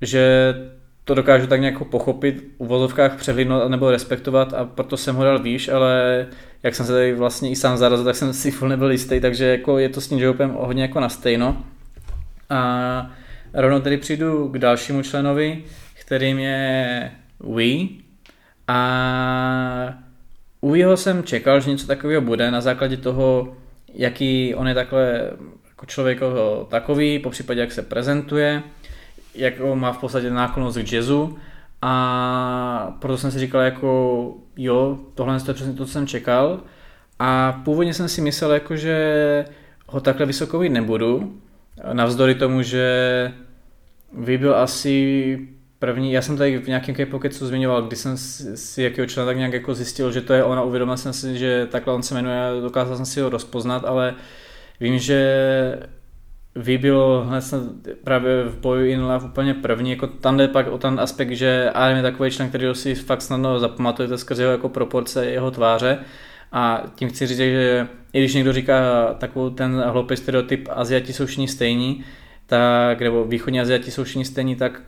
že 0.00 0.54
to 1.10 1.14
dokážu 1.14 1.46
tak 1.46 1.60
nějak 1.60 1.84
pochopit, 1.84 2.44
v 2.58 2.66
vozovkách 2.66 3.16
přehlídnout 3.16 3.68
nebo 3.68 3.90
respektovat 3.90 4.54
a 4.54 4.64
proto 4.64 4.96
jsem 4.96 5.16
ho 5.16 5.24
dal 5.24 5.38
výš, 5.38 5.68
ale 5.68 6.26
jak 6.62 6.74
jsem 6.74 6.86
se 6.86 6.92
tady 6.92 7.14
vlastně 7.14 7.50
i 7.50 7.56
sám 7.56 7.76
zarazil, 7.76 8.04
tak 8.04 8.16
jsem 8.16 8.32
si 8.32 8.50
furt 8.50 8.68
nebyl 8.68 8.90
jistý, 8.90 9.20
takže 9.20 9.44
jako 9.44 9.78
je 9.78 9.88
to 9.88 10.00
s 10.00 10.08
tím 10.08 10.18
Jopem 10.18 10.50
hodně 10.50 10.82
jako 10.82 11.00
na 11.00 11.08
stejno. 11.08 11.64
A 12.50 13.10
rovnou 13.54 13.80
tedy 13.80 13.96
přijdu 13.96 14.48
k 14.48 14.58
dalšímu 14.58 15.02
členovi, 15.02 15.64
kterým 16.00 16.38
je 16.38 17.12
Wii. 17.54 17.88
A 18.68 19.98
u 20.60 20.74
jeho 20.74 20.96
jsem 20.96 21.22
čekal, 21.22 21.60
že 21.60 21.70
něco 21.70 21.86
takového 21.86 22.22
bude 22.22 22.50
na 22.50 22.60
základě 22.60 22.96
toho, 22.96 23.56
jaký 23.94 24.54
on 24.54 24.68
je 24.68 24.74
takhle 24.74 25.30
jako 25.68 25.86
člověk 25.86 26.20
takový, 26.68 27.18
po 27.18 27.30
případě 27.30 27.60
jak 27.60 27.72
se 27.72 27.82
prezentuje 27.82 28.62
jak 29.34 29.54
má 29.74 29.92
v 29.92 29.98
podstatě 29.98 30.30
náklonost 30.30 30.78
k 30.78 30.92
jazzu. 30.92 31.38
A 31.82 32.96
proto 32.98 33.18
jsem 33.18 33.30
si 33.30 33.38
říkal 33.38 33.60
jako 33.60 34.34
jo, 34.56 34.98
tohle 35.14 35.34
je 35.34 35.54
přesně 35.54 35.72
to, 35.72 35.86
co 35.86 35.92
jsem 35.92 36.06
čekal. 36.06 36.60
A 37.18 37.60
původně 37.64 37.94
jsem 37.94 38.08
si 38.08 38.20
myslel 38.20 38.52
jako, 38.52 38.76
že 38.76 39.44
ho 39.86 40.00
takhle 40.00 40.26
vysoko 40.26 40.58
mít 40.58 40.68
nebudu, 40.68 41.40
navzdory 41.92 42.34
tomu, 42.34 42.62
že 42.62 43.32
byl 44.12 44.54
asi 44.54 45.38
první, 45.78 46.12
já 46.12 46.22
jsem 46.22 46.36
tady 46.36 46.58
v 46.58 46.68
nějakém 46.68 46.94
K-Pocketu 46.94 47.46
zmiňoval, 47.46 47.82
když 47.82 47.98
jsem 47.98 48.16
si 48.56 48.82
jakého 48.82 49.06
člena 49.06 49.26
tak 49.26 49.36
nějak 49.36 49.52
jako 49.52 49.74
zjistil, 49.74 50.12
že 50.12 50.20
to 50.20 50.32
je 50.32 50.44
ona, 50.44 50.62
uvědomil 50.62 50.96
jsem 50.96 51.12
si, 51.12 51.38
že 51.38 51.66
takhle 51.70 51.94
on 51.94 52.02
se 52.02 52.14
jmenuje, 52.14 52.60
dokázal 52.62 52.96
jsem 52.96 53.06
si 53.06 53.20
ho 53.20 53.28
rozpoznat, 53.28 53.84
ale 53.84 54.14
vím, 54.80 54.98
že 54.98 55.78
snad 57.40 57.62
právě 58.04 58.44
v 58.44 58.56
boju 58.60 58.86
In 58.86 59.02
Love 59.02 59.26
úplně 59.26 59.54
první, 59.54 59.90
jako 59.90 60.06
tam 60.06 60.36
jde 60.36 60.48
pak 60.48 60.68
o 60.68 60.78
ten 60.78 61.00
aspekt, 61.00 61.30
že 61.30 61.70
Adam 61.74 61.96
je 61.96 62.02
takový 62.02 62.30
člen, 62.30 62.48
který 62.48 62.74
si 62.74 62.94
fakt 62.94 63.22
snadno 63.22 63.58
zapamatujete 63.58 64.18
skrze 64.18 64.42
jeho 64.42 64.52
jako 64.52 64.68
proporce 64.68 65.26
jeho 65.26 65.50
tváře. 65.50 65.98
A 66.52 66.82
tím 66.94 67.08
chci 67.08 67.26
říct, 67.26 67.38
že 67.38 67.86
i 68.12 68.20
když 68.20 68.34
někdo 68.34 68.52
říká 68.52 68.80
takovou 69.18 69.50
ten 69.50 69.80
hloupý 69.80 70.16
stereotyp 70.16 70.68
Aziati 70.70 71.12
jsou 71.12 71.26
všichni 71.26 71.48
stejní, 71.48 72.04
tak, 72.46 73.00
nebo 73.00 73.24
východní 73.24 73.60
Aziati 73.60 73.90
jsou 73.90 74.04
všichni 74.04 74.24
stejní, 74.24 74.56
tak 74.56 74.82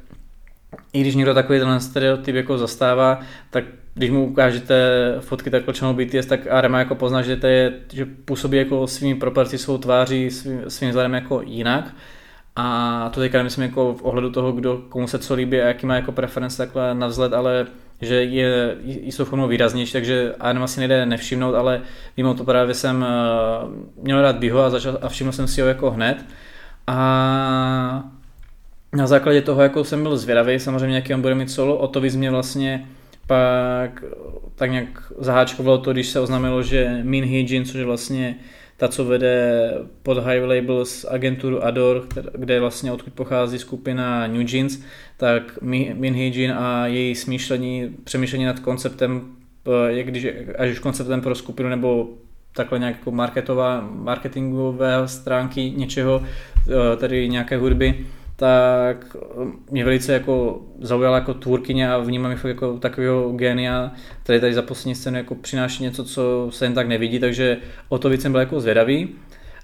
i 0.92 1.00
když 1.00 1.14
někdo 1.14 1.34
takový 1.34 1.58
ten 1.58 1.80
stereotyp 1.80 2.34
jako 2.34 2.58
zastává, 2.58 3.20
tak 3.50 3.64
když 3.94 4.10
mu 4.10 4.26
ukážete 4.26 4.76
fotky 5.20 5.50
takhle 5.50 5.74
členů 5.74 5.94
BTS, 5.94 6.26
tak 6.26 6.46
Arema 6.46 6.78
jako 6.78 6.94
pozná, 6.94 7.22
že, 7.22 7.36
to 7.36 7.46
je, 7.46 7.72
že 7.92 8.06
působí 8.06 8.56
jako 8.56 8.86
svými 8.86 9.14
proporci 9.14 9.58
svou 9.58 9.78
tváří, 9.78 10.30
svým, 10.30 10.62
svým 10.68 10.90
vzhledem 10.90 11.14
jako 11.14 11.42
jinak. 11.42 11.94
A 12.56 13.10
to 13.14 13.20
teďka 13.20 13.38
nemyslím 13.38 13.64
jako 13.64 13.94
v 13.94 14.02
ohledu 14.02 14.30
toho, 14.30 14.52
kdo, 14.52 14.82
komu 14.88 15.08
se 15.08 15.18
co 15.18 15.34
líbí 15.34 15.60
a 15.60 15.66
jaký 15.66 15.86
má 15.86 15.94
jako 15.94 16.12
preference 16.12 16.56
takhle 16.56 16.94
na 16.94 17.06
vzhled, 17.06 17.32
ale 17.32 17.66
že 18.00 18.14
je, 18.24 18.76
jsou 18.84 19.24
formou 19.24 19.48
výraznější, 19.48 19.92
takže 19.92 20.34
Adam 20.40 20.62
asi 20.62 20.80
nejde 20.80 21.06
nevšimnout, 21.06 21.54
ale 21.54 21.80
mimo 22.16 22.34
to 22.34 22.44
právě 22.44 22.74
jsem 22.74 22.96
uh, 22.96 24.04
měl 24.04 24.22
rád 24.22 24.36
Biho 24.36 24.64
a, 24.64 24.70
začal, 24.70 24.98
a 25.02 25.08
všiml 25.08 25.32
jsem 25.32 25.48
si 25.48 25.60
ho 25.60 25.68
jako 25.68 25.90
hned. 25.90 26.24
A 26.86 28.04
na 28.92 29.06
základě 29.06 29.42
toho 29.42 29.62
jako 29.62 29.84
jsem 29.84 30.02
byl 30.02 30.16
zvědavý, 30.16 30.58
samozřejmě 30.58 30.96
jaký 30.96 31.14
on 31.14 31.22
bude 31.22 31.34
mít 31.34 31.50
solo, 31.50 31.76
o 31.76 31.88
to 31.88 32.00
víc 32.00 32.16
mě 32.16 32.30
vlastně 32.30 32.88
pak 33.26 34.04
tak 34.54 34.70
nějak 34.70 35.12
zaháčkovalo 35.18 35.78
to, 35.78 35.92
když 35.92 36.06
se 36.06 36.20
oznámilo, 36.20 36.62
že 36.62 37.00
Min 37.02 37.24
Hee-jin, 37.24 37.64
což 37.64 37.74
je 37.74 37.84
vlastně 37.84 38.36
ta, 38.76 38.88
co 38.88 39.04
vede 39.04 39.70
pod 40.02 40.18
High 40.18 40.44
Labels 40.44 41.04
agenturu 41.04 41.64
Ador, 41.64 42.06
kde 42.34 42.60
vlastně 42.60 42.92
odkud 42.92 43.12
pochází 43.12 43.58
skupina 43.58 44.26
New 44.26 44.54
Jeans, 44.54 44.78
tak 45.16 45.62
Min 45.62 46.14
Hee-jin 46.14 46.54
a 46.58 46.86
její 46.86 47.14
smýšlení, 47.14 47.96
přemýšlení 48.04 48.44
nad 48.44 48.60
konceptem, 48.60 49.22
eh, 49.66 49.92
jak 49.92 50.06
když, 50.06 50.26
až 50.58 50.70
už 50.70 50.78
konceptem 50.78 51.20
pro 51.20 51.34
skupinu 51.34 51.68
nebo 51.68 52.08
takhle 52.54 52.78
nějak 52.78 52.94
jako 52.94 53.10
marketová, 53.10 53.88
marketingové 53.90 55.08
stránky 55.08 55.70
něčeho, 55.70 56.22
eh, 56.22 56.96
tedy 56.96 57.28
nějaké 57.28 57.56
hudby, 57.56 58.06
tak 58.36 59.16
mě 59.70 59.84
velice 59.84 60.12
jako 60.12 60.60
zaujala 60.80 61.16
jako 61.16 61.34
tvůrkyně 61.34 61.92
a 61.92 61.98
vnímám 61.98 62.32
ji 62.32 62.38
jako 62.44 62.78
takového 62.78 63.32
genia, 63.32 63.92
který 64.22 64.40
tady 64.40 64.54
za 64.54 64.62
poslední 64.62 64.94
scénu 64.94 65.16
jako 65.16 65.34
přináší 65.34 65.82
něco, 65.82 66.04
co 66.04 66.48
se 66.50 66.64
jen 66.64 66.74
tak 66.74 66.88
nevidí, 66.88 67.18
takže 67.18 67.56
o 67.88 67.98
to 67.98 68.08
víc 68.08 68.22
jsem 68.22 68.32
byl 68.32 68.40
jako 68.40 68.60
zvědavý. 68.60 69.08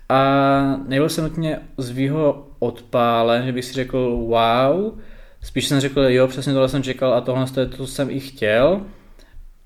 A 0.09 0.81
nebyl 0.87 1.09
jsem 1.09 1.25
nutně 1.25 1.59
z 1.77 1.91
výho 1.91 2.49
odpálen, 2.59 3.47
že 3.47 3.53
bych 3.53 3.64
si 3.64 3.73
řekl 3.73 4.11
wow, 4.11 4.99
spíš 5.41 5.66
jsem 5.66 5.81
řekl 5.81 6.01
jo, 6.01 6.29
přesně 6.29 6.53
tohle 6.53 6.69
jsem 6.69 6.83
čekal 6.83 7.14
a 7.14 7.21
tohle 7.21 7.47
je 7.61 7.66
to, 7.66 7.77
co 7.77 7.87
jsem 7.87 8.11
i 8.11 8.21
chtěl 8.21 8.81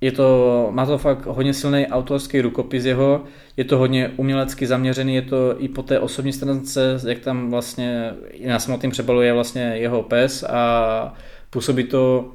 je 0.03 0.13
to, 0.13 0.69
má 0.71 0.87
to 0.87 0.99
fakt 0.99 1.27
hodně 1.27 1.55
silný 1.55 1.87
autorský 1.87 2.41
rukopis 2.41 2.85
jeho, 2.85 3.25
je 3.57 3.65
to 3.65 3.79
hodně 3.79 4.13
umělecky 4.17 4.67
zaměřený, 4.67 5.15
je 5.15 5.23
to 5.23 5.63
i 5.63 5.69
po 5.69 5.83
té 5.83 6.01
osobní 6.01 6.33
stránce, 6.33 6.99
jak 7.09 7.19
tam 7.19 7.51
vlastně 7.51 8.13
na 8.47 8.59
samotném 8.59 8.91
přebalu 8.91 9.23
je 9.23 9.33
vlastně 9.33 9.63
jeho 9.63 10.03
pes 10.03 10.43
a 10.43 11.15
působí 11.51 11.85
to 11.85 12.33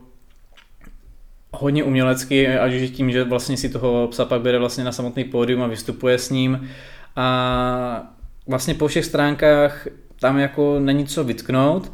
hodně 1.52 1.84
umělecky, 1.84 2.48
ať 2.48 2.74
už 2.74 2.90
tím, 2.90 3.12
že 3.12 3.24
vlastně 3.24 3.58
si 3.58 3.70
toho 3.70 4.08
psa 4.08 4.26
pak 4.26 4.42
bere 4.42 4.60
vlastně 4.60 4.84
na 4.84 4.92
samotný 4.92 5.24
pódium 5.24 5.62
a 5.62 5.68
vystupuje 5.68 6.18
s 6.18 6.30
ním. 6.30 6.70
A 7.16 8.14
vlastně 8.48 8.74
po 8.74 8.88
všech 8.88 9.06
stránkách 9.06 9.88
tam 10.20 10.38
jako 10.38 10.80
není 10.80 11.06
co 11.06 11.24
vytknout, 11.24 11.92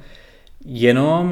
Jenom 0.65 1.31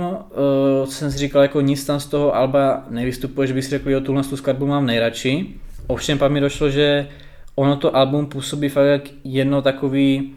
uh, 0.81 0.89
jsem 0.89 1.11
si 1.11 1.17
říkal, 1.17 1.41
jako 1.41 1.61
nic 1.61 1.85
tam 1.85 1.99
z 1.99 2.05
toho 2.05 2.35
Alba 2.35 2.85
nevystupuje, 2.89 3.47
že 3.47 3.53
bych 3.53 3.63
si 3.63 3.69
řekl, 3.69 3.89
jo, 3.89 4.01
tuhle 4.01 4.23
tu 4.23 4.37
skladbu 4.37 4.67
mám 4.67 4.85
nejradši. 4.85 5.47
Ovšem 5.87 6.17
pak 6.17 6.31
mi 6.31 6.39
došlo, 6.39 6.69
že 6.69 7.07
ono 7.55 7.75
to 7.75 7.95
album 7.95 8.25
působí 8.25 8.69
fakt 8.69 8.85
jak 8.85 9.01
jedno 9.23 9.61
takový, 9.61 10.33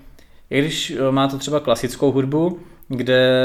i 0.50 0.58
když 0.58 0.90
eh, 0.90 1.10
má 1.10 1.28
to 1.28 1.38
třeba 1.38 1.60
klasickou 1.60 2.12
hudbu, 2.12 2.58
kde 2.88 3.40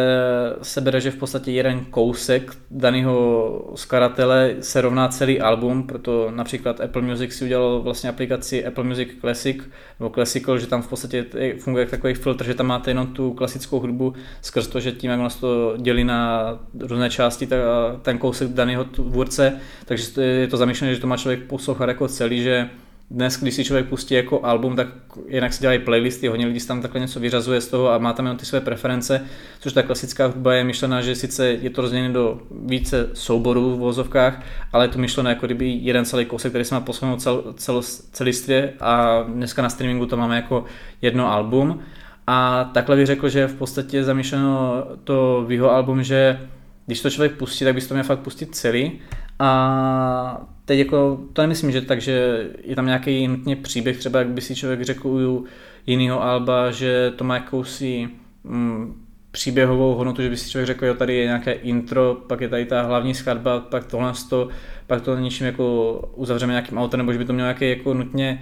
se 0.62 0.82
bere, 0.82 1.02
že 1.02 1.12
v 1.12 1.16
podstatě 1.16 1.52
jeden 1.52 1.86
kousek 1.86 2.58
daného 2.72 3.72
skladatele 3.76 4.56
se 4.60 4.82
rovná 4.82 5.08
celý 5.08 5.42
album, 5.42 5.88
proto 5.88 6.32
například 6.32 6.82
Apple 6.82 7.02
Music 7.02 7.34
si 7.34 7.46
udělal 7.46 7.82
vlastně 7.82 8.10
aplikaci 8.10 8.66
Apple 8.66 8.84
Music 8.84 9.10
Classic 9.22 9.58
nebo 10.00 10.10
Classical, 10.10 10.60
že 10.60 10.68
tam 10.68 10.82
v 10.82 10.88
podstatě 10.88 11.26
funguje 11.60 11.86
takový 11.86 12.14
filtr, 12.14 12.46
že 12.46 12.54
tam 12.54 12.68
máte 12.68 12.92
jenom 12.92 13.08
tu 13.08 13.34
klasickou 13.34 13.80
hudbu 13.80 14.14
skrz 14.42 14.68
to, 14.68 14.80
že 14.80 14.92
tím, 14.92 15.12
jak 15.12 15.20
nás 15.20 15.36
to 15.36 15.74
dělí 15.78 16.04
na 16.04 16.60
různé 16.80 17.10
části, 17.10 17.48
tak 17.48 17.60
ten 18.02 18.18
kousek 18.18 18.50
daného 18.50 18.84
tvůrce, 18.84 19.60
takže 19.86 20.22
je 20.22 20.48
to 20.48 20.58
zamýšlené, 20.58 20.96
že 20.96 21.02
to 21.02 21.08
má 21.08 21.18
člověk 21.18 21.44
poslouchat 21.44 21.90
jako 21.90 22.08
celý, 22.08 22.42
že 22.42 22.70
dnes, 23.12 23.42
když 23.42 23.54
si 23.54 23.64
člověk 23.64 23.90
pustí 23.90 24.14
jako 24.14 24.46
album, 24.46 24.76
tak 24.76 24.88
jinak 25.28 25.54
si 25.54 25.62
dělají 25.62 25.80
playlisty, 25.80 26.28
hodně 26.28 26.46
lidí 26.46 26.60
tam 26.68 26.82
takhle 26.82 27.02
něco 27.02 27.20
vyřazuje 27.20 27.62
z 27.62 27.68
toho 27.68 27.92
a 27.92 27.98
má 27.98 28.14
tam 28.14 28.26
jenom 28.26 28.38
ty 28.38 28.46
své 28.46 28.62
preference, 28.62 29.22
což 29.60 29.74
ta 29.74 29.84
klasická 29.84 30.26
hudba 30.26 30.54
je 30.54 30.64
myšlená, 30.64 31.02
že 31.02 31.16
sice 31.16 31.48
je 31.48 31.70
to 31.70 31.82
rozdělené 31.82 32.14
do 32.14 32.40
více 32.66 33.10
souborů 33.14 33.76
v 33.76 33.80
vozovkách, 33.80 34.42
ale 34.74 34.86
je 34.86 34.90
to 34.90 35.00
myšlené 35.00 35.30
jako 35.30 35.46
kdyby 35.46 35.70
jeden 35.70 36.06
celý 36.06 36.26
kousek, 36.26 36.52
který 36.52 36.66
se 36.66 36.76
má 36.76 36.82
posunout 36.82 37.22
cel, 37.22 37.54
cel, 37.58 37.82
celistvě 38.12 38.74
a 38.80 39.24
dneska 39.28 39.62
na 39.62 39.70
streamingu 39.70 40.06
to 40.06 40.18
máme 40.18 40.36
jako 40.36 40.66
jedno 41.02 41.32
album. 41.32 41.80
A 42.28 42.70
takhle 42.74 42.96
bych 42.96 43.06
řekl, 43.06 43.30
že 43.30 43.48
v 43.48 43.56
podstatě 43.56 44.04
zamýšleno 44.04 44.84
to 45.04 45.44
v 45.48 45.52
jeho 45.52 45.72
album, 45.72 46.04
že 46.04 46.40
když 46.86 47.02
to 47.02 47.10
člověk 47.10 47.32
pustí, 47.32 47.66
tak 47.66 47.76
by 47.76 47.82
to 47.82 47.94
měl 47.94 48.04
fakt 48.04 48.20
pustit 48.20 48.56
celý 48.56 48.92
A 49.40 50.48
teď 50.66 50.80
jako, 50.80 51.20
to 51.34 51.42
nemyslím, 51.42 51.72
že 51.72 51.82
tak, 51.82 52.02
že 52.02 52.48
je 52.64 52.76
tam 52.76 52.86
nějaký 52.86 53.28
nutně 53.28 53.56
příběh, 53.56 53.98
třeba 53.98 54.20
jak 54.20 54.30
by 54.30 54.42
si 54.42 54.56
člověk 54.56 54.82
řekl 54.82 55.08
u 55.08 55.46
jiného 55.86 56.24
alba, 56.24 56.72
že 56.72 57.14
to 57.16 57.24
má 57.24 57.36
jakousi 57.36 58.10
mm, 58.44 59.06
příběhovou 59.32 59.96
hodnotu, 59.96 60.22
že 60.22 60.30
by 60.30 60.38
si 60.38 60.50
člověk 60.50 60.68
řekl, 60.68 60.86
jo, 60.86 60.94
tady 60.94 61.16
je 61.16 61.26
nějaké 61.26 61.52
intro, 61.52 62.18
pak 62.28 62.42
je 62.42 62.50
tady 62.50 62.66
ta 62.66 62.82
hlavní 62.82 63.14
skladba, 63.14 63.60
pak 63.60 63.86
tohle 63.86 64.14
to, 64.30 64.50
pak 64.88 65.02
to 65.02 65.18
něčím 65.18 65.46
jako 65.46 65.94
uzavřeme 66.16 66.54
nějakým 66.54 66.78
autem, 66.78 66.98
nebo 66.98 67.14
že 67.14 67.20
by 67.20 67.26
to 67.26 67.34
mělo 67.34 67.46
nějaký 67.46 67.70
jako 67.70 67.94
nutně 67.94 68.42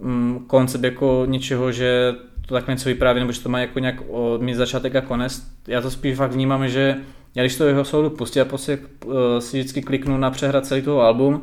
mm, 0.00 0.44
koncept 0.46 0.84
jako 0.84 1.22
něčeho, 1.26 1.72
že 1.72 2.14
to 2.46 2.54
takhle 2.54 2.74
něco 2.74 2.88
vypráví, 2.88 3.20
nebo 3.20 3.32
že 3.32 3.42
to 3.42 3.48
má 3.48 3.58
jako 3.58 3.78
nějak 3.78 4.02
o, 4.08 4.38
mít 4.40 4.54
začátek 4.54 4.96
a 4.96 5.00
konec. 5.00 5.42
Já 5.68 5.80
to 5.80 5.90
spíš 5.90 6.16
fakt 6.16 6.32
vnímám, 6.32 6.68
že 6.68 6.96
já 7.36 7.42
když 7.42 7.56
to 7.56 7.64
jeho 7.64 7.84
soudu 7.84 8.10
pustím 8.10 8.42
a 8.42 8.44
prostě 8.44 8.78
uh, 9.04 9.14
si 9.38 9.58
vždycky 9.58 9.82
kliknu 9.82 10.18
na 10.18 10.30
přehrad 10.30 10.66
celý 10.66 10.82
toho 10.82 11.00
album, 11.00 11.42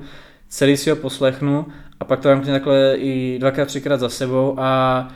celý 0.49 0.77
si 0.77 0.89
ho 0.89 0.95
poslechnu 0.95 1.65
a 1.99 2.05
pak 2.05 2.19
to 2.19 2.29
mám 2.29 2.41
takhle 2.41 2.95
i 2.97 3.39
dvakrát, 3.39 3.65
třikrát 3.65 3.99
za 3.99 4.09
sebou 4.09 4.55
a 4.59 5.07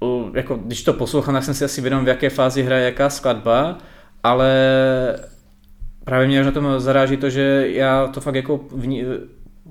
uh, 0.00 0.36
jako, 0.36 0.54
když 0.54 0.82
to 0.82 0.92
poslouchám, 0.92 1.34
tak 1.34 1.44
jsem 1.44 1.54
si 1.54 1.64
asi 1.64 1.80
vědom, 1.80 2.04
v 2.04 2.08
jaké 2.08 2.30
fázi 2.30 2.62
hraje 2.62 2.84
jaká 2.84 3.10
skladba, 3.10 3.78
ale 4.22 4.50
právě 6.04 6.28
mě 6.28 6.44
na 6.44 6.50
tom 6.50 6.80
zaráží 6.80 7.16
to, 7.16 7.30
že 7.30 7.64
já 7.68 8.06
to 8.06 8.20
fakt 8.20 8.34
jako 8.34 8.60
vní, 8.72 9.04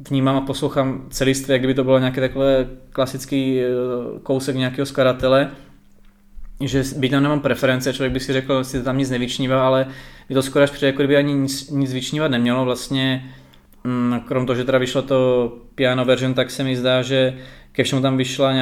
vnímám 0.10 0.36
a 0.36 0.42
poslouchám 0.42 1.06
celý 1.10 1.34
jak 1.48 1.62
kdyby 1.62 1.74
to 1.74 1.84
bylo 1.84 2.00
nějaký 2.00 2.20
takhle 2.20 2.68
klasický 2.90 3.62
eh, 3.62 3.66
kousek 4.24 4.56
nějakého 4.56 4.86
skladatele, 4.86 5.52
že 6.60 6.84
byť 6.96 7.12
tam 7.12 7.24
nemám 7.24 7.40
preference, 7.40 7.94
člověk 7.94 8.14
by 8.14 8.20
si 8.20 8.34
řekl, 8.34 8.64
že 8.64 8.84
tam 8.84 8.98
nic 8.98 9.10
nevyčnívá, 9.10 9.68
ale 9.68 9.88
je 10.30 10.36
to 10.36 10.42
skoro 10.42 10.64
až 10.64 10.70
přijde, 10.70 10.88
jako 10.88 10.98
kdyby 10.98 11.18
ani 11.18 11.34
nic, 11.34 11.70
nic 11.70 11.94
vyčnívat 11.94 12.32
nemělo. 12.32 12.66
Vlastně, 12.66 13.34
mm, 13.84 14.20
krom 14.20 14.46
toho, 14.46 14.56
že 14.56 14.64
teda 14.64 14.78
vyšlo 14.78 15.02
to 15.02 15.52
piano 15.76 16.06
version, 16.06 16.34
tak 16.34 16.52
se 16.52 16.64
mi 16.64 16.76
zdá, 16.76 17.02
že 17.02 17.34
ke 17.72 17.84
všemu 17.84 18.02
tam 18.02 18.18
vyšla 18.18 18.54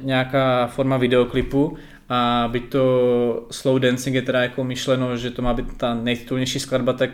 nějaká 0.00 0.66
forma 0.66 0.96
videoklipu 0.96 1.76
a 2.08 2.48
byť 2.52 2.68
to 2.68 3.46
slow 3.50 3.78
dancing 3.78 4.14
je 4.16 4.22
teda 4.22 4.42
jako 4.42 4.64
myšleno, 4.64 5.16
že 5.16 5.30
to 5.30 5.42
má 5.42 5.54
být 5.54 5.76
ta 5.76 5.94
nejtitulnější 5.94 6.60
skladba, 6.60 6.92
tak 6.92 7.10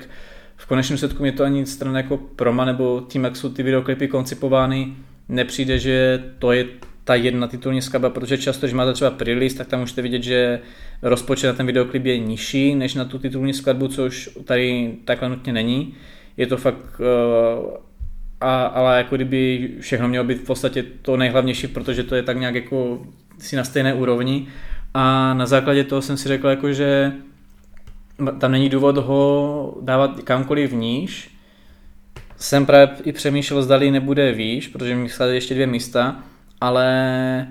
v 0.57 0.67
konečném 0.67 0.99
světku 0.99 1.23
mě 1.23 1.33
to 1.33 1.45
ani 1.45 1.67
strana 1.67 1.99
jako 1.99 2.17
Proma 2.17 2.65
nebo 2.65 3.03
tím, 3.09 3.25
jak 3.25 3.37
jsou 3.37 3.49
ty 3.49 3.63
videoklipy 3.63 4.09
koncipovány, 4.09 4.97
nepřijde, 5.29 5.79
že 5.79 6.25
to 6.39 6.53
je 6.53 6.65
ta 7.07 7.15
jedna 7.15 7.47
titulní 7.47 7.83
skladba, 7.83 8.11
protože 8.11 8.39
často, 8.39 8.67
když 8.67 8.75
máte 8.75 8.93
třeba 8.93 9.11
prelist, 9.11 9.59
tak 9.59 9.67
tam 9.67 9.81
můžete 9.81 10.03
vidět, 10.03 10.23
že 10.23 10.61
rozpočet 11.03 11.47
na 11.47 11.53
ten 11.53 11.67
videoklip 11.67 12.05
je 12.05 12.19
nižší 12.19 12.75
než 12.75 12.95
na 12.95 13.05
tu 13.05 13.19
titulní 13.19 13.55
skladbu, 13.55 13.89
což 13.89 14.31
tady 14.45 14.95
takhle 15.05 15.29
nutně 15.29 15.53
není. 15.53 15.95
Je 16.37 16.47
to 16.47 16.57
fakt 16.57 17.01
uh, 17.01 17.77
a, 18.41 18.67
ale 18.67 18.99
jako 18.99 19.17
kdyby 19.17 19.71
všechno 19.81 20.09
mělo 20.09 20.25
být 20.25 20.39
v 20.39 20.47
podstatě 20.47 20.85
to 21.03 21.17
nejhlavnější, 21.17 21.67
protože 21.67 22.03
to 22.03 22.15
je 22.15 22.23
tak 22.23 22.39
nějak 22.39 22.55
jako 22.55 23.07
si 23.39 23.57
na 23.57 23.65
stejné 23.65 23.95
úrovni 23.95 24.47
a 24.95 25.35
na 25.35 25.47
základě 25.47 25.85
toho 25.85 26.03
jsem 26.03 26.17
si 26.17 26.29
řekl, 26.29 26.49
jako, 26.49 26.73
že 26.73 27.13
tam 28.39 28.53
není 28.53 28.69
důvod 28.69 28.97
ho 28.97 29.79
dávat 29.81 30.21
kamkoliv 30.25 30.73
níž. 30.73 31.31
Jsem 32.37 32.67
právě 32.67 32.97
i 33.05 33.13
přemýšlel, 33.13 33.63
zdali 33.63 33.91
nebude 33.91 34.33
výš, 34.33 34.69
protože 34.69 34.97
mi 34.97 35.09
schází 35.09 35.35
ještě 35.35 35.55
dvě 35.55 35.67
místa, 35.67 36.23
ale 36.61 37.47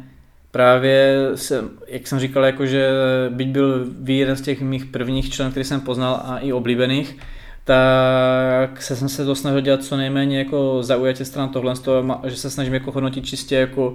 právě 0.51 1.29
jsem, 1.35 1.69
jak 1.87 2.07
jsem 2.07 2.19
říkal, 2.19 2.45
jako 2.45 2.65
že 2.65 2.89
byť 3.29 3.47
byl 3.47 3.87
jeden 4.05 4.35
z 4.35 4.41
těch 4.41 4.61
mých 4.61 4.85
prvních 4.85 5.29
členů, 5.29 5.51
který 5.51 5.63
jsem 5.63 5.81
poznal 5.81 6.21
a 6.25 6.37
i 6.37 6.53
oblíbených, 6.53 7.17
tak 7.63 8.81
se 8.81 8.95
jsem 8.95 9.09
se 9.09 9.25
to 9.25 9.35
snažil 9.35 9.61
dělat 9.61 9.83
co 9.83 9.97
nejméně 9.97 10.39
jako 10.39 10.83
zaujatě 10.83 11.25
stran 11.25 11.49
tohle, 11.49 11.75
z 11.75 11.79
toho, 11.79 12.21
že 12.23 12.35
se 12.35 12.49
snažím 12.49 12.73
jako 12.73 12.91
hodnotit 12.91 13.25
čistě 13.25 13.55
jako 13.55 13.93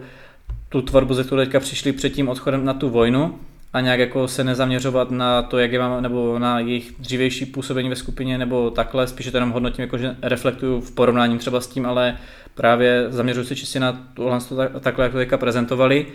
tu 0.68 0.82
tvorbu, 0.82 1.14
ze 1.14 1.24
kterou 1.24 1.40
teďka 1.40 1.60
přišli 1.60 1.92
před 1.92 2.10
tím 2.10 2.28
odchodem 2.28 2.64
na 2.64 2.74
tu 2.74 2.90
vojnu 2.90 3.38
a 3.72 3.80
nějak 3.80 4.00
jako 4.00 4.28
se 4.28 4.44
nezaměřovat 4.44 5.10
na 5.10 5.42
to, 5.42 5.58
jak 5.58 5.72
je 5.72 5.78
mám, 5.78 6.02
nebo 6.02 6.38
na 6.38 6.58
jejich 6.58 6.92
dřívější 6.98 7.46
působení 7.46 7.88
ve 7.88 7.96
skupině, 7.96 8.38
nebo 8.38 8.70
takhle, 8.70 9.06
spíše 9.06 9.30
to 9.30 9.36
jenom 9.36 9.50
hodnotím, 9.50 9.82
jako 9.82 9.98
že 9.98 10.16
reflektuju 10.22 10.80
v 10.80 10.90
porovnání 10.90 11.38
třeba 11.38 11.60
s 11.60 11.66
tím, 11.66 11.86
ale 11.86 12.16
právě 12.54 13.06
zaměřuji 13.08 13.44
se 13.44 13.56
čistě 13.56 13.80
na 13.80 14.00
tohle, 14.14 14.38
takhle, 14.80 15.04
jak 15.04 15.12
to 15.12 15.18
teďka 15.18 15.38
prezentovali. 15.38 16.06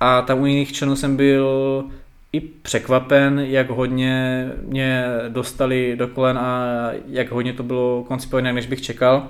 A 0.00 0.22
tam 0.22 0.40
u 0.40 0.46
jiných 0.46 0.72
členů 0.72 0.96
jsem 0.96 1.16
byl 1.16 1.84
i 2.32 2.40
překvapen, 2.40 3.38
jak 3.40 3.70
hodně 3.70 4.46
mě 4.62 5.04
dostali 5.28 5.96
do 5.96 6.08
kolen 6.08 6.38
a 6.38 6.66
jak 7.08 7.30
hodně 7.30 7.52
to 7.52 7.62
bylo 7.62 8.04
koncipované, 8.08 8.52
než 8.52 8.66
bych 8.66 8.82
čekal. 8.82 9.28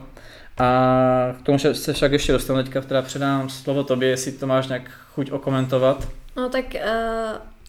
A 0.58 1.34
k 1.38 1.42
tomu 1.42 1.58
se 1.58 1.92
však 1.92 2.12
ještě 2.12 2.32
dostanu 2.32 2.62
teďka, 2.62 2.80
teda 2.80 3.02
předám 3.02 3.48
slovo 3.48 3.84
tobě, 3.84 4.08
jestli 4.08 4.32
to 4.32 4.46
máš 4.46 4.68
nějak 4.68 4.90
chuť 5.14 5.30
okomentovat. 5.30 6.08
No 6.36 6.48
tak 6.48 6.64
uh, 6.74 6.80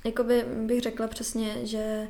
jakoby 0.04 0.46
bych 0.66 0.82
řekla 0.82 1.08
přesně, 1.08 1.58
že 1.64 2.08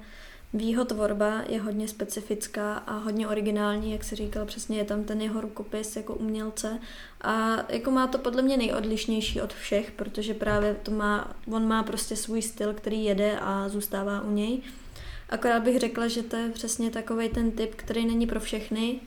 Výho 0.53 0.85
tvorba 0.85 1.41
je 1.49 1.61
hodně 1.61 1.87
specifická 1.87 2.73
a 2.73 2.97
hodně 2.97 3.27
originální, 3.27 3.91
jak 3.91 4.03
se 4.03 4.15
říkal, 4.15 4.45
přesně 4.45 4.77
je 4.77 4.83
tam 4.83 5.03
ten 5.03 5.21
jeho 5.21 5.41
rukopis 5.41 5.95
jako 5.95 6.15
umělce 6.15 6.79
a 7.21 7.57
jako 7.69 7.91
má 7.91 8.07
to 8.07 8.17
podle 8.17 8.41
mě 8.41 8.57
nejodlišnější 8.57 9.41
od 9.41 9.53
všech, 9.53 9.91
protože 9.91 10.33
právě 10.33 10.75
to 10.83 10.91
má, 10.91 11.35
on 11.51 11.67
má 11.67 11.83
prostě 11.83 12.15
svůj 12.15 12.41
styl, 12.41 12.73
který 12.73 13.05
jede 13.05 13.39
a 13.39 13.69
zůstává 13.69 14.21
u 14.21 14.31
něj. 14.31 14.61
Akorát 15.29 15.63
bych 15.63 15.79
řekla, 15.79 16.07
že 16.07 16.23
to 16.23 16.35
je 16.35 16.49
přesně 16.49 16.89
takový 16.89 17.29
ten 17.29 17.51
typ, 17.51 17.75
který 17.75 18.05
není 18.05 18.27
pro 18.27 18.39
všechny, 18.39 18.99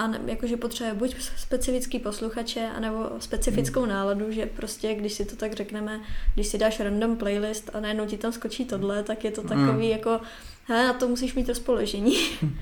a 0.00 0.06
ne, 0.06 0.20
jakože 0.26 0.56
potřebuje 0.56 0.94
buď 0.94 1.16
specifický 1.36 1.98
posluchače, 1.98 2.68
anebo 2.76 3.10
specifickou 3.18 3.80
hmm. 3.80 3.88
náladu, 3.88 4.32
že 4.32 4.46
prostě, 4.46 4.94
když 4.94 5.12
si 5.12 5.24
to 5.24 5.36
tak 5.36 5.52
řekneme, 5.52 6.00
když 6.34 6.46
si 6.46 6.58
dáš 6.58 6.80
random 6.80 7.16
playlist 7.16 7.70
a 7.74 7.80
najednou 7.80 8.06
ti 8.06 8.18
tam 8.18 8.32
skočí 8.32 8.64
tohle, 8.64 9.02
tak 9.02 9.24
je 9.24 9.30
to 9.30 9.40
hmm. 9.40 9.48
takový 9.48 9.86
hmm. 9.86 9.96
jako, 9.96 10.20
hele, 10.64 10.86
na 10.86 10.92
to 10.92 11.08
musíš 11.08 11.34
mít 11.34 11.48
rozpoložení. 11.48 12.16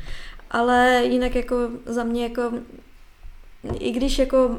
Ale 0.51 1.03
jinak 1.05 1.35
jako 1.35 1.57
za 1.87 2.05
mě 2.05 2.23
jako, 2.23 2.53
i 3.79 3.91
když 3.91 4.19
jako 4.19 4.59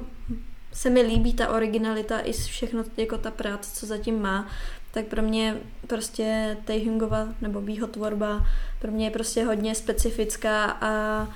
se 0.73 0.89
mi 0.89 1.01
líbí 1.01 1.33
ta 1.33 1.49
originalita 1.49 2.19
i 2.19 2.33
všechno 2.33 2.83
jako 2.97 3.17
ta 3.17 3.31
práce, 3.31 3.71
co 3.75 3.85
zatím 3.85 4.21
má, 4.21 4.47
tak 4.91 5.05
pro 5.05 5.21
mě 5.21 5.57
prostě 5.87 6.57
Taehungova 6.65 7.27
nebo 7.41 7.61
Výho 7.61 7.87
tvorba 7.87 8.45
pro 8.81 8.91
mě 8.91 9.05
je 9.05 9.11
prostě 9.11 9.43
hodně 9.43 9.75
specifická 9.75 10.77
a 10.81 11.27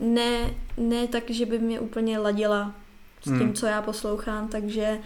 ne, 0.00 0.50
ne 0.76 1.06
tak, 1.06 1.30
že 1.30 1.46
by 1.46 1.58
mě 1.58 1.80
úplně 1.80 2.18
ladila 2.18 2.74
s 3.20 3.24
tím, 3.24 3.38
hmm. 3.38 3.54
co 3.54 3.66
já 3.66 3.82
poslouchám, 3.82 4.48
takže 4.48 4.98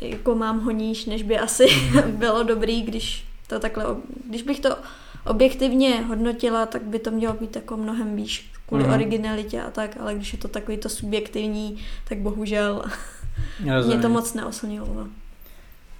jako 0.00 0.34
mám 0.34 0.60
honíš, 0.60 1.04
než 1.04 1.22
by 1.22 1.38
asi 1.38 1.66
bylo 2.06 2.42
dobrý, 2.42 2.82
když 2.82 3.26
to 3.46 3.60
takhle, 3.60 3.84
když 4.28 4.42
bych 4.42 4.60
to 4.60 4.76
objektivně 5.26 6.00
hodnotila, 6.00 6.66
tak 6.66 6.82
by 6.82 6.98
to 6.98 7.10
mělo 7.10 7.34
být 7.34 7.56
jako 7.56 7.76
mnohem 7.76 8.16
výš 8.16 8.50
kvůli 8.66 8.84
mm. 8.84 8.90
originalitě 8.90 9.60
a 9.60 9.70
tak, 9.70 9.96
ale 10.00 10.14
když 10.14 10.32
je 10.32 10.38
to 10.38 10.48
takový 10.48 10.76
to 10.76 10.88
subjektivní, 10.88 11.78
tak 12.08 12.18
bohužel 12.18 12.82
mě 13.86 13.98
to 13.98 14.08
moc 14.08 14.34
neoslnilo. 14.34 14.94
No. 14.94 15.08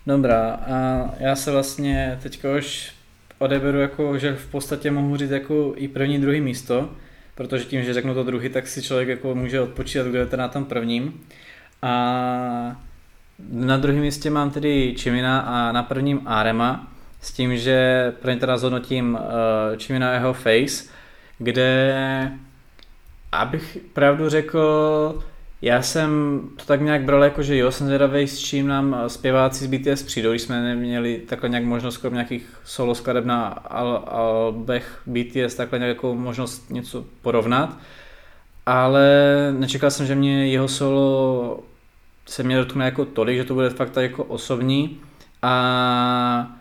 Dobrá, 0.07 0.55
a 0.55 1.11
já 1.19 1.37
se 1.37 1.51
vlastně 1.51 2.19
teďka 2.23 2.57
už 2.57 2.93
odeberu 3.39 3.79
jako, 3.79 4.19
že 4.19 4.37
v 4.37 4.51
podstatě 4.51 4.91
mohu 4.91 5.17
říct 5.17 5.31
jako 5.31 5.73
i 5.77 5.89
první, 5.89 6.19
druhý 6.19 6.41
místo, 6.41 6.91
protože 7.35 7.65
tím, 7.65 7.83
že 7.83 7.95
řeknu 7.95 8.15
to 8.15 8.25
druhý, 8.25 8.49
tak 8.49 8.67
si 8.67 8.83
člověk 8.83 9.09
jako 9.09 9.35
může 9.35 9.61
odpočítat, 9.61 10.07
kdo 10.07 10.19
je 10.19 10.27
ten 10.27 10.41
na 10.41 10.49
tom 10.49 10.65
prvním. 10.65 11.21
A 11.83 12.83
na 13.53 13.77
druhém 13.77 14.01
místě 14.01 14.31
mám 14.31 14.51
tedy 14.51 14.95
Čimina 14.97 15.41
a 15.41 15.73
na 15.73 15.83
prvním 15.83 16.21
Arema, 16.27 16.93
s 17.21 17.33
tím, 17.33 17.57
že 17.57 18.13
první 18.23 18.41
teda 18.41 18.57
zhodnotím 18.59 19.15
uh, 19.15 19.77
Čimina 19.77 20.13
jeho 20.13 20.33
face, 20.33 20.85
kde 21.39 21.95
abych 23.33 23.79
pravdu 23.93 24.29
řekl, 24.29 25.25
já 25.65 25.83
jsem 25.83 26.41
to 26.57 26.65
tak 26.65 26.81
nějak 26.81 27.05
bral 27.05 27.25
jako, 27.25 27.43
že 27.43 27.57
jo, 27.57 27.71
jsem 27.71 27.87
zvědavý, 27.87 28.29
s 28.29 28.39
čím 28.39 28.67
nám 28.67 28.97
zpěváci 29.07 29.65
z 29.65 29.67
BTS 29.67 30.03
přijdou, 30.03 30.31
když 30.31 30.43
jsme 30.43 30.63
neměli 30.63 31.19
takhle 31.29 31.49
nějak 31.49 31.65
možnost 31.65 31.97
krom 31.97 32.15
nějakých 32.15 32.61
solo 32.65 32.95
skladeb 32.95 33.25
na 33.25 33.55
al- 33.71 34.03
albech 34.07 35.03
BTS, 35.07 35.55
takhle 35.55 35.79
nějakou 35.79 36.15
možnost 36.15 36.71
něco 36.71 37.05
porovnat. 37.23 37.79
Ale 38.67 39.09
nečekal 39.59 39.91
jsem, 39.91 40.07
že 40.07 40.15
mě 40.15 40.47
jeho 40.47 40.69
solo 40.69 41.61
se 42.27 42.43
mě 42.43 42.57
dotkne 42.57 42.85
jako 42.85 43.05
tolik, 43.05 43.37
že 43.37 43.45
to 43.45 43.55
bude 43.55 43.71
fakt 43.71 43.91
tak 43.91 44.03
jako 44.03 44.25
osobní 44.25 45.01
a 45.43 46.57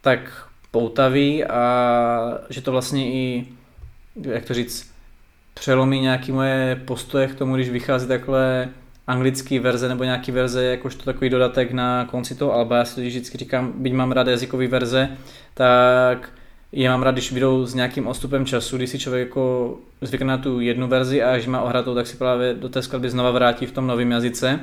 tak 0.00 0.48
poutavý 0.70 1.44
a 1.44 2.38
že 2.50 2.60
to 2.62 2.72
vlastně 2.72 3.12
i, 3.12 3.46
jak 4.22 4.44
to 4.44 4.54
říct, 4.54 4.95
přelomí 5.60 6.00
nějaký 6.00 6.32
moje 6.32 6.82
postoje 6.84 7.26
k 7.26 7.34
tomu, 7.34 7.54
když 7.54 7.70
vychází 7.70 8.08
takhle 8.08 8.68
anglický 9.06 9.58
verze 9.58 9.88
nebo 9.88 10.04
nějaký 10.04 10.32
verze, 10.32 10.64
jakožto 10.64 11.04
takový 11.04 11.30
dodatek 11.30 11.72
na 11.72 12.04
konci 12.04 12.34
toho 12.34 12.54
alba. 12.54 12.76
Já 12.76 12.84
si 12.84 12.94
to 12.94 13.00
vždycky 13.00 13.38
říkám, 13.38 13.72
byť 13.76 13.92
mám 13.92 14.12
rád 14.12 14.26
jazykový 14.26 14.66
verze, 14.66 15.08
tak 15.54 16.32
je 16.72 16.88
mám 16.88 17.02
rád, 17.02 17.10
když 17.10 17.32
vyjdou 17.32 17.66
s 17.66 17.74
nějakým 17.74 18.06
odstupem 18.06 18.46
času, 18.46 18.76
když 18.76 18.90
si 18.90 18.98
člověk 18.98 19.28
jako 19.28 19.76
zvykne 20.00 20.26
na 20.26 20.38
tu 20.38 20.60
jednu 20.60 20.88
verzi 20.88 21.22
a 21.22 21.32
až 21.32 21.46
má 21.46 21.62
ohratou, 21.62 21.94
tak 21.94 22.06
si 22.06 22.16
právě 22.16 22.54
do 22.54 22.68
té 22.68 22.82
skladby 22.82 23.10
znova 23.10 23.30
vrátí 23.30 23.66
v 23.66 23.72
tom 23.72 23.86
novém 23.86 24.10
jazyce. 24.10 24.60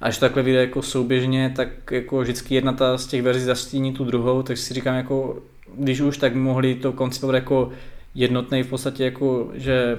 A 0.00 0.06
až 0.06 0.18
to 0.18 0.20
takhle 0.20 0.42
vyjde 0.42 0.60
jako 0.60 0.82
souběžně, 0.82 1.52
tak 1.56 1.68
jako 1.90 2.20
vždycky 2.20 2.54
jedna 2.54 2.72
ta 2.72 2.98
z 2.98 3.06
těch 3.06 3.22
verzí 3.22 3.44
zastíní 3.44 3.92
tu 3.92 4.04
druhou, 4.04 4.42
tak 4.42 4.58
si 4.58 4.74
říkám 4.74 4.94
jako, 4.94 5.42
když 5.76 6.00
už, 6.00 6.18
tak 6.18 6.34
mohli 6.34 6.74
to 6.74 6.92
koncipovat 6.92 7.34
jako 7.34 7.70
jednotný 8.14 8.62
v 8.62 8.66
podstatě 8.66 9.04
jako, 9.04 9.50
že 9.54 9.98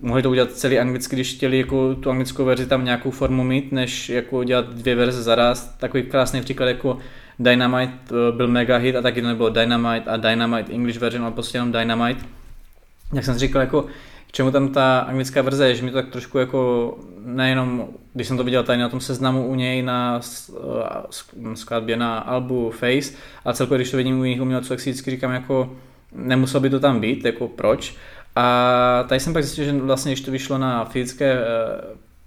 mohli 0.00 0.22
to 0.22 0.30
udělat 0.30 0.52
celý 0.52 0.78
anglicky, 0.78 1.16
když 1.16 1.34
chtěli 1.34 1.58
jako 1.58 1.94
tu 1.94 2.10
anglickou 2.10 2.44
verzi 2.44 2.66
tam 2.66 2.84
nějakou 2.84 3.10
formu 3.10 3.44
mít, 3.44 3.72
než 3.72 4.08
jako 4.08 4.44
dělat 4.44 4.68
dvě 4.68 4.94
verze 4.94 5.22
zaraz. 5.22 5.76
Takový 5.78 6.02
krásný 6.02 6.40
příklad 6.40 6.66
jako 6.66 6.98
Dynamite 7.38 7.92
eh, 8.10 8.36
byl 8.36 8.48
mega 8.48 8.76
hit 8.76 8.96
a 8.96 9.02
taky 9.02 9.22
to 9.22 9.28
nebylo 9.28 9.50
Dynamite 9.50 10.10
a 10.10 10.16
Dynamite 10.16 10.72
English 10.72 10.98
version, 10.98 11.24
ale 11.24 11.32
prostě 11.32 11.58
jenom 11.58 11.72
Dynamite. 11.72 12.24
Jak 13.14 13.24
jsem 13.24 13.38
říkal, 13.38 13.60
jako 13.60 13.82
k 14.28 14.32
čemu 14.32 14.50
tam 14.50 14.68
ta 14.68 14.98
anglická 14.98 15.42
verze 15.42 15.68
je, 15.68 15.74
že 15.74 15.82
mi 15.82 15.90
to 15.90 15.96
tak 15.96 16.08
trošku 16.08 16.38
jako 16.38 16.98
nejenom, 17.24 17.88
když 18.14 18.28
jsem 18.28 18.36
to 18.36 18.44
viděl 18.44 18.62
tady 18.62 18.78
na 18.78 18.88
tom 18.88 19.00
seznamu 19.00 19.46
u 19.46 19.54
něj 19.54 19.82
na 19.82 20.20
eh, 20.22 21.54
skladbě 21.54 21.96
na 21.96 22.18
albu 22.18 22.70
Face, 22.70 23.14
ale 23.44 23.54
celkově, 23.54 23.78
když 23.78 23.90
to 23.90 23.96
vidím 23.96 24.20
u 24.20 24.24
jiných 24.24 24.42
umělců, 24.42 24.68
tak 24.68 24.80
si 24.80 24.90
vždycky 24.90 25.10
říkám 25.10 25.32
jako 25.32 25.76
nemuselo 26.14 26.60
by 26.60 26.70
to 26.70 26.80
tam 26.80 27.00
být, 27.00 27.24
jako 27.24 27.48
proč. 27.48 27.96
A 28.36 29.04
tady 29.08 29.20
jsem 29.20 29.32
pak 29.32 29.44
zjistil, 29.44 29.64
že 29.64 29.72
vlastně, 29.72 30.12
když 30.12 30.20
to 30.20 30.30
vyšlo 30.30 30.58
na 30.58 30.84
fyzické 30.84 31.32
eh, 31.32 31.44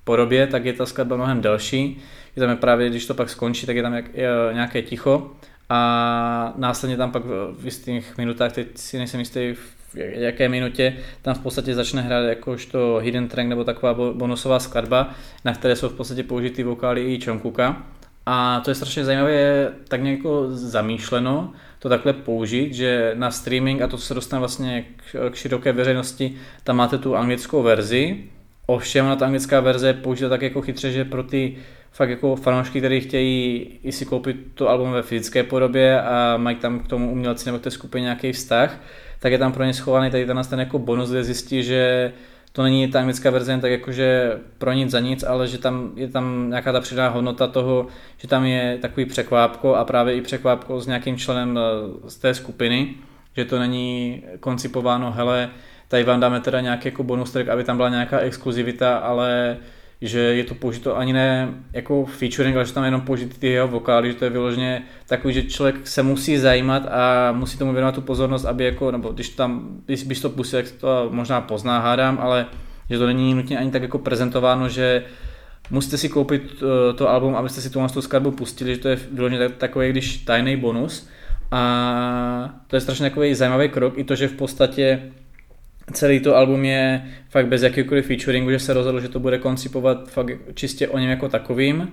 podobě, 0.03 0.47
tak 0.47 0.65
je 0.65 0.73
ta 0.73 0.85
skladba 0.85 1.15
mnohem 1.15 1.41
delší. 1.41 2.01
Je 2.35 2.39
tam 2.39 2.49
je 2.49 2.55
právě, 2.55 2.89
když 2.89 3.05
to 3.05 3.13
pak 3.13 3.29
skončí, 3.29 3.65
tak 3.65 3.75
je 3.75 3.83
tam 3.83 3.93
jak, 3.93 4.05
je, 4.13 4.29
nějaké 4.53 4.81
ticho 4.81 5.31
a 5.69 6.53
následně 6.57 6.97
tam 6.97 7.11
pak 7.11 7.23
v 7.59 7.65
jistých 7.65 8.17
minutách, 8.17 8.51
teď 8.51 8.67
si 8.75 8.97
nejsem 8.97 9.19
jistý 9.19 9.53
v 9.53 9.77
jaké 9.93 10.49
minutě, 10.49 10.97
tam 11.21 11.35
v 11.35 11.39
podstatě 11.39 11.75
začne 11.75 12.01
hrát 12.01 12.21
jakožto 12.21 12.99
hidden 13.03 13.27
track 13.27 13.47
nebo 13.47 13.63
taková 13.63 13.93
bonusová 13.93 14.59
skladba, 14.59 15.13
na 15.45 15.53
které 15.53 15.75
jsou 15.75 15.89
v 15.89 15.93
podstatě 15.93 16.23
použity 16.23 16.63
vokály 16.63 17.13
i 17.13 17.19
Čonkuka. 17.19 17.83
A 18.29 18.61
to 18.65 18.71
je 18.71 18.75
strašně 18.75 19.05
zajímavé, 19.05 19.71
tak 19.87 20.01
nějak 20.01 20.19
zamýšleno, 20.49 21.53
to 21.79 21.89
takhle 21.89 22.13
použít, 22.13 22.73
že 22.73 23.11
na 23.15 23.31
streaming, 23.31 23.81
a 23.81 23.87
to 23.87 23.97
se 23.97 24.13
dostane 24.13 24.39
vlastně 24.39 24.85
k, 24.95 25.29
k 25.29 25.35
široké 25.35 25.71
veřejnosti, 25.71 26.35
tam 26.63 26.75
máte 26.75 26.97
tu 26.97 27.15
anglickou 27.15 27.63
verzi, 27.63 28.23
ovšem 28.65 29.05
na 29.05 29.15
ta 29.15 29.25
anglická 29.25 29.59
verze 29.59 29.87
je 29.87 29.93
použita 29.93 30.29
tak 30.29 30.41
jako 30.41 30.61
chytře, 30.61 30.91
že 30.91 31.05
pro 31.05 31.23
ty 31.23 31.57
fakt 31.91 32.09
jako 32.09 32.35
fanoušky, 32.35 32.79
kteří 32.79 32.99
chtějí 32.99 33.69
i 33.83 33.91
si 33.91 34.05
koupit 34.05 34.37
to 34.53 34.69
album 34.69 34.91
ve 34.91 35.01
fyzické 35.01 35.43
podobě 35.43 36.01
a 36.01 36.37
mají 36.37 36.55
tam 36.55 36.79
k 36.79 36.87
tomu 36.87 37.11
umělci 37.11 37.45
nebo 37.45 37.59
k 37.59 37.61
té 37.61 37.71
skupině 37.71 38.03
nějaký 38.03 38.31
vztah, 38.31 38.81
tak 39.19 39.31
je 39.31 39.37
tam 39.37 39.51
pro 39.51 39.63
ně 39.63 39.73
schovaný 39.73 40.11
tady 40.11 40.25
ten, 40.25 40.41
ten 40.49 40.59
jako 40.59 40.79
bonus, 40.79 41.09
kde 41.09 41.23
zjistí, 41.23 41.63
že 41.63 42.13
to 42.57 42.63
není 42.63 42.87
ta 42.87 42.99
anglická 42.99 43.29
verze 43.29 43.51
jen 43.51 43.61
tak 43.61 43.71
jakože 43.71 44.39
pro 44.57 44.73
nic 44.73 44.91
za 44.91 44.99
nic, 44.99 45.23
ale 45.23 45.47
že 45.47 45.57
tam 45.57 45.91
je 45.95 46.07
tam 46.07 46.49
nějaká 46.49 46.71
ta 46.71 46.81
přidaná 46.81 47.09
hodnota 47.09 47.47
toho, 47.47 47.87
že 48.17 48.27
tam 48.27 48.45
je 48.45 48.77
takový 48.81 49.05
překvápko 49.05 49.75
a 49.75 49.85
právě 49.85 50.15
i 50.15 50.21
překvápko 50.21 50.81
s 50.81 50.87
nějakým 50.87 51.17
členem 51.17 51.59
eh, 51.59 52.09
z 52.09 52.15
té 52.15 52.33
skupiny, 52.33 52.95
že 53.35 53.45
to 53.45 53.59
není 53.59 54.23
koncipováno, 54.39 55.11
hele, 55.11 55.49
tady 55.87 56.03
vám 56.03 56.19
dáme 56.19 56.39
teda 56.39 56.61
nějaký 56.61 56.87
jako 56.87 57.03
bonus 57.03 57.31
track, 57.31 57.49
aby 57.49 57.63
tam 57.63 57.77
byla 57.77 57.89
nějaká 57.89 58.19
exkluzivita, 58.19 58.97
ale 58.97 59.57
že 60.01 60.19
je 60.19 60.43
to 60.43 60.55
použito 60.55 60.97
ani 60.97 61.13
ne 61.13 61.53
jako 61.73 62.05
featuring, 62.05 62.55
ale 62.55 62.65
že 62.65 62.73
tam 62.73 62.83
jenom 62.83 63.01
použít 63.01 63.37
ty 63.37 63.47
jeho 63.47 63.67
vokály, 63.67 64.07
že 64.07 64.15
to 64.15 64.25
je 64.25 64.31
vyloženě 64.31 64.83
takový, 65.07 65.33
že 65.33 65.43
člověk 65.43 65.87
se 65.87 66.03
musí 66.03 66.37
zajímat 66.37 66.85
a 66.85 67.31
musí 67.31 67.57
tomu 67.57 67.71
věnovat 67.73 67.95
tu 67.95 68.01
pozornost, 68.01 68.45
aby 68.45 68.63
jako, 68.63 68.91
nebo 68.91 69.09
když 69.09 69.29
tam, 69.29 69.67
když 69.85 70.03
bys 70.03 70.21
to 70.21 70.29
pustil, 70.29 70.63
tak 70.63 70.71
to 70.71 71.07
možná 71.11 71.41
pozná, 71.41 71.79
hádám, 71.79 72.17
ale 72.21 72.45
že 72.89 72.97
to 72.97 73.07
není 73.07 73.33
nutně 73.33 73.57
ani 73.57 73.71
tak 73.71 73.81
jako 73.81 73.99
prezentováno, 73.99 74.69
že 74.69 75.03
musíte 75.69 75.97
si 75.97 76.09
koupit 76.09 76.43
eh, 76.55 76.93
to 76.93 77.09
album, 77.09 77.35
abyste 77.35 77.61
si 77.61 77.69
tu 77.69 77.87
tu 77.93 78.01
skladbu 78.01 78.31
pustili, 78.31 78.75
že 78.75 78.81
to 78.81 78.87
je 78.87 78.99
vyloženě 79.11 79.49
takový, 79.49 79.89
když 79.89 80.17
tajný 80.17 80.57
bonus. 80.57 81.09
A 81.51 82.53
to 82.67 82.75
je 82.75 82.81
strašně 82.81 83.09
takový 83.09 83.35
zajímavý 83.35 83.69
krok, 83.69 83.97
i 83.97 84.03
to, 84.03 84.15
že 84.15 84.27
v 84.27 84.33
podstatě 84.33 85.11
celý 85.93 86.19
to 86.19 86.35
album 86.35 86.65
je 86.65 87.05
fakt 87.29 87.47
bez 87.47 87.61
jakýkoliv 87.61 88.07
featuringu, 88.07 88.51
že 88.51 88.59
se 88.59 88.73
rozhodl, 88.73 88.99
že 88.99 89.09
to 89.09 89.19
bude 89.19 89.37
koncipovat 89.37 90.11
fakt 90.11 90.31
čistě 90.53 90.87
o 90.87 90.97
něm 90.97 91.09
jako 91.09 91.29
takovým. 91.29 91.91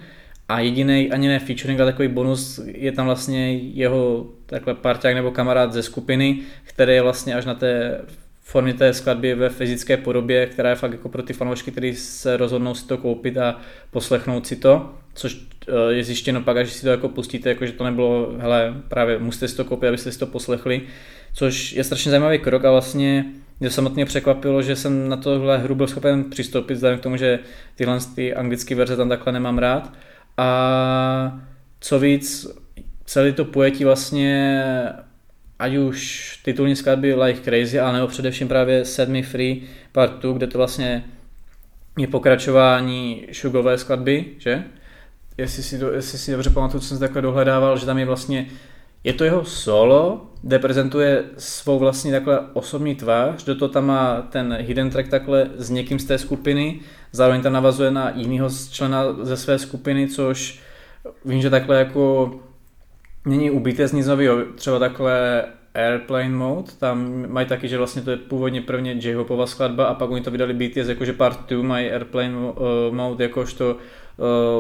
A 0.48 0.60
jediný 0.60 1.12
ani 1.12 1.28
ne 1.28 1.38
featuring, 1.38 1.80
ale 1.80 1.92
takový 1.92 2.08
bonus 2.08 2.60
je 2.66 2.92
tam 2.92 3.06
vlastně 3.06 3.56
jeho 3.56 4.26
takhle 4.46 4.74
parťák 4.74 5.14
nebo 5.14 5.30
kamarád 5.30 5.72
ze 5.72 5.82
skupiny, 5.82 6.38
který 6.64 6.92
je 6.92 7.02
vlastně 7.02 7.34
až 7.34 7.44
na 7.44 7.54
té 7.54 8.00
formě 8.40 8.74
té 8.74 8.94
skladby 8.94 9.34
ve 9.34 9.48
fyzické 9.48 9.96
podobě, 9.96 10.46
která 10.46 10.70
je 10.70 10.76
fakt 10.76 10.92
jako 10.92 11.08
pro 11.08 11.22
ty 11.22 11.32
fanoušky, 11.32 11.70
kteří 11.70 11.94
se 11.94 12.36
rozhodnou 12.36 12.74
si 12.74 12.86
to 12.86 12.98
koupit 12.98 13.38
a 13.38 13.60
poslechnout 13.90 14.46
si 14.46 14.56
to, 14.56 14.94
což 15.14 15.46
je 15.88 16.04
zjištěno 16.04 16.40
pak, 16.42 16.56
až 16.56 16.72
si 16.72 16.82
to 16.82 16.88
jako 16.88 17.08
pustíte, 17.08 17.48
jako 17.48 17.66
že 17.66 17.72
to 17.72 17.84
nebylo, 17.84 18.32
hele, 18.38 18.74
právě 18.88 19.18
musíte 19.18 19.48
si 19.48 19.56
to 19.56 19.64
koupit, 19.64 19.88
abyste 19.88 20.12
si 20.12 20.18
to 20.18 20.26
poslechli, 20.26 20.82
což 21.34 21.72
je 21.72 21.84
strašně 21.84 22.10
zajímavý 22.10 22.38
krok 22.38 22.64
a 22.64 22.70
vlastně 22.70 23.24
mě 23.60 23.70
samotně 23.70 24.06
překvapilo, 24.06 24.62
že 24.62 24.76
jsem 24.76 25.08
na 25.08 25.16
tohle 25.16 25.58
hru 25.58 25.74
byl 25.74 25.86
schopen 25.86 26.24
přistoupit, 26.24 26.74
vzhledem 26.74 26.98
k 26.98 27.02
tomu, 27.02 27.16
že 27.16 27.38
tyhle 27.74 27.98
ty 28.14 28.34
anglické 28.34 28.74
verze 28.74 28.96
tam 28.96 29.08
takhle 29.08 29.32
nemám 29.32 29.58
rád. 29.58 29.92
A 30.36 31.40
co 31.80 31.98
víc, 31.98 32.46
celý 33.04 33.32
to 33.32 33.44
pojetí 33.44 33.84
vlastně, 33.84 34.62
ať 35.58 35.76
už 35.76 36.30
titulní 36.44 36.76
skladby 36.76 37.14
Like 37.14 37.40
Crazy, 37.40 37.80
ale 37.80 37.92
nebo 37.92 38.06
především 38.06 38.48
právě 38.48 38.84
sedmi 38.84 39.22
Free 39.22 39.62
Part 39.92 40.22
2, 40.22 40.32
kde 40.32 40.46
to 40.46 40.58
vlastně 40.58 41.04
je 41.98 42.06
pokračování 42.06 43.26
šugové 43.32 43.78
skladby, 43.78 44.24
že? 44.38 44.64
Jestli 45.38 45.62
si, 45.62 45.78
do, 45.78 45.92
jestli 45.92 46.18
si 46.18 46.32
dobře 46.32 46.50
pamatuju, 46.50 46.80
co 46.80 46.88
jsem 46.88 46.98
takhle 46.98 47.22
dohledával, 47.22 47.78
že 47.78 47.86
tam 47.86 47.98
je 47.98 48.06
vlastně 48.06 48.46
je 49.04 49.12
to 49.12 49.24
jeho 49.24 49.44
solo, 49.44 50.26
kde 50.42 50.58
prezentuje 50.58 51.24
svou 51.38 51.78
vlastní 51.78 52.10
takhle 52.10 52.40
osobní 52.52 52.94
tvář, 52.94 53.44
do 53.44 53.54
toho 53.54 53.68
tam 53.68 53.86
má 53.86 54.22
ten 54.22 54.56
hidden 54.60 54.90
track 54.90 55.08
takhle 55.08 55.50
s 55.56 55.70
někým 55.70 55.98
z 55.98 56.04
té 56.04 56.18
skupiny, 56.18 56.80
zároveň 57.12 57.42
tam 57.42 57.52
navazuje 57.52 57.90
na 57.90 58.10
jiného 58.14 58.48
člena 58.70 59.04
ze 59.22 59.36
své 59.36 59.58
skupiny, 59.58 60.08
což 60.08 60.60
vím, 61.24 61.42
že 61.42 61.50
takhle 61.50 61.78
jako 61.78 62.34
není 63.26 63.50
u 63.50 63.60
BTS 63.60 63.92
nic 63.92 64.06
nového, 64.06 64.38
třeba 64.54 64.78
takhle 64.78 65.44
Airplane 65.74 66.28
Mode, 66.28 66.72
tam 66.78 67.26
mají 67.28 67.46
taky, 67.46 67.68
že 67.68 67.78
vlastně 67.78 68.02
to 68.02 68.10
je 68.10 68.16
původně 68.16 68.60
prvně 68.60 68.92
J-hopová 68.92 69.46
skladba 69.46 69.86
a 69.86 69.94
pak 69.94 70.10
oni 70.10 70.20
to 70.20 70.30
vydali 70.30 70.54
BTS 70.54 70.88
jakože 70.88 71.12
part 71.12 71.48
2, 71.48 71.62
mají 71.62 71.90
Airplane 71.90 72.34
Mode 72.90 73.24
jakožto 73.24 73.76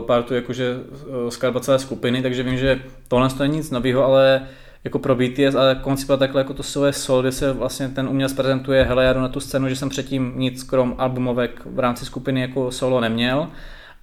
partu 0.06 0.34
jakože 0.34 0.74
uh, 0.76 1.28
skladba 1.28 1.60
celé 1.60 1.78
skupiny, 1.78 2.22
takže 2.22 2.42
vím, 2.42 2.56
že 2.56 2.80
tohle 3.08 3.28
to 3.28 3.42
není 3.42 3.56
nic 3.56 3.70
nového, 3.70 4.04
ale 4.04 4.46
jako 4.84 4.98
pro 4.98 5.14
BTS, 5.14 5.54
ale 5.54 5.74
koncipovat 5.82 6.18
takhle 6.18 6.40
jako 6.40 6.54
to 6.54 6.62
svoje 6.62 6.92
sol, 6.92 7.20
kde 7.20 7.32
se 7.32 7.52
vlastně 7.52 7.88
ten 7.88 8.08
umělec 8.08 8.32
prezentuje, 8.32 8.84
hele, 8.84 9.04
já 9.04 9.12
jdu 9.12 9.20
na 9.20 9.28
tu 9.28 9.40
scénu, 9.40 9.68
že 9.68 9.76
jsem 9.76 9.88
předtím 9.88 10.32
nic 10.36 10.62
krom 10.62 10.94
albumovek 10.98 11.62
v 11.66 11.78
rámci 11.78 12.04
skupiny 12.04 12.40
jako 12.40 12.70
solo 12.70 13.00
neměl. 13.00 13.48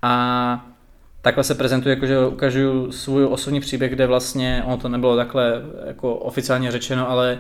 A 0.02 0.66
takhle 1.22 1.44
se 1.44 1.56
prezentuje, 1.56 1.96
jakože 1.96 2.26
ukážu 2.26 2.92
svůj 2.92 3.26
osobní 3.26 3.60
příběh, 3.60 3.92
kde 3.92 4.08
vlastně, 4.08 4.64
ono 4.66 4.78
to 4.78 4.90
nebylo 4.90 5.16
takhle 5.16 5.62
jako 5.88 6.16
oficiálně 6.16 6.72
řečeno, 6.72 7.10
ale 7.10 7.40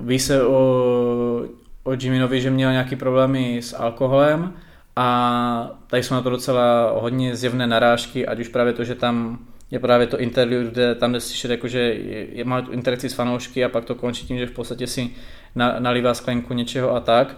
ví 0.00 0.18
se 0.18 0.46
o, 0.46 1.46
o 1.84 1.92
Jiminovi, 1.92 2.40
že 2.40 2.50
měl 2.50 2.72
nějaký 2.72 2.96
problémy 2.96 3.62
s 3.62 3.76
alkoholem 3.76 4.52
a 4.96 5.70
tady 5.86 6.02
jsou 6.02 6.14
na 6.14 6.22
to 6.22 6.30
docela 6.30 6.90
hodně 7.00 7.36
zjevné 7.36 7.66
narážky, 7.66 8.26
ať 8.26 8.40
už 8.40 8.48
právě 8.48 8.72
to, 8.72 8.84
že 8.84 8.94
tam 8.94 9.38
je 9.70 9.78
právě 9.78 10.06
to 10.06 10.20
interview, 10.20 10.70
kde 10.70 10.94
tam 10.94 11.12
jde 11.12 11.20
slyšet, 11.20 11.50
jako, 11.50 11.68
že 11.68 11.78
je, 11.78 12.36
je, 12.36 12.44
má 12.44 12.62
tu 12.62 12.72
interakci 12.72 13.08
s 13.08 13.14
fanoušky 13.14 13.64
a 13.64 13.68
pak 13.68 13.84
to 13.84 13.94
končí 13.94 14.26
tím, 14.26 14.38
že 14.38 14.46
v 14.46 14.50
podstatě 14.50 14.86
si 14.86 15.10
na, 15.54 15.76
nalívá 15.78 16.14
sklenku 16.14 16.54
něčeho 16.54 16.94
a 16.94 17.00
tak. 17.00 17.36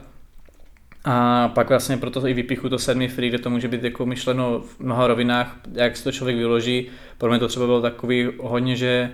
A 1.04 1.48
pak 1.48 1.68
vlastně 1.68 1.96
proto 1.96 2.26
i 2.26 2.34
vypichu 2.34 2.68
to 2.68 2.78
sedmi 2.78 3.08
free, 3.08 3.28
kde 3.28 3.38
to 3.38 3.50
může 3.50 3.68
být 3.68 3.84
jako 3.84 4.06
myšleno 4.06 4.60
v 4.60 4.80
mnoha 4.80 5.06
rovinách, 5.06 5.56
jak 5.72 5.96
si 5.96 6.04
to 6.04 6.12
člověk 6.12 6.36
vyloží. 6.36 6.86
Pro 7.18 7.30
mě 7.30 7.38
to 7.38 7.48
třeba 7.48 7.66
bylo 7.66 7.82
takový 7.82 8.28
hodně, 8.40 8.76
že 8.76 9.12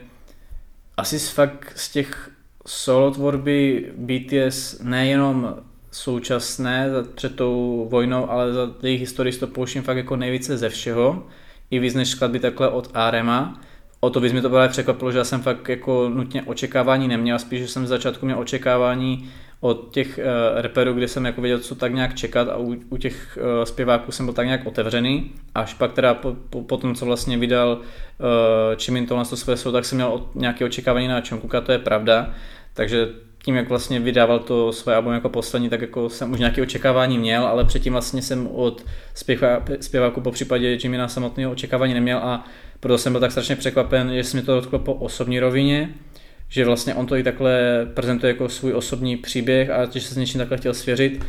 asi 0.96 1.18
fakt 1.18 1.72
z 1.74 1.92
těch 1.92 2.30
solo 2.66 3.10
tvorby 3.10 3.90
BTS 3.96 4.80
nejenom 4.82 5.56
současné 5.92 6.88
před 7.14 7.36
tou 7.36 7.86
vojnou, 7.90 8.30
ale 8.30 8.52
za 8.52 8.70
jejich 8.82 9.00
historii 9.00 9.32
to 9.32 9.46
pouštím 9.46 9.82
fakt 9.82 9.96
jako 9.96 10.16
nejvíce 10.16 10.58
ze 10.58 10.68
všeho, 10.68 11.26
i 11.70 11.78
víc 11.78 11.94
než 11.94 12.08
skladby 12.08 12.40
takhle 12.40 12.68
od 12.68 12.90
Arema. 12.94 13.60
O 14.00 14.10
to 14.10 14.20
víc 14.20 14.32
mi 14.32 14.40
to 14.40 14.50
právě 14.50 14.68
překvapilo, 14.68 15.12
že 15.12 15.18
já 15.18 15.24
jsem 15.24 15.42
fakt 15.42 15.68
jako 15.68 16.08
nutně 16.08 16.42
očekávání 16.42 17.08
neměl, 17.08 17.38
spíš, 17.38 17.60
že 17.60 17.68
jsem 17.68 17.86
z 17.86 17.88
začátku 17.88 18.26
měl 18.26 18.38
očekávání 18.38 19.30
od 19.60 19.88
těch 19.90 20.18
uh, 20.18 20.60
reperů, 20.60 20.92
kde 20.92 21.08
jsem 21.08 21.24
jako 21.24 21.40
věděl, 21.40 21.58
co 21.58 21.74
tak 21.74 21.94
nějak 21.94 22.14
čekat 22.14 22.48
a 22.48 22.56
u, 22.56 22.76
u 22.90 22.96
těch 22.96 23.38
uh, 23.40 23.64
zpěváků 23.64 24.12
jsem 24.12 24.26
byl 24.26 24.34
tak 24.34 24.46
nějak 24.46 24.66
otevřený. 24.66 25.32
Až 25.54 25.74
pak 25.74 25.92
teda 25.92 26.14
po, 26.14 26.36
po, 26.50 26.62
po 26.62 26.76
tom, 26.76 26.94
co 26.94 27.06
vlastně 27.06 27.38
vydal 27.38 27.78
uh, 27.78 28.76
Čimin 28.76 29.06
tohle 29.06 29.24
to 29.24 29.36
své 29.36 29.72
tak 29.72 29.84
jsem 29.84 29.96
měl 29.96 30.08
od, 30.08 30.34
nějaké 30.34 30.64
očekávání 30.64 31.08
na 31.08 31.20
Čonkuka, 31.20 31.60
to 31.60 31.72
je 31.72 31.78
pravda. 31.78 32.34
takže 32.74 33.08
tím, 33.44 33.54
jak 33.54 33.68
vlastně 33.68 34.00
vydával 34.00 34.38
to 34.38 34.72
svoje 34.72 34.96
album 34.96 35.12
jako 35.12 35.28
poslední, 35.28 35.68
tak 35.68 35.80
jako 35.80 36.08
jsem 36.08 36.32
už 36.32 36.38
nějaké 36.38 36.62
očekávání 36.62 37.18
měl, 37.18 37.46
ale 37.46 37.64
předtím 37.64 37.92
vlastně 37.92 38.22
jsem 38.22 38.46
od 38.52 38.84
zpěváku 39.80 40.20
po 40.20 40.30
případě 40.30 40.78
Jimina 40.82 41.08
samotného 41.08 41.52
očekávání 41.52 41.94
neměl 41.94 42.18
a 42.18 42.46
proto 42.80 42.98
jsem 42.98 43.12
byl 43.12 43.20
tak 43.20 43.32
strašně 43.32 43.56
překvapen, 43.56 44.14
že 44.14 44.24
se 44.24 44.36
mi 44.36 44.42
to 44.42 44.54
dotklo 44.54 44.78
po 44.78 44.94
osobní 44.94 45.40
rovině, 45.40 45.94
že 46.48 46.64
vlastně 46.64 46.94
on 46.94 47.06
to 47.06 47.16
i 47.16 47.22
takhle 47.22 47.86
prezentuje 47.94 48.32
jako 48.32 48.48
svůj 48.48 48.74
osobní 48.74 49.16
příběh 49.16 49.70
a 49.70 49.84
že 49.84 50.00
se 50.00 50.14
s 50.14 50.16
něčím 50.16 50.38
takhle 50.38 50.58
chtěl 50.58 50.74
svěřit. 50.74 51.24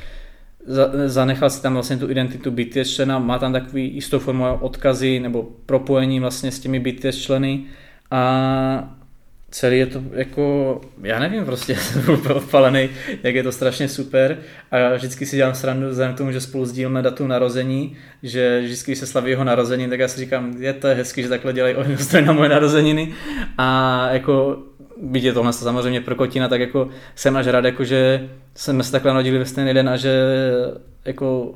Zanechal 1.05 1.49
si 1.49 1.61
tam 1.61 1.74
vlastně 1.74 1.97
tu 1.97 2.09
identitu 2.09 2.51
BTS 2.51 2.95
člena, 2.95 3.20
má 3.20 3.39
tam 3.39 3.53
takový 3.53 3.95
jistou 3.95 4.20
formu 4.20 4.45
odkazy 4.59 5.20
nebo 5.20 5.43
propojení 5.66 6.20
vlastně 6.20 6.51
s 6.51 6.59
těmi 6.59 6.80
BTS 6.80 7.18
členy 7.18 7.64
a 8.11 8.97
celý 9.54 9.78
je 9.78 9.86
to 9.86 10.01
jako, 10.12 10.82
já 11.04 11.20
nevím, 11.20 11.45
prostě 11.45 11.76
jsem 11.80 12.20
odpalený, 12.36 12.89
jak 13.24 13.36
je 13.36 13.43
to 13.43 13.51
strašně 13.51 13.88
super. 13.88 14.38
A 14.72 14.95
vždycky 14.95 15.26
si 15.26 15.36
dělám 15.36 15.56
srandu 15.56 15.89
vzhledem 15.89 16.16
k 16.16 16.18
tomu, 16.18 16.32
že 16.32 16.41
spolu 16.41 16.66
sdílíme 16.66 17.01
datum 17.01 17.28
narození, 17.28 17.97
že 18.24 18.62
vždycky, 18.62 18.95
se 18.95 19.08
slaví 19.08 19.30
jeho 19.30 19.43
narození, 19.43 19.89
tak 19.89 19.99
já 19.99 20.08
si 20.08 20.20
říkám, 20.20 20.56
je 20.60 20.74
to 20.74 20.88
hezky, 20.88 21.24
že 21.24 21.30
takhle 21.30 21.54
dělají 21.54 21.76
oni 21.76 21.95
na 22.26 22.34
moje 22.34 22.49
narozeniny. 22.49 23.14
A 23.58 24.08
jako 24.12 24.58
byť 25.01 25.24
je 25.24 25.34
tohle 25.34 25.54
samozřejmě 25.54 26.01
pro 26.01 26.16
kotina, 26.16 26.47
tak 26.47 26.62
jako 26.62 26.89
jsem 27.16 27.38
až 27.38 27.47
rád, 27.47 27.66
jako 27.66 27.84
že 27.84 28.30
jsme 28.56 28.84
se 28.84 28.91
takhle 28.91 29.12
narodili 29.12 29.38
ve 29.38 29.45
stejný 29.45 29.74
den 29.74 29.89
a 29.89 29.97
že 29.97 30.14
jako 31.06 31.56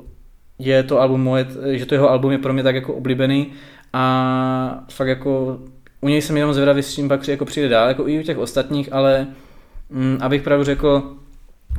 je 0.58 0.82
to 0.82 1.00
album 1.00 1.22
moje, 1.22 1.46
že 1.72 1.86
to 1.86 1.94
jeho 1.94 2.10
album 2.10 2.32
je 2.32 2.38
pro 2.38 2.52
mě 2.52 2.62
tak 2.62 2.74
jako 2.74 2.94
oblíbený. 2.94 3.52
A 3.92 4.84
fakt 4.90 5.08
jako 5.08 5.58
u 6.00 6.08
něj 6.08 6.22
jsem 6.22 6.36
jenom 6.36 6.54
zvědavý, 6.54 6.82
s 6.82 6.94
čím 6.94 7.08
pak 7.08 7.28
jako 7.28 7.44
přijde 7.44 7.68
dál, 7.68 7.88
jako 7.88 8.08
i 8.08 8.20
u 8.20 8.22
těch 8.22 8.38
ostatních, 8.38 8.92
ale 8.92 9.26
mm, 9.90 10.18
abych 10.20 10.42
pravdu 10.42 10.64
řekl, 10.64 11.16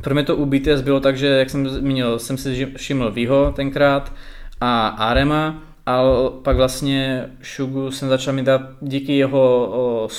pro 0.02 0.14
mě 0.14 0.24
to 0.24 0.36
u 0.36 0.46
BTS 0.46 0.80
bylo 0.80 1.00
tak, 1.00 1.18
že 1.18 1.26
jak 1.26 1.50
jsem 1.50 1.68
zmínil, 1.68 2.18
jsem 2.18 2.36
si 2.36 2.66
všiml 2.76 3.10
Viho 3.10 3.52
tenkrát 3.56 4.12
a 4.60 4.88
Arema, 4.88 5.62
a 5.86 6.02
pak 6.42 6.56
vlastně 6.56 7.26
Šugu 7.42 7.90
jsem 7.90 8.08
začal 8.08 8.34
mít 8.34 8.44
dát 8.44 8.62
díky 8.80 9.16
jeho 9.16 9.68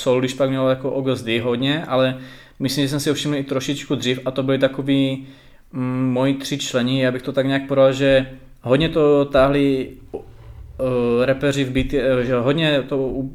o, 0.06 0.20
když 0.20 0.34
pak 0.34 0.50
měl 0.50 0.70
jako 0.70 0.92
Ogosdy 0.92 1.40
hodně, 1.40 1.86
ale 1.86 2.18
myslím, 2.60 2.86
že 2.86 2.90
jsem 2.90 3.00
si 3.00 3.10
ho 3.10 3.16
všiml 3.16 3.36
i 3.36 3.44
trošičku 3.44 3.96
dřív 3.96 4.20
a 4.26 4.32
to 4.32 4.44
byly 4.44 4.60
takový 4.60 5.28
mm, 5.74 6.12
moji 6.14 6.34
tři 6.34 6.58
členi, 6.58 7.02
já 7.02 7.12
bych 7.12 7.22
to 7.22 7.32
tak 7.32 7.46
nějak 7.46 7.68
podal, 7.68 7.94
že 7.94 8.30
hodně 8.62 8.90
to 8.90 9.26
táhli 9.26 9.90
uh, 10.82 11.26
repeři 11.26 11.64
v 11.64 11.72
BTS, 11.72 11.94
uh, 11.94 12.20
že 12.20 12.36
hodně 12.36 12.84
to, 12.90 12.98
uh, 12.98 13.30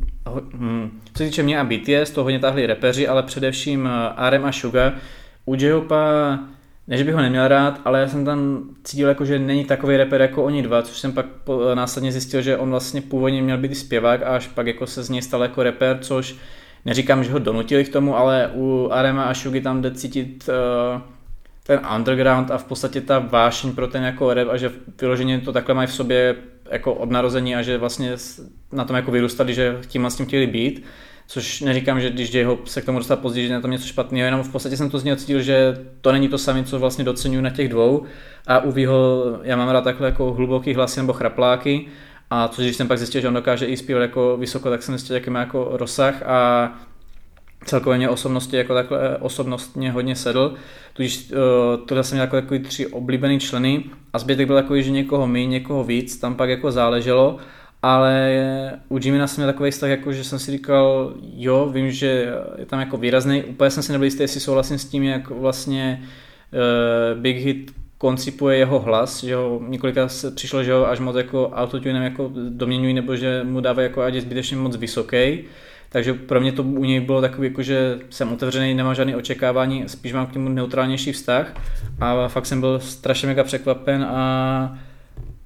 hm, 0.55 1.01
co 1.15 1.19
se 1.19 1.25
týče 1.25 1.43
mě 1.43 1.61
a 1.61 1.65
BTS, 1.65 2.11
to 2.11 2.23
hodně 2.23 2.39
táhli 2.39 2.67
repeři, 2.67 3.09
ale 3.09 3.23
především 3.23 3.85
uh, 3.85 3.91
Arem 4.17 4.45
a 4.45 4.53
Suga. 4.53 4.93
U 5.47 5.55
J-Hopa 5.55 6.39
než 6.89 7.03
bych 7.03 7.15
ho 7.15 7.21
neměl 7.21 7.49
rád, 7.49 7.81
ale 7.85 8.01
já 8.01 8.09
jsem 8.09 8.25
tam 8.25 8.69
cítil, 8.85 9.09
jako, 9.09 9.25
že 9.25 9.39
není 9.39 9.65
takový 9.65 9.97
rapper 9.97 10.21
jako 10.21 10.45
oni 10.45 10.63
dva, 10.63 10.83
což 10.83 10.99
jsem 10.99 11.13
pak 11.13 11.27
po, 11.27 11.75
následně 11.75 12.13
zjistil, 12.13 12.43
že 12.43 12.57
on 12.57 12.71
vlastně 12.71 13.01
původně 13.01 13.43
měl 13.43 13.59
být 13.59 13.75
zpěvák 13.75 14.23
a 14.23 14.27
až 14.27 14.49
pak 14.49 14.67
jako 14.67 14.87
se 14.87 15.03
z 15.03 15.11
něj 15.11 15.23
stal 15.23 15.43
jako 15.43 15.63
rapper, 15.63 15.99
což 16.01 16.37
neříkám, 16.85 17.25
že 17.25 17.33
ho 17.33 17.39
donutili 17.39 17.85
k 17.85 17.93
tomu, 17.93 18.17
ale 18.17 18.51
u 18.55 18.89
Arema 18.93 19.25
a 19.25 19.35
Shugi 19.35 19.61
tam 19.61 19.83
jde 19.83 19.91
cítit 19.91 20.49
uh, 20.49 21.01
ten 21.67 21.81
underground 21.97 22.51
a 22.51 22.59
v 22.59 22.65
podstatě 22.65 23.01
ta 23.01 23.19
vášeň 23.19 23.73
pro 23.73 23.87
ten 23.87 24.05
jako 24.05 24.35
rap 24.35 24.49
a 24.51 24.57
že 24.57 24.73
vyloženě 25.01 25.41
to 25.41 25.53
takhle 25.53 25.75
mají 25.75 25.89
v 25.89 25.93
sobě 25.93 26.37
jako 26.71 26.95
od 26.95 27.11
narození 27.11 27.57
a 27.57 27.63
že 27.63 27.79
vlastně 27.79 28.13
na 28.73 28.85
tom 28.85 28.97
jako 28.97 29.11
vyrůstali, 29.11 29.55
že 29.55 29.79
tím 29.87 30.07
s 30.07 30.17
tím 30.17 30.27
chtěli 30.27 30.47
být. 30.47 30.85
Což 31.29 31.61
neříkám, 31.61 32.01
že 32.01 32.11
když 32.11 32.35
jeho 32.35 32.59
se 32.65 32.83
k 32.83 32.85
tomu 32.85 32.99
dostat 32.99 33.21
později, 33.21 33.49
že 33.49 33.55
na 33.55 33.61
tom 33.61 33.71
něco 33.71 33.87
špatného, 33.87 34.25
jenom 34.25 34.43
v 34.43 34.53
podstatě 34.53 34.77
jsem 34.77 34.91
to 34.91 34.99
z 34.99 35.05
něho 35.05 35.17
cítil, 35.17 35.43
že 35.43 35.77
to 36.01 36.13
není 36.13 36.29
to 36.29 36.39
samé, 36.39 36.65
co 36.65 36.79
vlastně 36.79 37.05
docenuju 37.05 37.41
na 37.41 37.51
těch 37.51 37.69
dvou. 37.69 38.05
A 38.47 38.59
u 38.59 38.73
Výho 38.73 39.23
já 39.43 39.57
mám 39.57 39.69
rád 39.69 39.85
takhle 39.85 40.07
jako 40.09 40.33
hluboký 40.33 40.75
hlasy 40.75 41.01
nebo 41.01 41.13
chrapláky. 41.13 41.87
A 42.31 42.49
což 42.49 42.65
když 42.65 42.77
jsem 42.77 42.89
pak 42.89 42.99
zjistil, 42.99 43.21
že 43.21 43.29
on 43.29 43.35
dokáže 43.35 43.67
i 43.67 43.77
zpívat 43.77 44.03
jako 44.03 44.37
vysoko, 44.37 44.71
tak 44.71 44.83
jsem 44.83 44.99
zjistil, 44.99 45.17
jaký 45.17 45.31
má 45.31 45.41
jako 45.41 45.69
rozsah. 45.73 46.23
A 46.23 46.73
celkově 47.67 47.99
mě 47.99 48.09
osobnosti 48.09 48.57
jako 48.57 48.75
takhle 48.75 49.19
osobnostně 49.19 49.91
hodně 49.93 50.17
sedl, 50.17 50.55
tudíž 50.93 51.33
uh, 51.91 52.01
jsem 52.01 52.17
měl 52.17 52.25
jako 52.25 52.37
takový 52.37 52.61
tři 52.61 52.87
oblíbený 52.87 53.41
členy 53.41 53.85
a 54.13 54.19
zbytek 54.19 54.47
byl 54.47 54.57
takový, 54.57 54.83
že 54.83 54.91
někoho 54.91 55.27
mi, 55.27 55.47
někoho 55.47 55.85
víc, 55.85 56.17
tam 56.19 56.35
pak 56.35 56.49
jako 56.49 56.73
záleželo. 56.73 57.37
Ale 57.83 58.33
u 58.89 58.99
Jimina 58.99 59.27
jsem 59.27 59.43
měl 59.43 59.53
takový 59.53 59.71
vztah, 59.71 59.91
jako, 59.91 60.13
že 60.13 60.25
jsem 60.25 60.39
si 60.39 60.51
říkal, 60.53 61.15
jo, 61.35 61.69
vím, 61.73 61.91
že 61.91 62.33
je 62.59 62.67
tam 62.67 62.81
jako 62.81 62.97
výrazný, 62.97 63.45
úplně 63.45 63.71
jsem 63.71 63.83
si 63.83 63.93
nebyl 63.93 64.05
jistý, 64.05 64.23
jestli 64.23 64.41
souhlasím 64.41 64.79
s 64.79 64.85
tím, 64.85 65.03
jak 65.03 65.31
vlastně 65.31 66.03
uh, 66.03 67.21
Big 67.21 67.37
Hit 67.37 67.73
koncipuje 67.99 68.59
jeho 68.59 68.79
hlas, 68.79 69.25
že 69.25 69.35
ho 69.35 69.61
několikrát 69.69 70.09
se 70.09 70.31
přišlo, 70.31 70.65
že 70.65 70.73
ho 70.73 70.89
až 70.89 71.01
moc 71.01 71.17
jako 71.17 71.49
autotunem 71.49 72.03
jako 72.03 72.31
doměňují, 72.49 72.95
nebo 72.95 73.17
že 73.17 73.45
mu 73.45 73.61
dávají 73.61 73.87
jako 73.87 74.03
ať 74.03 74.15
je 74.15 74.21
zbytečně 74.21 74.57
moc 74.57 74.77
vysoký. 74.77 75.45
Takže 75.89 76.15
pro 76.15 76.41
mě 76.41 76.53
to 76.53 76.63
u 76.63 76.85
něj 76.85 77.01
bylo 77.01 77.21
takový, 77.21 77.49
jako, 77.49 77.63
že 77.63 77.99
jsem 78.11 78.33
otevřený, 78.33 78.75
nemám 78.75 78.95
žádné 78.95 79.17
očekávání, 79.17 79.85
spíš 79.87 80.13
mám 80.13 80.27
k 80.27 80.35
němu 80.35 80.49
neutrálnější 80.49 81.13
vztah. 81.13 81.55
A 82.01 82.29
fakt 82.29 82.47
jsem 82.47 82.61
byl 82.61 82.81
strašně 82.81 83.29
mega 83.29 83.45
překvapen 83.45 84.05
a 84.05 84.79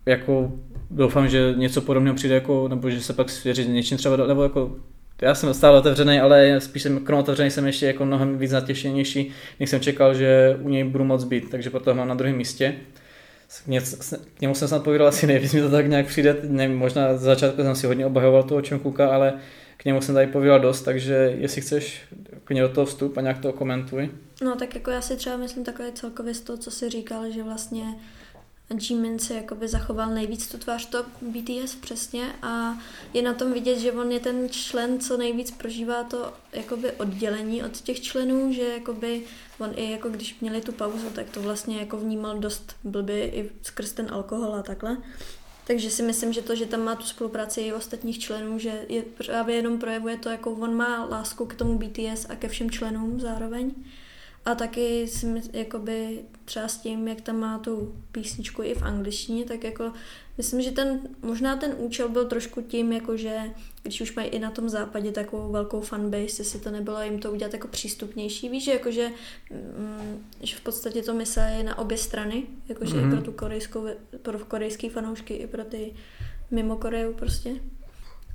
jako 0.06 0.52
doufám, 0.90 1.28
že 1.28 1.54
něco 1.56 1.80
podobného 1.80 2.16
přijde, 2.16 2.34
jako, 2.34 2.68
nebo 2.68 2.90
že 2.90 3.00
se 3.00 3.12
pak 3.12 3.30
svěří 3.30 3.68
něčím 3.68 3.98
třeba, 3.98 4.16
nebo 4.16 4.42
jako 4.42 4.76
já 5.22 5.34
jsem 5.34 5.54
stále 5.54 5.78
otevřený, 5.78 6.20
ale 6.20 6.60
spíš 6.60 6.82
jsem 6.82 7.04
krom 7.04 7.20
otevřený 7.20 7.50
jsem 7.50 7.66
ještě 7.66 7.86
jako 7.86 8.04
mnohem 8.04 8.38
víc 8.38 8.52
natěšenější, 8.52 9.30
než 9.60 9.70
jsem 9.70 9.80
čekal, 9.80 10.14
že 10.14 10.58
u 10.62 10.68
něj 10.68 10.84
budu 10.84 11.04
moc 11.04 11.24
být, 11.24 11.50
takže 11.50 11.70
proto 11.70 11.90
ho 11.90 11.96
mám 11.96 12.08
na 12.08 12.14
druhém 12.14 12.36
místě. 12.36 12.74
K 14.34 14.40
němu 14.40 14.54
jsem 14.54 14.68
snad 14.68 14.84
povídal 14.84 15.08
asi 15.08 15.26
nejvíc, 15.26 15.54
mi 15.54 15.60
to 15.60 15.70
tak 15.70 15.86
nějak 15.86 16.06
přijde, 16.06 16.36
ne, 16.48 16.68
možná 16.68 17.12
za 17.12 17.18
začátku 17.18 17.62
jsem 17.62 17.74
si 17.74 17.86
hodně 17.86 18.06
obhajoval 18.06 18.42
toho 18.42 18.62
Čemkuka, 18.62 19.08
ale 19.08 19.32
k 19.80 19.84
němu 19.84 20.00
jsem 20.00 20.14
tady 20.14 20.26
povídal 20.26 20.60
dost, 20.60 20.82
takže 20.82 21.14
jestli 21.38 21.60
chceš 21.60 22.02
k 22.44 22.54
do 22.54 22.68
toho 22.68 22.86
vstup 22.86 23.16
a 23.16 23.20
nějak 23.20 23.38
to 23.38 23.52
komentuj. 23.52 24.10
No 24.42 24.56
tak 24.56 24.74
jako 24.74 24.90
já 24.90 25.00
si 25.00 25.16
třeba 25.16 25.36
myslím 25.36 25.64
takové 25.64 25.92
celkově 25.92 26.34
z 26.34 26.40
toho, 26.40 26.56
co 26.56 26.70
jsi 26.70 26.90
říkal, 26.90 27.30
že 27.30 27.42
vlastně 27.42 27.84
Jimin 28.88 29.18
si 29.18 29.34
jakoby 29.34 29.68
zachoval 29.68 30.10
nejvíc 30.10 30.48
tu 30.48 30.58
tvář 30.58 30.86
to 30.86 31.04
BTS 31.22 31.74
přesně 31.74 32.26
a 32.42 32.78
je 33.14 33.22
na 33.22 33.34
tom 33.34 33.52
vidět, 33.52 33.78
že 33.78 33.92
on 33.92 34.12
je 34.12 34.20
ten 34.20 34.48
člen, 34.48 35.00
co 35.00 35.16
nejvíc 35.16 35.50
prožívá 35.50 36.04
to 36.04 36.32
jakoby 36.52 36.92
oddělení 36.92 37.62
od 37.62 37.80
těch 37.80 38.00
členů, 38.00 38.52
že 38.52 38.62
jakoby 38.62 39.22
on 39.58 39.72
i 39.76 39.90
jako 39.90 40.08
když 40.08 40.40
měli 40.40 40.60
tu 40.60 40.72
pauzu, 40.72 41.10
tak 41.14 41.30
to 41.30 41.42
vlastně 41.42 41.78
jako 41.78 41.96
vnímal 41.96 42.38
dost 42.38 42.76
blbě 42.84 43.28
i 43.28 43.50
skrz 43.62 43.92
ten 43.92 44.06
alkohol 44.10 44.54
a 44.54 44.62
takhle. 44.62 44.96
Takže 45.70 45.90
si 45.90 46.02
myslím, 46.02 46.32
že 46.32 46.42
to, 46.42 46.54
že 46.54 46.66
tam 46.66 46.80
má 46.80 46.96
tu 46.96 47.02
spolupráci 47.02 47.60
i 47.60 47.72
ostatních 47.72 48.18
členů, 48.18 48.58
že 48.58 48.84
je 48.88 49.02
právě 49.02 49.56
jenom 49.56 49.78
projevuje 49.78 50.16
to, 50.16 50.28
jako 50.28 50.50
on 50.50 50.74
má 50.74 51.04
lásku 51.04 51.46
k 51.46 51.54
tomu 51.54 51.78
BTS 51.78 52.26
a 52.28 52.36
ke 52.36 52.48
všem 52.48 52.70
členům 52.70 53.20
zároveň. 53.20 53.74
A 54.44 54.54
taky 54.54 55.08
si 55.08 55.42
jakoby 55.52 56.20
třeba 56.44 56.68
s 56.68 56.78
tím, 56.78 57.08
jak 57.08 57.20
tam 57.20 57.36
má 57.36 57.58
tu 57.58 57.94
písničku 58.12 58.62
i 58.62 58.74
v 58.74 58.82
angličtině, 58.82 59.44
tak 59.44 59.64
jako 59.64 59.92
myslím, 60.40 60.62
že 60.62 60.70
ten, 60.70 61.00
možná 61.22 61.56
ten 61.56 61.74
účel 61.78 62.08
byl 62.08 62.24
trošku 62.24 62.62
tím, 62.62 62.92
jako 62.92 63.16
že 63.16 63.38
když 63.82 64.00
už 64.00 64.14
mají 64.14 64.28
i 64.28 64.38
na 64.38 64.50
tom 64.50 64.68
západě 64.68 65.12
takovou 65.12 65.52
velkou 65.52 65.80
fanbase, 65.80 66.40
jestli 66.42 66.60
to 66.60 66.70
nebylo 66.70 67.02
jim 67.02 67.18
to 67.18 67.32
udělat 67.32 67.52
jako 67.52 67.68
přístupnější, 67.68 68.48
víš, 68.48 68.64
že 68.64 68.72
jakože 68.72 69.10
mm, 69.50 70.24
že 70.42 70.56
v 70.56 70.60
podstatě 70.60 71.02
to 71.02 71.14
mysleli 71.14 71.62
na 71.62 71.78
obě 71.78 71.98
strany, 71.98 72.46
jakože 72.68 72.96
mm-hmm. 72.96 73.06
i 73.06 73.10
pro 73.10 73.16
mhm. 73.16 73.24
tu 73.24 73.32
korejskou, 73.32 73.86
pro 74.22 74.38
korejský 74.38 74.88
fanoušky, 74.88 75.34
i 75.34 75.46
pro 75.46 75.64
ty 75.64 75.94
mimo 76.50 76.76
Koreu 76.76 77.12
prostě. 77.12 77.54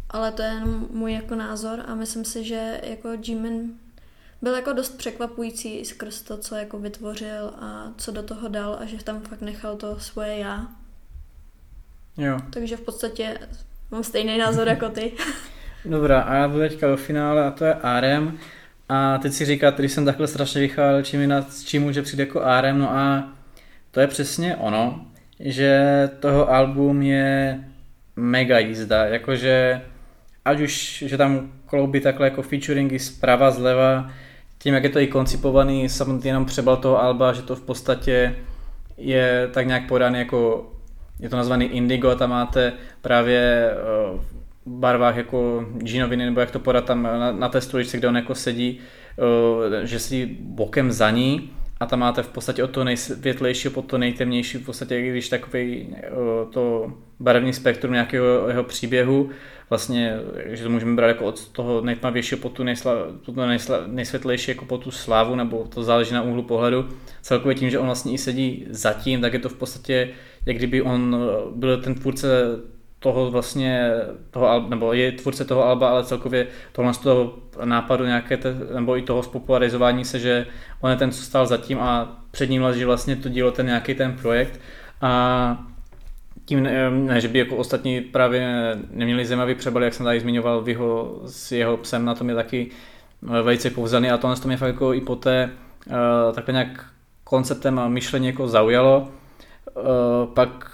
Ale 0.10 0.32
to 0.32 0.42
je 0.42 0.50
jenom 0.50 0.88
můj 0.90 1.14
jako 1.14 1.36
názor 1.36 1.84
a 1.86 1.96
myslím 1.96 2.26
si, 2.26 2.44
že 2.44 2.82
jako 2.84 3.10
Jimin 3.22 3.80
byl 4.42 4.56
jako 4.56 4.74
dost 4.74 4.98
překvapující 4.98 5.86
skrz 5.86 6.22
to, 6.22 6.38
co 6.38 6.56
jako 6.56 6.80
vytvořil 6.80 7.54
a 7.60 7.94
co 7.98 8.12
do 8.12 8.24
toho 8.24 8.48
dal 8.48 8.78
a 8.80 8.86
že 8.86 9.04
tam 9.04 9.22
fakt 9.22 9.42
nechal 9.42 9.76
to 9.76 10.00
svoje 10.00 10.38
já. 10.38 10.85
Jo. 12.18 12.40
Takže 12.50 12.78
v 12.78 12.82
podstatě 12.82 13.38
mám 13.92 14.04
stejný 14.04 14.38
názor 14.38 14.68
jako 14.68 14.90
ty. 14.90 15.12
Dobrá, 15.86 16.22
a 16.22 16.36
já 16.36 16.48
budu 16.48 16.60
teďka 16.60 16.88
do 16.88 16.98
finále 16.98 17.46
a 17.46 17.52
to 17.52 17.66
je 17.66 17.74
Arem. 17.74 18.38
A 18.90 19.18
teď 19.18 19.34
si 19.34 19.46
říkáte, 19.46 19.82
když 19.82 19.92
jsem 19.92 20.06
takhle 20.06 20.28
strašně 20.28 20.62
vychválil, 20.62 21.04
čím, 21.04 21.30
na, 21.30 21.42
s 21.42 21.64
čím 21.64 21.82
může 21.82 22.02
přijít 22.02 22.20
jako 22.20 22.42
Arem, 22.42 22.80
no 22.80 22.92
a 22.92 23.34
to 23.92 24.00
je 24.00 24.08
přesně 24.08 24.56
ono, 24.56 25.06
že 25.40 26.10
toho 26.20 26.52
album 26.52 27.02
je 27.02 27.64
mega 28.16 28.60
jízda, 28.60 29.06
jakože 29.06 29.82
ať 30.46 30.62
už, 30.62 31.04
že 31.08 31.18
tam 31.18 31.52
kloubí 31.66 32.00
takhle 32.00 32.28
jako 32.28 32.42
featuringy 32.42 33.00
zprava, 33.00 33.52
zleva, 33.52 34.12
tím, 34.58 34.74
jak 34.74 34.84
je 34.84 34.90
to 34.90 35.00
i 35.00 35.08
koncipovaný, 35.08 35.90
samotný 35.90 36.28
jenom 36.28 36.46
přebal 36.46 36.78
toho 36.78 37.02
Alba, 37.02 37.34
že 37.34 37.42
to 37.42 37.56
v 37.56 37.62
podstatě 37.62 38.36
je 38.98 39.50
tak 39.54 39.68
nějak 39.68 39.88
podaný 39.88 40.20
jako, 40.20 40.72
je 41.20 41.30
to 41.30 41.36
nazvaný 41.38 41.66
indigo, 41.66 42.16
tam 42.16 42.30
máte 42.30 42.74
právě 43.02 43.72
v 44.66 44.70
barvách 44.70 45.18
jako 45.18 45.66
džínoviny, 45.84 46.26
nebo 46.26 46.40
jak 46.40 46.52
to 46.52 46.60
podat 46.60 46.86
tam 46.86 47.04
na, 47.04 47.32
na 47.32 47.50
té 47.50 47.62
stoličce, 47.62 47.98
kde 47.98 48.08
on 48.08 48.16
jako 48.16 48.36
sedí, 48.36 48.80
že 49.84 50.00
si 50.00 50.38
bokem 50.40 50.92
za 50.92 51.12
ní 51.12 51.52
a 51.80 51.86
tam 51.86 52.00
máte 52.00 52.24
v 52.24 52.28
podstatě 52.28 52.64
od 52.64 52.72
toho 52.72 52.84
nejsvětlejšího 52.84 53.74
po 53.74 53.82
to 53.82 53.98
nejtemnější, 53.98 54.58
v 54.58 54.66
podstatě 54.66 55.02
když 55.02 55.30
takový 55.30 55.96
to 56.52 56.94
barevný 57.20 57.54
spektrum 57.54 57.94
nějakého 57.94 58.48
jeho 58.48 58.64
příběhu, 58.64 59.30
vlastně, 59.70 60.18
že 60.46 60.64
to 60.64 60.70
můžeme 60.70 60.96
brát 60.96 61.08
jako 61.08 61.26
od 61.26 61.48
toho 61.50 61.82
nejtmavějšího 61.82 62.42
po 62.42 62.50
tu, 62.50 62.64
po 63.26 63.32
tu 63.32 63.42
nejsvětlejší 63.88 64.52
jako 64.52 64.66
po 64.66 64.78
tu 64.78 64.92
slávu, 64.92 65.36
nebo 65.36 65.68
to 65.74 65.84
záleží 65.84 66.14
na 66.14 66.22
úhlu 66.22 66.44
pohledu. 66.44 66.90
Celkově 67.22 67.56
tím, 67.56 67.70
že 67.70 67.80
on 67.80 67.86
vlastně 67.86 68.14
i 68.14 68.18
sedí 68.18 68.66
zatím, 68.70 69.22
tak 69.22 69.34
je 69.34 69.40
to 69.40 69.50
v 69.50 69.58
podstatě, 69.58 70.10
jak 70.46 70.58
kdyby 70.58 70.82
on 70.82 71.18
byl 71.56 71.82
ten 71.82 71.96
tvůrce 71.96 72.28
toho 73.00 73.32
vlastně, 73.32 73.92
toho, 74.32 74.66
nebo 74.70 74.94
je 74.94 75.12
tvůrce 75.12 75.46
toho 75.46 75.64
alba, 75.64 75.90
ale 75.90 76.04
celkově 76.04 76.48
tohle 76.72 76.94
z 76.94 76.98
toho 76.98 77.34
nápadu 77.64 78.06
nějaké, 78.06 78.38
te, 78.38 78.56
nebo 78.76 78.98
i 78.98 79.02
toho 79.02 79.24
spopularizování 79.24 80.06
se, 80.06 80.20
že 80.20 80.46
on 80.82 80.92
je 80.92 80.98
ten, 80.98 81.12
co 81.12 81.24
stál 81.24 81.46
zatím 81.46 81.80
a 81.80 82.22
před 82.32 82.50
ním 82.50 82.64
leží 82.64 82.86
vlastně 82.86 83.16
to 83.16 83.30
dílo, 83.30 83.52
ten 83.52 83.66
nějaký 83.66 83.96
ten 83.96 84.14
projekt 84.14 84.60
a 85.02 85.66
tím 86.46 86.64
ne, 86.64 86.92
ne, 86.92 87.22
že 87.22 87.28
by 87.28 87.40
jako 87.40 87.56
ostatní 87.56 88.02
právě 88.02 88.72
neměli 88.92 89.26
zajímavý 89.26 89.56
přebal, 89.56 89.84
jak 89.84 89.94
jsem 89.94 90.04
tady 90.04 90.20
zmiňoval, 90.20 90.62
v 90.62 90.70
jeho, 90.70 91.22
s 91.26 91.52
jeho 91.52 91.78
psem 91.78 92.06
na 92.06 92.16
tom 92.16 92.30
je 92.30 92.36
taky 92.36 92.70
eh, 93.24 93.42
velice 93.42 93.70
kouzelný 93.70 94.10
a 94.10 94.18
tohle 94.18 94.36
to 94.36 94.48
mě 94.48 94.58
fakt 94.58 94.68
jako 94.68 94.94
i 94.94 95.02
poté 95.02 95.50
uh, 95.88 96.36
takhle 96.36 96.52
nějak 96.52 96.86
konceptem 97.24 97.80
a 97.80 97.88
myšlení 97.88 98.28
jako 98.28 98.48
zaujalo. 98.48 99.08
Uh, 99.76 99.84
pak 100.34 100.72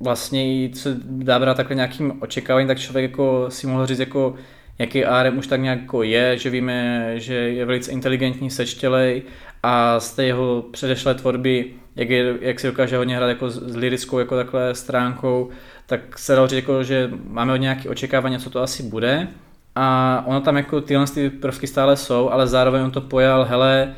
vlastně 0.00 0.54
i 0.54 0.72
dá 1.04 1.38
brát 1.38 1.56
takhle 1.56 1.76
nějakým 1.76 2.22
očekáváním, 2.22 2.68
tak 2.68 2.78
člověk 2.78 3.10
jako 3.10 3.46
si 3.48 3.66
mohl 3.66 3.86
říct 3.86 3.98
jako 3.98 4.34
jaký 4.80 5.04
ARM 5.04 5.38
už 5.38 5.46
tak 5.46 5.60
nějak 5.60 5.80
jako 5.80 6.02
je, 6.02 6.38
že 6.38 6.50
víme, 6.50 7.12
že 7.20 7.34
je 7.34 7.64
velice 7.64 7.90
inteligentní, 7.90 8.50
sečtělej 8.50 9.22
a 9.62 10.00
z 10.00 10.14
té 10.14 10.24
jeho 10.24 10.64
předešlé 10.70 11.14
tvorby, 11.14 11.70
jak, 11.96 12.10
je, 12.10 12.34
jak 12.40 12.60
si 12.60 12.66
dokáže 12.66 12.96
hodně 12.96 13.16
hrát 13.16 13.28
jako 13.28 13.50
s, 13.50 13.54
s 13.54 13.76
lirickou 13.76 14.18
jako 14.18 14.36
takhle 14.36 14.74
stránkou, 14.74 15.48
tak 15.86 16.18
se 16.18 16.34
dalo 16.34 16.46
říct, 16.46 16.56
jako, 16.56 16.82
že 16.82 17.10
máme 17.28 17.52
od 17.52 17.56
nějaké 17.56 17.88
očekávání, 17.88 18.38
co 18.38 18.50
to 18.50 18.62
asi 18.62 18.82
bude. 18.82 19.28
A 19.74 20.22
ono 20.26 20.40
tam 20.40 20.56
jako 20.56 20.80
tyhle 20.80 21.06
ty 21.06 21.30
prvky 21.30 21.66
stále 21.66 21.96
jsou, 21.96 22.30
ale 22.30 22.46
zároveň 22.46 22.82
on 22.82 22.90
to 22.90 23.00
pojal, 23.00 23.44
hele, 23.44 23.94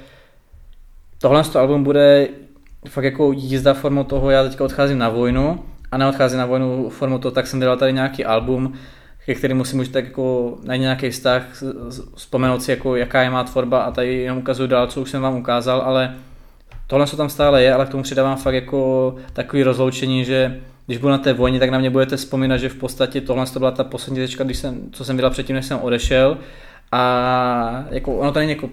tohle 1.18 1.44
to 1.44 1.58
album 1.58 1.84
bude 1.84 2.28
fakt 2.88 3.04
jako 3.04 3.32
jízda 3.32 3.74
formou 3.74 4.04
toho, 4.04 4.30
já 4.30 4.42
teďka 4.42 4.64
odcházím 4.64 4.98
na 4.98 5.08
vojnu 5.08 5.64
a 5.92 5.98
neodcházím 5.98 6.38
na 6.38 6.46
vojnu 6.46 6.88
formou 6.88 7.18
toho, 7.18 7.32
tak 7.32 7.46
jsem 7.46 7.60
dělal 7.60 7.76
tady 7.76 7.92
nějaký 7.92 8.24
album, 8.24 8.72
ke 9.26 9.34
kterému 9.34 9.64
si 9.64 9.76
můžete 9.76 10.00
jako 10.00 10.56
najít 10.64 10.80
nějaký 10.80 11.10
vztah, 11.10 11.42
vzpomenout 12.14 12.62
si, 12.62 12.70
jako, 12.70 12.96
jaká 12.96 13.22
je 13.22 13.30
má 13.30 13.44
tvorba 13.44 13.82
a 13.82 13.90
tady 13.90 14.14
jenom 14.14 14.38
ukazuju 14.38 14.68
dál, 14.68 14.86
co 14.86 15.00
už 15.00 15.10
jsem 15.10 15.22
vám 15.22 15.36
ukázal, 15.36 15.80
ale 15.80 16.14
tohle, 16.86 17.06
co 17.06 17.16
tam 17.16 17.28
stále 17.28 17.62
je, 17.62 17.74
ale 17.74 17.86
k 17.86 17.88
tomu 17.88 18.02
přidávám 18.02 18.36
fakt 18.36 18.54
jako 18.54 19.14
takový 19.32 19.62
rozloučení, 19.62 20.24
že 20.24 20.60
když 20.86 20.98
budu 20.98 21.10
na 21.10 21.18
té 21.18 21.32
vojně, 21.32 21.58
tak 21.58 21.70
na 21.70 21.78
mě 21.78 21.90
budete 21.90 22.16
vzpomínat, 22.16 22.56
že 22.56 22.68
v 22.68 22.74
podstatě 22.74 23.20
tohle 23.20 23.46
to 23.46 23.58
byla 23.58 23.70
ta 23.70 23.84
poslední 23.84 24.18
tečka, 24.18 24.44
když 24.44 24.58
jsem, 24.58 24.90
co 24.92 25.04
jsem 25.04 25.16
vydal 25.16 25.30
předtím, 25.30 25.56
než 25.56 25.66
jsem 25.66 25.78
odešel. 25.78 26.38
A 26.92 27.84
jako, 27.90 28.14
ono 28.14 28.32
to 28.32 28.38
není 28.38 28.50
jako 28.50 28.70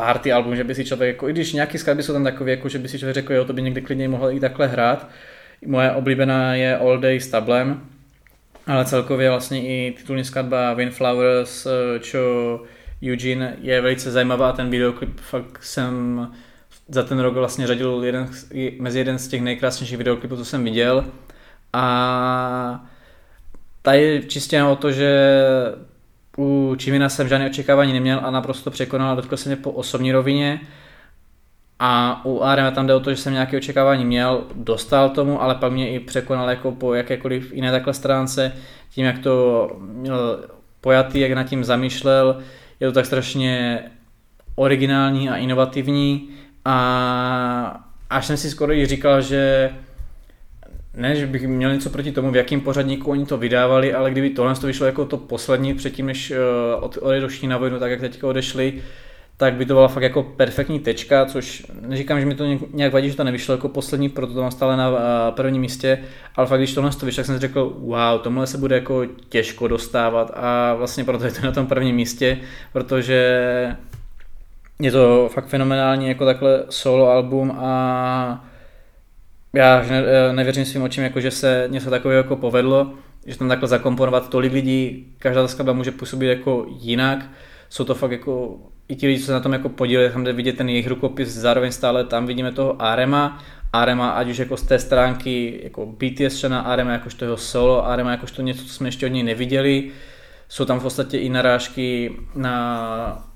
party 0.00 0.32
album, 0.32 0.56
že 0.56 0.64
by 0.64 0.74
si 0.74 0.84
člověk, 0.84 1.16
jako, 1.16 1.28
i 1.28 1.32
když 1.32 1.52
nějaký 1.52 1.78
skladby 1.78 2.02
jsou 2.02 2.12
tam 2.12 2.24
takové, 2.24 2.50
jako, 2.50 2.68
že 2.68 2.78
by 2.78 2.88
si 2.88 2.98
člověk 2.98 3.14
řekl, 3.14 3.32
jo, 3.32 3.44
to 3.44 3.52
by 3.52 3.62
někdy 3.62 3.80
klidně 3.80 4.08
mohl 4.08 4.30
i 4.30 4.40
takhle 4.40 4.66
hrát. 4.66 5.08
Moje 5.66 5.92
oblíbená 5.92 6.54
je 6.54 6.76
All 6.76 6.98
Day 6.98 7.20
s 7.20 7.28
Tablem, 7.28 7.80
ale 8.66 8.84
celkově 8.84 9.30
vlastně 9.30 9.62
i 9.62 9.94
titulní 9.96 10.24
skladba 10.24 10.74
Windflowers, 10.74 11.66
čo 12.00 12.20
Eugene 13.12 13.56
je 13.60 13.80
velice 13.80 14.10
zajímavá 14.10 14.48
a 14.48 14.52
ten 14.52 14.70
videoklip 14.70 15.20
fakt 15.20 15.62
jsem 15.62 16.28
za 16.88 17.02
ten 17.02 17.18
rok 17.18 17.34
vlastně 17.34 17.66
řadil 17.66 18.02
jeden, 18.04 18.30
mezi 18.80 18.98
jeden 18.98 19.18
z 19.18 19.28
těch 19.28 19.40
nejkrásnějších 19.40 19.98
videoklipů, 19.98 20.36
co 20.36 20.44
jsem 20.44 20.64
viděl. 20.64 21.04
A 21.72 22.84
tady 23.82 24.22
čistě 24.28 24.62
o 24.62 24.76
to, 24.76 24.92
že 24.92 25.32
u 26.40 26.74
Čimina 26.76 27.08
jsem 27.08 27.28
žádné 27.28 27.46
očekávání 27.46 27.92
neměl 27.92 28.20
a 28.22 28.30
naprosto 28.30 28.70
překonal, 28.70 29.16
dotkl 29.16 29.36
se 29.36 29.48
mě 29.48 29.56
po 29.56 29.70
osobní 29.70 30.12
rovině. 30.12 30.60
A 31.78 32.20
u 32.24 32.40
Arema 32.40 32.70
tam 32.70 32.86
jde 32.86 32.94
o 32.94 33.00
to, 33.00 33.10
že 33.10 33.16
jsem 33.16 33.32
nějaké 33.32 33.56
očekávání 33.56 34.04
měl, 34.04 34.44
dostal 34.54 35.10
tomu, 35.10 35.42
ale 35.42 35.54
pak 35.54 35.72
mě 35.72 35.90
i 35.90 36.00
překonal 36.00 36.50
jako 36.50 36.72
po 36.72 36.94
jakékoliv 36.94 37.52
jiné 37.52 37.70
takhle 37.70 37.94
stránce, 37.94 38.52
tím 38.90 39.06
jak 39.06 39.18
to 39.18 39.68
měl 39.80 40.44
pojatý, 40.80 41.20
jak 41.20 41.32
nad 41.32 41.44
tím 41.44 41.64
zamýšlel, 41.64 42.42
je 42.80 42.88
to 42.88 42.92
tak 42.92 43.06
strašně 43.06 43.82
originální 44.54 45.30
a 45.30 45.36
inovativní 45.36 46.28
a 46.64 47.84
až 48.10 48.26
jsem 48.26 48.36
si 48.36 48.50
skoro 48.50 48.72
i 48.72 48.86
říkal, 48.86 49.20
že 49.22 49.70
ne, 50.94 51.16
že 51.16 51.26
bych 51.26 51.48
měl 51.48 51.74
něco 51.74 51.90
proti 51.90 52.12
tomu, 52.12 52.30
v 52.30 52.36
jakém 52.36 52.60
pořadníku 52.60 53.10
oni 53.10 53.26
to 53.26 53.36
vydávali, 53.36 53.94
ale 53.94 54.10
kdyby 54.10 54.30
tohle 54.30 54.54
to 54.54 54.66
vyšlo 54.66 54.86
jako 54.86 55.04
to 55.04 55.16
poslední 55.16 55.74
předtím, 55.74 56.06
než 56.06 56.32
uh, 56.80 56.90
odešli 57.00 57.48
na 57.48 57.58
vojnu, 57.58 57.78
tak 57.78 57.90
jak 57.90 58.00
teďka 58.00 58.26
odešli, 58.26 58.82
tak 59.40 59.54
by 59.54 59.66
to 59.66 59.74
byla 59.74 59.88
fakt 59.88 60.02
jako 60.02 60.22
perfektní 60.22 60.80
tečka, 60.80 61.26
což 61.26 61.66
neříkám, 61.80 62.20
že 62.20 62.26
mi 62.26 62.34
to 62.34 62.44
nějak 62.72 62.92
vadí, 62.92 63.10
že 63.10 63.16
to 63.16 63.24
nevyšlo 63.24 63.54
jako 63.54 63.68
poslední, 63.68 64.08
proto 64.08 64.34
to 64.34 64.40
mám 64.42 64.50
stále 64.50 64.76
na 64.76 64.90
eh, 64.90 65.32
prvním 65.32 65.62
místě, 65.62 65.98
ale 66.36 66.46
fakt 66.46 66.60
když 66.60 66.74
tohle 66.74 66.90
to 66.90 67.06
vyšlo, 67.06 67.20
tak 67.20 67.26
jsem 67.26 67.34
si 67.34 67.40
řekl, 67.40 67.76
wow, 67.78 68.20
tomuhle 68.22 68.46
se 68.46 68.58
bude 68.58 68.74
jako 68.74 69.04
těžko 69.28 69.68
dostávat. 69.68 70.30
A 70.34 70.74
vlastně 70.74 71.04
proto 71.04 71.24
je 71.24 71.32
to 71.32 71.46
na 71.46 71.52
tom 71.52 71.66
prvním 71.66 71.96
místě, 71.96 72.38
protože 72.72 73.76
je 74.80 74.92
to 74.92 75.30
fakt 75.32 75.46
fenomenální 75.46 76.08
jako 76.08 76.24
takhle 76.24 76.64
solo 76.68 77.08
album 77.10 77.52
a 77.56 78.49
já 79.52 79.82
ne, 79.90 80.04
eh, 80.06 80.32
nevěřím 80.32 80.64
svým 80.64 80.82
očím, 80.82 81.04
jako 81.04 81.20
že 81.20 81.30
se 81.30 81.64
něco 81.70 81.90
takového 81.90 82.18
jako 82.22 82.36
povedlo, 82.36 82.94
že 83.26 83.38
tam 83.38 83.48
takhle 83.48 83.68
zakomponovat 83.68 84.28
tolik 84.28 84.52
lidí, 84.52 85.06
každá 85.18 85.42
ta 85.42 85.48
skladba 85.48 85.72
může 85.72 85.90
působit 85.90 86.26
jako 86.26 86.66
jinak, 86.78 87.26
jsou 87.68 87.84
to 87.84 87.94
fakt 87.94 88.10
jako 88.10 88.58
i 88.88 88.96
ti 88.96 89.06
lidi, 89.06 89.20
co 89.20 89.26
se 89.26 89.32
na 89.32 89.40
tom 89.40 89.52
jako 89.52 89.68
podíleli, 89.68 90.10
tam 90.10 90.24
jde 90.24 90.32
vidět 90.32 90.56
ten 90.56 90.68
jejich 90.68 90.86
rukopis, 90.86 91.28
zároveň 91.28 91.72
stále 91.72 92.04
tam 92.04 92.26
vidíme 92.26 92.52
toho 92.52 92.82
Arema, 92.82 93.42
Arema, 93.72 94.10
ať 94.10 94.28
už 94.28 94.38
jako 94.38 94.56
z 94.56 94.62
té 94.62 94.78
stránky 94.78 95.60
jako 95.62 95.86
BTS 95.86 96.38
člena 96.38 96.60
Arema, 96.60 96.92
jakožto 96.92 97.24
jeho 97.24 97.36
solo, 97.36 97.86
Arema 97.86 98.10
jakožto 98.10 98.42
něco, 98.42 98.64
co 98.64 98.72
jsme 98.72 98.88
ještě 98.88 99.06
od 99.06 99.08
něj 99.08 99.22
neviděli. 99.22 99.90
Jsou 100.48 100.64
tam 100.64 100.80
v 100.80 100.82
podstatě 100.82 101.18
i 101.18 101.28
narážky 101.28 102.16
na 102.34 103.28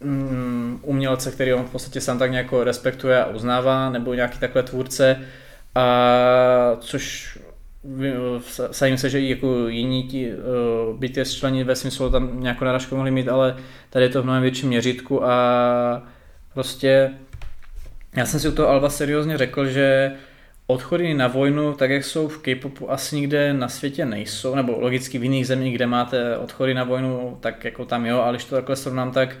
mm, 0.00 0.78
umělce, 0.82 1.30
který 1.30 1.54
on 1.54 1.64
v 1.64 1.70
podstatě 1.70 2.00
sám 2.00 2.18
tak 2.18 2.30
nějak 2.30 2.46
respektuje 2.62 3.24
a 3.24 3.26
uznává, 3.26 3.90
nebo 3.90 4.14
nějaký 4.14 4.38
takhle 4.38 4.62
tvůrce, 4.62 5.20
a 5.74 6.76
což 6.80 7.38
sajím 8.70 8.98
se, 8.98 9.10
že 9.10 9.20
i 9.20 9.30
jako 9.30 9.68
jiní 9.68 10.02
ti 10.02 10.32
uh, 10.32 10.98
BTS 10.98 11.34
členi 11.34 11.64
ve 11.64 11.76
smyslu 11.76 12.10
tam 12.10 12.40
nějakou 12.40 12.64
narážku 12.64 12.96
mohli 12.96 13.10
mít, 13.10 13.28
ale 13.28 13.56
tady 13.90 14.04
je 14.04 14.08
to 14.08 14.22
v 14.22 14.24
mnohem 14.24 14.42
větším 14.42 14.68
měřítku 14.68 15.24
a 15.24 16.02
prostě 16.54 17.10
já 18.16 18.26
jsem 18.26 18.40
si 18.40 18.48
u 18.48 18.52
toho 18.52 18.68
Alba 18.68 18.90
seriózně 18.90 19.38
řekl, 19.38 19.66
že 19.66 20.12
odchody 20.66 21.14
na 21.14 21.28
vojnu, 21.28 21.72
tak 21.72 21.90
jak 21.90 22.04
jsou 22.04 22.28
v 22.28 22.38
K-popu, 22.38 22.92
asi 22.92 23.16
nikde 23.16 23.52
na 23.52 23.68
světě 23.68 24.06
nejsou, 24.06 24.54
nebo 24.54 24.80
logicky 24.80 25.18
v 25.18 25.22
jiných 25.22 25.46
zemích, 25.46 25.74
kde 25.74 25.86
máte 25.86 26.38
odchody 26.38 26.74
na 26.74 26.84
vojnu, 26.84 27.38
tak 27.40 27.64
jako 27.64 27.84
tam 27.84 28.06
jo, 28.06 28.20
ale 28.20 28.32
když 28.32 28.44
to 28.44 28.54
takhle 28.54 28.76
srovnám, 28.76 29.12
tak 29.12 29.36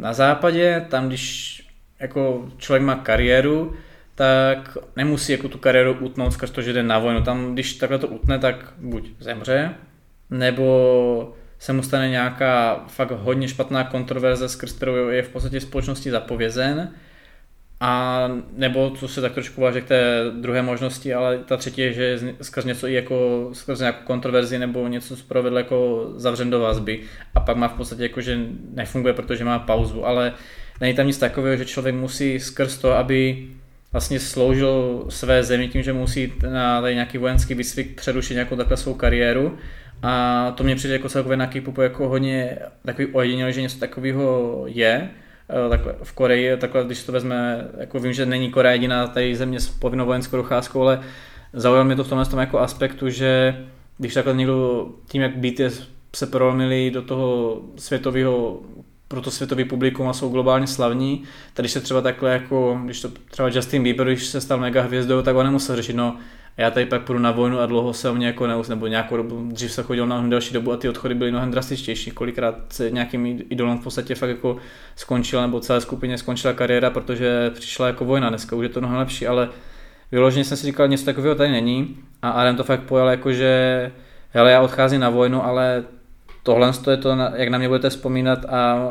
na 0.00 0.12
západě, 0.12 0.86
tam 0.88 1.08
když 1.08 1.58
jako 2.00 2.48
člověk 2.58 2.82
má 2.82 2.94
kariéru, 2.94 3.76
tak 4.22 4.78
nemusí 4.96 5.32
jako 5.32 5.48
tu 5.48 5.58
kariéru 5.58 5.92
utnout 5.92 6.32
skrz 6.32 6.50
to, 6.50 6.62
že 6.62 6.72
jde 6.72 6.82
na 6.82 6.98
vojnu. 6.98 7.22
Tam, 7.22 7.52
když 7.52 7.74
takhle 7.74 7.98
to 7.98 8.08
utne, 8.08 8.38
tak 8.38 8.74
buď 8.78 9.10
zemře, 9.20 9.74
nebo 10.30 11.34
se 11.58 11.72
mu 11.72 11.82
stane 11.82 12.08
nějaká 12.08 12.84
fakt 12.88 13.10
hodně 13.10 13.48
špatná 13.48 13.84
kontroverze, 13.84 14.48
skrz 14.48 14.72
kterou 14.72 15.08
je 15.08 15.22
v 15.22 15.28
podstatě 15.28 15.60
společnosti 15.60 16.10
zapovězen, 16.10 16.90
a 17.80 18.28
nebo 18.56 18.90
co 18.90 19.08
se 19.08 19.20
tak 19.20 19.32
trošku 19.32 19.60
váže 19.60 19.80
k 19.80 19.88
té 19.88 20.24
druhé 20.40 20.62
možnosti, 20.62 21.14
ale 21.14 21.38
ta 21.38 21.56
třetí 21.56 21.80
je, 21.80 21.92
že 21.92 22.20
skrz 22.42 22.64
něco 22.64 22.86
i 22.86 22.92
jako 22.92 23.48
skrz 23.52 23.78
nějakou 23.78 24.04
kontroverzi 24.04 24.58
nebo 24.58 24.88
něco 24.88 25.16
provedl 25.28 25.58
jako 25.58 26.10
zavřen 26.16 26.50
do 26.50 26.60
vazby. 26.60 27.00
A 27.34 27.40
pak 27.40 27.56
má 27.56 27.68
v 27.68 27.74
podstatě 27.74 28.02
jako, 28.02 28.20
že 28.20 28.38
nefunguje, 28.74 29.14
protože 29.14 29.44
má 29.44 29.58
pauzu, 29.58 30.06
ale 30.06 30.32
není 30.80 30.94
tam 30.94 31.06
nic 31.06 31.18
takového, 31.18 31.56
že 31.56 31.64
člověk 31.64 31.94
musí 31.94 32.40
skrz 32.40 32.78
to, 32.78 32.92
aby 32.92 33.48
vlastně 33.92 34.20
sloužil 34.20 35.04
své 35.08 35.44
zemi 35.44 35.68
tím, 35.68 35.82
že 35.82 35.92
musí 35.92 36.32
na 36.52 36.80
tady 36.80 36.94
nějaký 36.94 37.18
vojenský 37.18 37.54
výcvik 37.54 37.96
přerušit 37.96 38.34
nějakou 38.34 38.56
takhle 38.56 38.76
svou 38.76 38.94
kariéru. 38.94 39.58
A 40.02 40.50
to 40.56 40.64
mě 40.64 40.76
přijde 40.76 40.94
jako 40.94 41.08
celkově 41.08 41.36
na 41.36 41.46
k 41.46 41.54
jako 41.82 42.08
hodně 42.08 42.58
takový 42.84 43.06
ojedinělý, 43.12 43.52
že 43.52 43.62
něco 43.62 43.78
takového 43.78 44.62
je. 44.66 45.10
Eh, 45.50 45.68
takhle 45.68 45.94
v 46.02 46.12
Koreji, 46.12 46.56
takhle 46.56 46.84
když 46.84 47.02
to 47.02 47.12
vezme, 47.12 47.68
jako 47.78 47.98
vím, 47.98 48.12
že 48.12 48.26
není 48.26 48.50
Korea 48.50 48.72
jediná 48.72 49.06
tady 49.06 49.36
země 49.36 49.60
s 49.60 49.68
povinnou 49.68 50.06
vojenskou 50.06 50.36
docházkou, 50.36 50.82
ale 50.82 51.00
zaujalo 51.52 51.84
mě 51.84 51.96
to 51.96 52.04
v 52.04 52.08
tomhle 52.08 52.26
tom 52.26 52.38
jako 52.38 52.58
aspektu, 52.58 53.10
že 53.10 53.56
když 53.98 54.14
takhle 54.14 54.34
někdo 54.34 54.88
tím, 55.08 55.22
jak 55.22 55.36
BTS 55.36 55.88
se 56.16 56.26
prolomili 56.26 56.90
do 56.90 57.02
toho 57.02 57.60
světového 57.76 58.60
pro 59.12 59.20
to 59.20 59.30
světový 59.30 59.64
publikum 59.64 60.08
a 60.08 60.12
jsou 60.12 60.28
globálně 60.28 60.66
slavní. 60.66 61.22
Tady 61.54 61.68
se 61.68 61.80
třeba 61.80 62.00
takhle 62.00 62.32
jako, 62.32 62.80
když 62.84 63.00
to 63.00 63.08
třeba 63.30 63.48
Justin 63.48 63.82
Bieber, 63.82 64.06
když 64.06 64.26
se 64.26 64.40
stal 64.40 64.58
mega 64.58 64.82
hvězdou, 64.82 65.22
tak 65.22 65.36
on 65.36 65.46
nemusel 65.46 65.76
řešit, 65.76 65.96
no 65.96 66.16
já 66.56 66.70
tady 66.70 66.86
pak 66.86 67.02
půjdu 67.02 67.18
na 67.18 67.30
vojnu 67.30 67.60
a 67.60 67.66
dlouho 67.66 67.92
se 67.92 68.10
o 68.10 68.14
mě 68.14 68.26
jako 68.26 68.46
neus, 68.46 68.68
nebo 68.68 68.86
nějakou 68.86 69.16
dobu, 69.16 69.48
dřív 69.52 69.72
se 69.72 69.82
chodil 69.82 70.06
na 70.06 70.28
další 70.28 70.54
dobu 70.54 70.72
a 70.72 70.76
ty 70.76 70.88
odchody 70.88 71.14
byly 71.14 71.30
mnohem 71.30 71.50
drastičtější. 71.50 72.10
Kolikrát 72.10 72.54
se 72.68 72.90
nějakým 72.90 73.26
idolem 73.50 73.78
v 73.78 73.82
podstatě 73.82 74.14
fakt 74.14 74.30
jako 74.30 74.56
skončila, 74.96 75.42
nebo 75.42 75.60
celé 75.60 75.80
skupině 75.80 76.18
skončila 76.18 76.52
kariéra, 76.52 76.90
protože 76.90 77.50
přišla 77.50 77.86
jako 77.86 78.04
vojna. 78.04 78.28
Dneska 78.28 78.56
už 78.56 78.62
je 78.62 78.68
to 78.68 78.80
mnohem 78.80 78.98
lepší, 78.98 79.26
ale 79.26 79.48
vyloženě 80.12 80.44
jsem 80.44 80.56
si 80.56 80.66
říkal, 80.66 80.88
něco 80.88 81.04
takového 81.04 81.34
tady 81.34 81.50
není 81.50 81.96
a 82.22 82.30
Adam 82.30 82.56
to 82.56 82.64
fakt 82.64 82.82
pojal 82.82 83.08
jako, 83.08 83.32
že 83.32 83.92
hele, 84.30 84.50
já 84.50 84.60
odcházím 84.60 85.00
na 85.00 85.10
vojnu, 85.10 85.44
ale 85.44 85.84
tohle 86.42 86.72
je 86.90 86.96
to, 86.96 87.08
jak 87.34 87.48
na 87.48 87.58
mě 87.58 87.68
budete 87.68 87.90
vzpomínat 87.90 88.44
a 88.44 88.88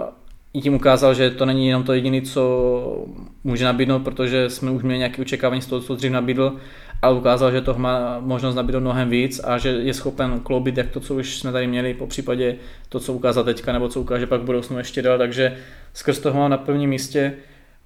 i 0.53 0.61
tím 0.61 0.73
ukázal, 0.73 1.13
že 1.13 1.29
to 1.29 1.45
není 1.45 1.67
jenom 1.67 1.83
to 1.83 1.93
jediné, 1.93 2.21
co 2.21 3.05
může 3.43 3.65
nabídnout, 3.65 3.99
protože 3.99 4.49
jsme 4.49 4.71
už 4.71 4.83
měli 4.83 4.97
nějaké 4.97 5.21
očekávání 5.21 5.61
z 5.61 5.65
toho, 5.65 5.81
co 5.81 5.95
dřív 5.95 6.11
nabídl, 6.11 6.57
ale 7.01 7.15
ukázal, 7.15 7.51
že 7.51 7.61
to 7.61 7.73
má 7.73 8.19
možnost 8.19 8.55
nabídnout 8.55 8.79
mnohem 8.79 9.09
víc 9.09 9.41
a 9.43 9.57
že 9.57 9.69
je 9.69 9.93
schopen 9.93 10.39
kloubit 10.39 10.77
jak 10.77 10.89
to, 10.89 10.99
co 10.99 11.15
už 11.15 11.39
jsme 11.39 11.51
tady 11.51 11.67
měli, 11.67 11.93
po 11.93 12.07
případě 12.07 12.55
to, 12.89 12.99
co 12.99 13.13
ukázal 13.13 13.43
teďka, 13.43 13.73
nebo 13.73 13.89
co 13.89 14.01
ukáže 14.01 14.27
pak 14.27 14.41
v 14.41 14.45
budoucnu 14.45 14.77
ještě 14.77 15.01
dál, 15.01 15.17
takže 15.17 15.57
skrz 15.93 16.19
toho 16.19 16.39
mám 16.39 16.51
na 16.51 16.57
prvním 16.57 16.89
místě 16.89 17.33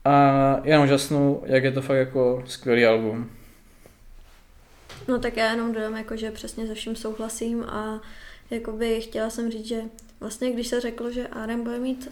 a 0.06 0.60
jenom 0.64 0.88
žasnu, 0.88 1.42
jak 1.46 1.64
je 1.64 1.72
to 1.72 1.82
fakt 1.82 1.98
jako 1.98 2.44
skvělý 2.46 2.86
album. 2.86 3.30
No 5.08 5.20
tak 5.20 5.38
já 5.38 5.52
jenom 5.52 5.74
dodám, 5.74 5.98
jako, 5.98 6.16
že 6.16 6.32
přesně 6.32 6.68
se 6.68 6.74
vším 6.74 6.96
souhlasím 6.96 7.64
a 7.64 8.02
jakoby 8.50 9.02
chtěla 9.02 9.30
jsem 9.30 9.52
říct, 9.52 9.66
že 9.66 9.82
vlastně 10.20 10.52
když 10.52 10.68
se 10.68 10.82
řeklo, 10.82 11.12
že 11.12 11.28
Arem 11.28 11.64
bude 11.64 11.80
mít 11.80 12.12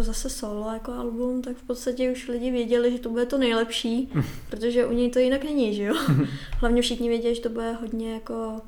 zase 0.00 0.30
solo 0.30 0.70
jako 0.72 0.92
album, 0.92 1.42
tak 1.42 1.56
v 1.56 1.62
podstatě 1.62 2.12
už 2.12 2.28
lidi 2.28 2.50
věděli, 2.50 2.92
že 2.92 2.98
to 2.98 3.10
bude 3.10 3.26
to 3.26 3.38
nejlepší, 3.38 4.12
protože 4.50 4.86
u 4.86 4.92
něj 4.92 5.10
to 5.10 5.18
jinak 5.18 5.44
není, 5.44 5.74
že 5.74 5.82
jo? 5.82 5.94
Hlavně 6.60 6.82
všichni 6.82 7.08
věděli, 7.08 7.34
že 7.34 7.40
to 7.40 7.48
bude 7.48 7.72
hodně 7.72 8.14
jako 8.14 8.60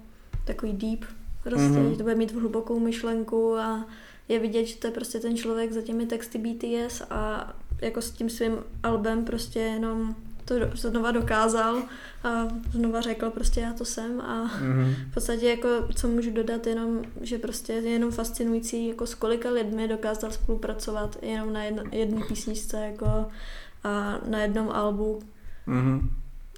takový 0.44 0.72
deep, 0.72 1.04
prostě, 1.42 1.68
mm-hmm. 1.68 1.90
že 1.90 1.96
to 1.96 2.02
bude 2.02 2.14
mít 2.14 2.32
hlubokou 2.32 2.78
myšlenku 2.78 3.56
a 3.56 3.86
je 4.28 4.38
vidět, 4.38 4.64
že 4.64 4.76
to 4.76 4.86
je 4.86 4.90
prostě 4.90 5.20
ten 5.20 5.36
člověk 5.36 5.72
za 5.72 5.82
těmi 5.82 6.06
texty 6.06 6.38
BTS 6.38 7.02
a 7.10 7.52
jako 7.82 8.02
s 8.02 8.10
tím 8.10 8.30
svým 8.30 8.58
albem 8.82 9.24
prostě 9.24 9.58
jenom 9.58 10.16
to 10.44 10.54
znova 10.74 11.10
dokázal 11.10 11.82
a 12.24 12.48
znova 12.72 13.00
řekl 13.00 13.30
prostě 13.30 13.60
já 13.60 13.72
to 13.72 13.84
jsem 13.84 14.20
a 14.20 14.44
mm-hmm. 14.44 14.94
v 15.10 15.14
podstatě 15.14 15.48
jako 15.48 15.68
co 15.94 16.08
můžu 16.08 16.30
dodat 16.30 16.66
jenom, 16.66 17.02
že 17.20 17.38
prostě 17.38 17.72
je 17.72 17.90
jenom 17.90 18.10
fascinující 18.10 18.88
jako 18.88 19.06
s 19.06 19.14
kolika 19.14 19.50
lidmi 19.50 19.88
dokázal 19.88 20.30
spolupracovat 20.30 21.16
jenom 21.22 21.52
na 21.52 21.64
jedno, 21.64 21.82
jedné 21.92 22.20
písničce 22.28 22.76
jako 22.76 23.26
a 23.84 24.20
na 24.28 24.42
jednom 24.42 24.70
albu. 24.70 25.22
Mm-hmm. 25.68 26.00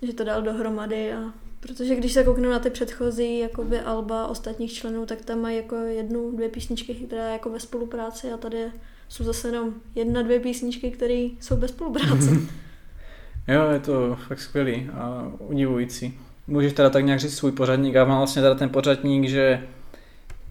Že 0.02 0.12
to 0.12 0.24
dal 0.24 0.42
dohromady 0.42 1.12
a 1.12 1.32
protože 1.60 1.94
když 1.94 2.12
se 2.12 2.24
kouknu 2.24 2.50
na 2.50 2.58
ty 2.58 2.70
předchozí 2.70 3.38
jakoby 3.38 3.80
alba 3.80 4.26
ostatních 4.26 4.72
členů, 4.72 5.06
tak 5.06 5.24
tam 5.24 5.40
mají 5.40 5.56
jako 5.56 5.76
jednu, 5.76 6.30
dvě 6.30 6.48
písničky, 6.48 6.94
které 6.94 7.32
jako 7.32 7.50
ve 7.50 7.60
spolupráci 7.60 8.32
a 8.32 8.36
tady 8.36 8.72
jsou 9.08 9.24
zase 9.24 9.48
jenom 9.48 9.74
jedna, 9.94 10.22
dvě 10.22 10.40
písničky, 10.40 10.90
které 10.90 11.28
jsou 11.40 11.56
bez 11.56 11.70
spolupráce. 11.70 12.30
Jo, 13.48 13.70
je 13.70 13.80
to 13.80 14.16
fakt 14.28 14.40
skvělý 14.40 14.90
a 14.94 15.32
udivující. 15.38 16.18
Můžeš 16.46 16.72
teda 16.72 16.90
tak 16.90 17.04
nějak 17.04 17.20
říct 17.20 17.36
svůj 17.36 17.52
pořadník, 17.52 17.94
já 17.94 18.04
mám 18.04 18.18
vlastně 18.18 18.42
teda 18.42 18.54
ten 18.54 18.68
pořadník, 18.68 19.28
že 19.28 19.62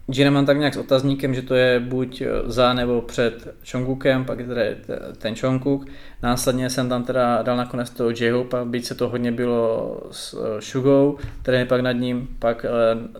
Gina 0.06 0.30
mám 0.30 0.46
tak 0.46 0.58
nějak 0.58 0.74
s 0.74 0.76
otazníkem, 0.76 1.34
že 1.34 1.42
to 1.42 1.54
je 1.54 1.80
buď 1.80 2.22
za 2.44 2.74
nebo 2.74 3.02
před 3.02 3.54
Chongkukem, 3.70 4.24
pak 4.24 4.38
je 4.38 4.78
ten 5.18 5.36
Chongkuk. 5.36 5.86
Následně 6.22 6.70
jsem 6.70 6.88
tam 6.88 7.04
teda 7.04 7.42
dal 7.42 7.56
nakonec 7.56 7.90
toho 7.90 8.10
J-Hope, 8.10 8.64
byť 8.64 8.84
se 8.84 8.94
to 8.94 9.08
hodně 9.08 9.32
bylo 9.32 10.00
s 10.10 10.58
Shugou, 10.60 11.18
který 11.42 11.58
je 11.58 11.64
pak 11.64 11.80
nad 11.80 11.92
ním, 11.92 12.28
pak 12.38 12.64
eh, 12.64 12.68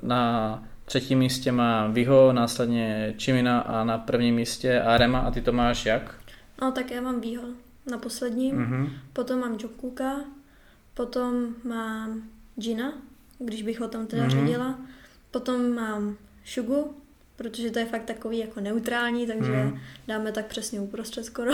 na 0.03 0.63
třetím 0.85 1.19
místě 1.19 1.53
má 1.53 1.87
Viho, 1.87 2.33
následně 2.33 3.15
Chimina 3.19 3.61
a 3.61 3.85
na 3.85 3.99
prvním 3.99 4.35
místě 4.35 4.81
Arema 4.81 5.19
a 5.19 5.31
ty 5.31 5.43
to 5.43 5.53
máš 5.53 5.87
jak? 5.87 6.15
No 6.63 6.73
tak 6.73 6.91
já 6.91 7.01
mám 7.01 7.21
Viho 7.21 7.66
na 7.91 7.99
posledním, 7.99 8.59
mm-hmm. 8.59 8.91
potom 9.13 9.41
mám 9.41 9.57
Jokuka, 9.61 10.17
potom 10.95 11.55
mám 11.65 12.23
Gina, 12.57 12.93
když 13.39 13.63
bych 13.63 13.81
ho 13.81 13.89
tam 13.89 14.07
teda 14.07 14.27
mm-hmm. 14.27 14.47
řídila, 14.47 14.79
potom 15.31 15.75
mám 15.75 16.17
Shugu, 16.47 16.95
protože 17.37 17.71
to 17.71 17.79
je 17.79 17.87
fakt 17.87 18.05
takový 18.05 18.39
jako 18.39 18.61
neutrální, 18.61 19.27
takže 19.27 19.53
mm. 19.53 19.79
dáme 20.09 20.33
tak 20.33 20.47
přesně 20.47 20.81
uprostřed 20.81 21.25
skoro. 21.25 21.51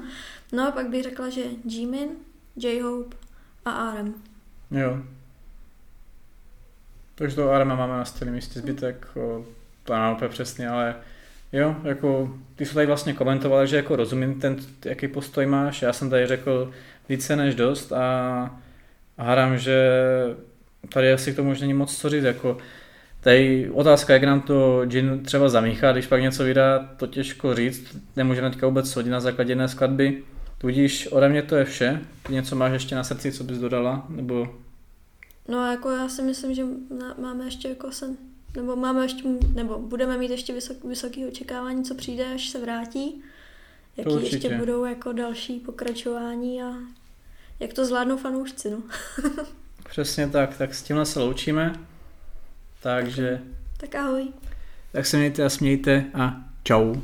no 0.52 0.68
a 0.68 0.70
pak 0.70 0.88
bych 0.88 1.02
řekla, 1.02 1.28
že 1.28 1.42
Jimin, 1.64 2.08
J-Hope 2.56 3.16
a 3.64 3.70
Arem. 3.70 4.14
Jo. 4.70 5.02
Takže 7.14 7.36
to 7.36 7.50
Arema 7.50 7.76
máme 7.76 7.96
na 7.96 8.04
stejném 8.04 8.34
místě, 8.34 8.60
zbytek 8.60 9.08
to 9.84 9.92
nám 9.92 10.14
úplně 10.14 10.28
přesně, 10.28 10.68
ale 10.68 10.96
Jo, 11.52 11.76
jako 11.84 12.38
ty 12.56 12.66
jsi 12.66 12.74
tady 12.74 12.86
vlastně 12.86 13.12
komentoval, 13.12 13.66
že 13.66 13.76
jako 13.76 13.96
rozumím 13.96 14.40
ten, 14.40 14.56
jaký 14.84 15.08
postoj 15.08 15.46
máš. 15.46 15.82
Já 15.82 15.92
jsem 15.92 16.10
tady 16.10 16.26
řekl 16.26 16.70
více 17.08 17.36
než 17.36 17.54
dost 17.54 17.92
a, 17.92 18.60
a 19.18 19.24
hádám, 19.24 19.58
že 19.58 19.90
tady 20.92 21.12
asi 21.12 21.32
k 21.32 21.36
tomu 21.36 21.50
už 21.50 21.60
není 21.60 21.74
moc 21.74 21.96
co 21.96 22.08
říct. 22.08 22.24
Jako, 22.24 22.58
tady 23.20 23.70
otázka, 23.70 24.12
jak 24.12 24.22
nám 24.22 24.40
to 24.40 24.82
Jin 24.90 25.22
třeba 25.24 25.48
zamíchá, 25.48 25.92
když 25.92 26.06
pak 26.06 26.22
něco 26.22 26.44
vydá, 26.44 26.78
to 26.96 27.06
těžko 27.06 27.54
říct. 27.54 27.96
Nemůžeme 28.16 28.50
teďka 28.50 28.66
vůbec 28.66 28.90
soudit 28.90 29.10
na 29.10 29.20
základě 29.20 29.50
jedné 29.50 29.68
skladby. 29.68 30.22
Tudíž 30.58 31.06
ode 31.06 31.28
mě 31.28 31.42
to 31.42 31.56
je 31.56 31.64
vše. 31.64 32.00
Ty 32.26 32.32
něco 32.32 32.56
máš 32.56 32.72
ještě 32.72 32.94
na 32.94 33.04
srdci, 33.04 33.32
co 33.32 33.44
bys 33.44 33.58
dodala? 33.58 34.06
Nebo... 34.08 34.54
No 35.48 35.70
jako 35.70 35.90
já 35.90 36.08
si 36.08 36.22
myslím, 36.22 36.54
že 36.54 36.62
máme 37.18 37.44
ještě 37.44 37.68
jako 37.68 37.92
sen 37.92 38.16
nebo 38.56 38.76
máme 38.76 39.04
ještě, 39.04 39.22
nebo 39.54 39.78
budeme 39.78 40.18
mít 40.18 40.30
ještě 40.30 40.52
vysok, 40.52 40.84
vysoké 40.84 41.26
očekávání, 41.26 41.84
co 41.84 41.94
přijde, 41.94 42.34
až 42.34 42.48
se 42.48 42.60
vrátí. 42.60 43.22
Jaký 43.96 44.24
ještě 44.24 44.56
budou 44.56 44.84
jako 44.84 45.12
další 45.12 45.60
pokračování 45.60 46.62
a 46.62 46.72
jak 47.60 47.72
to 47.72 47.84
zvládnou 47.86 48.16
fanoušci, 48.16 48.70
no. 48.70 48.82
Přesně 49.90 50.28
tak, 50.28 50.56
tak 50.56 50.74
s 50.74 50.82
tímhle 50.82 51.06
se 51.06 51.20
loučíme. 51.20 51.74
Takže... 52.82 53.42
Tak 53.76 53.94
ahoj. 53.94 54.28
Tak 54.92 55.06
se 55.06 55.16
mějte 55.16 55.44
a 55.44 55.48
smějte 55.48 56.04
a 56.14 56.36
čau. 56.64 56.94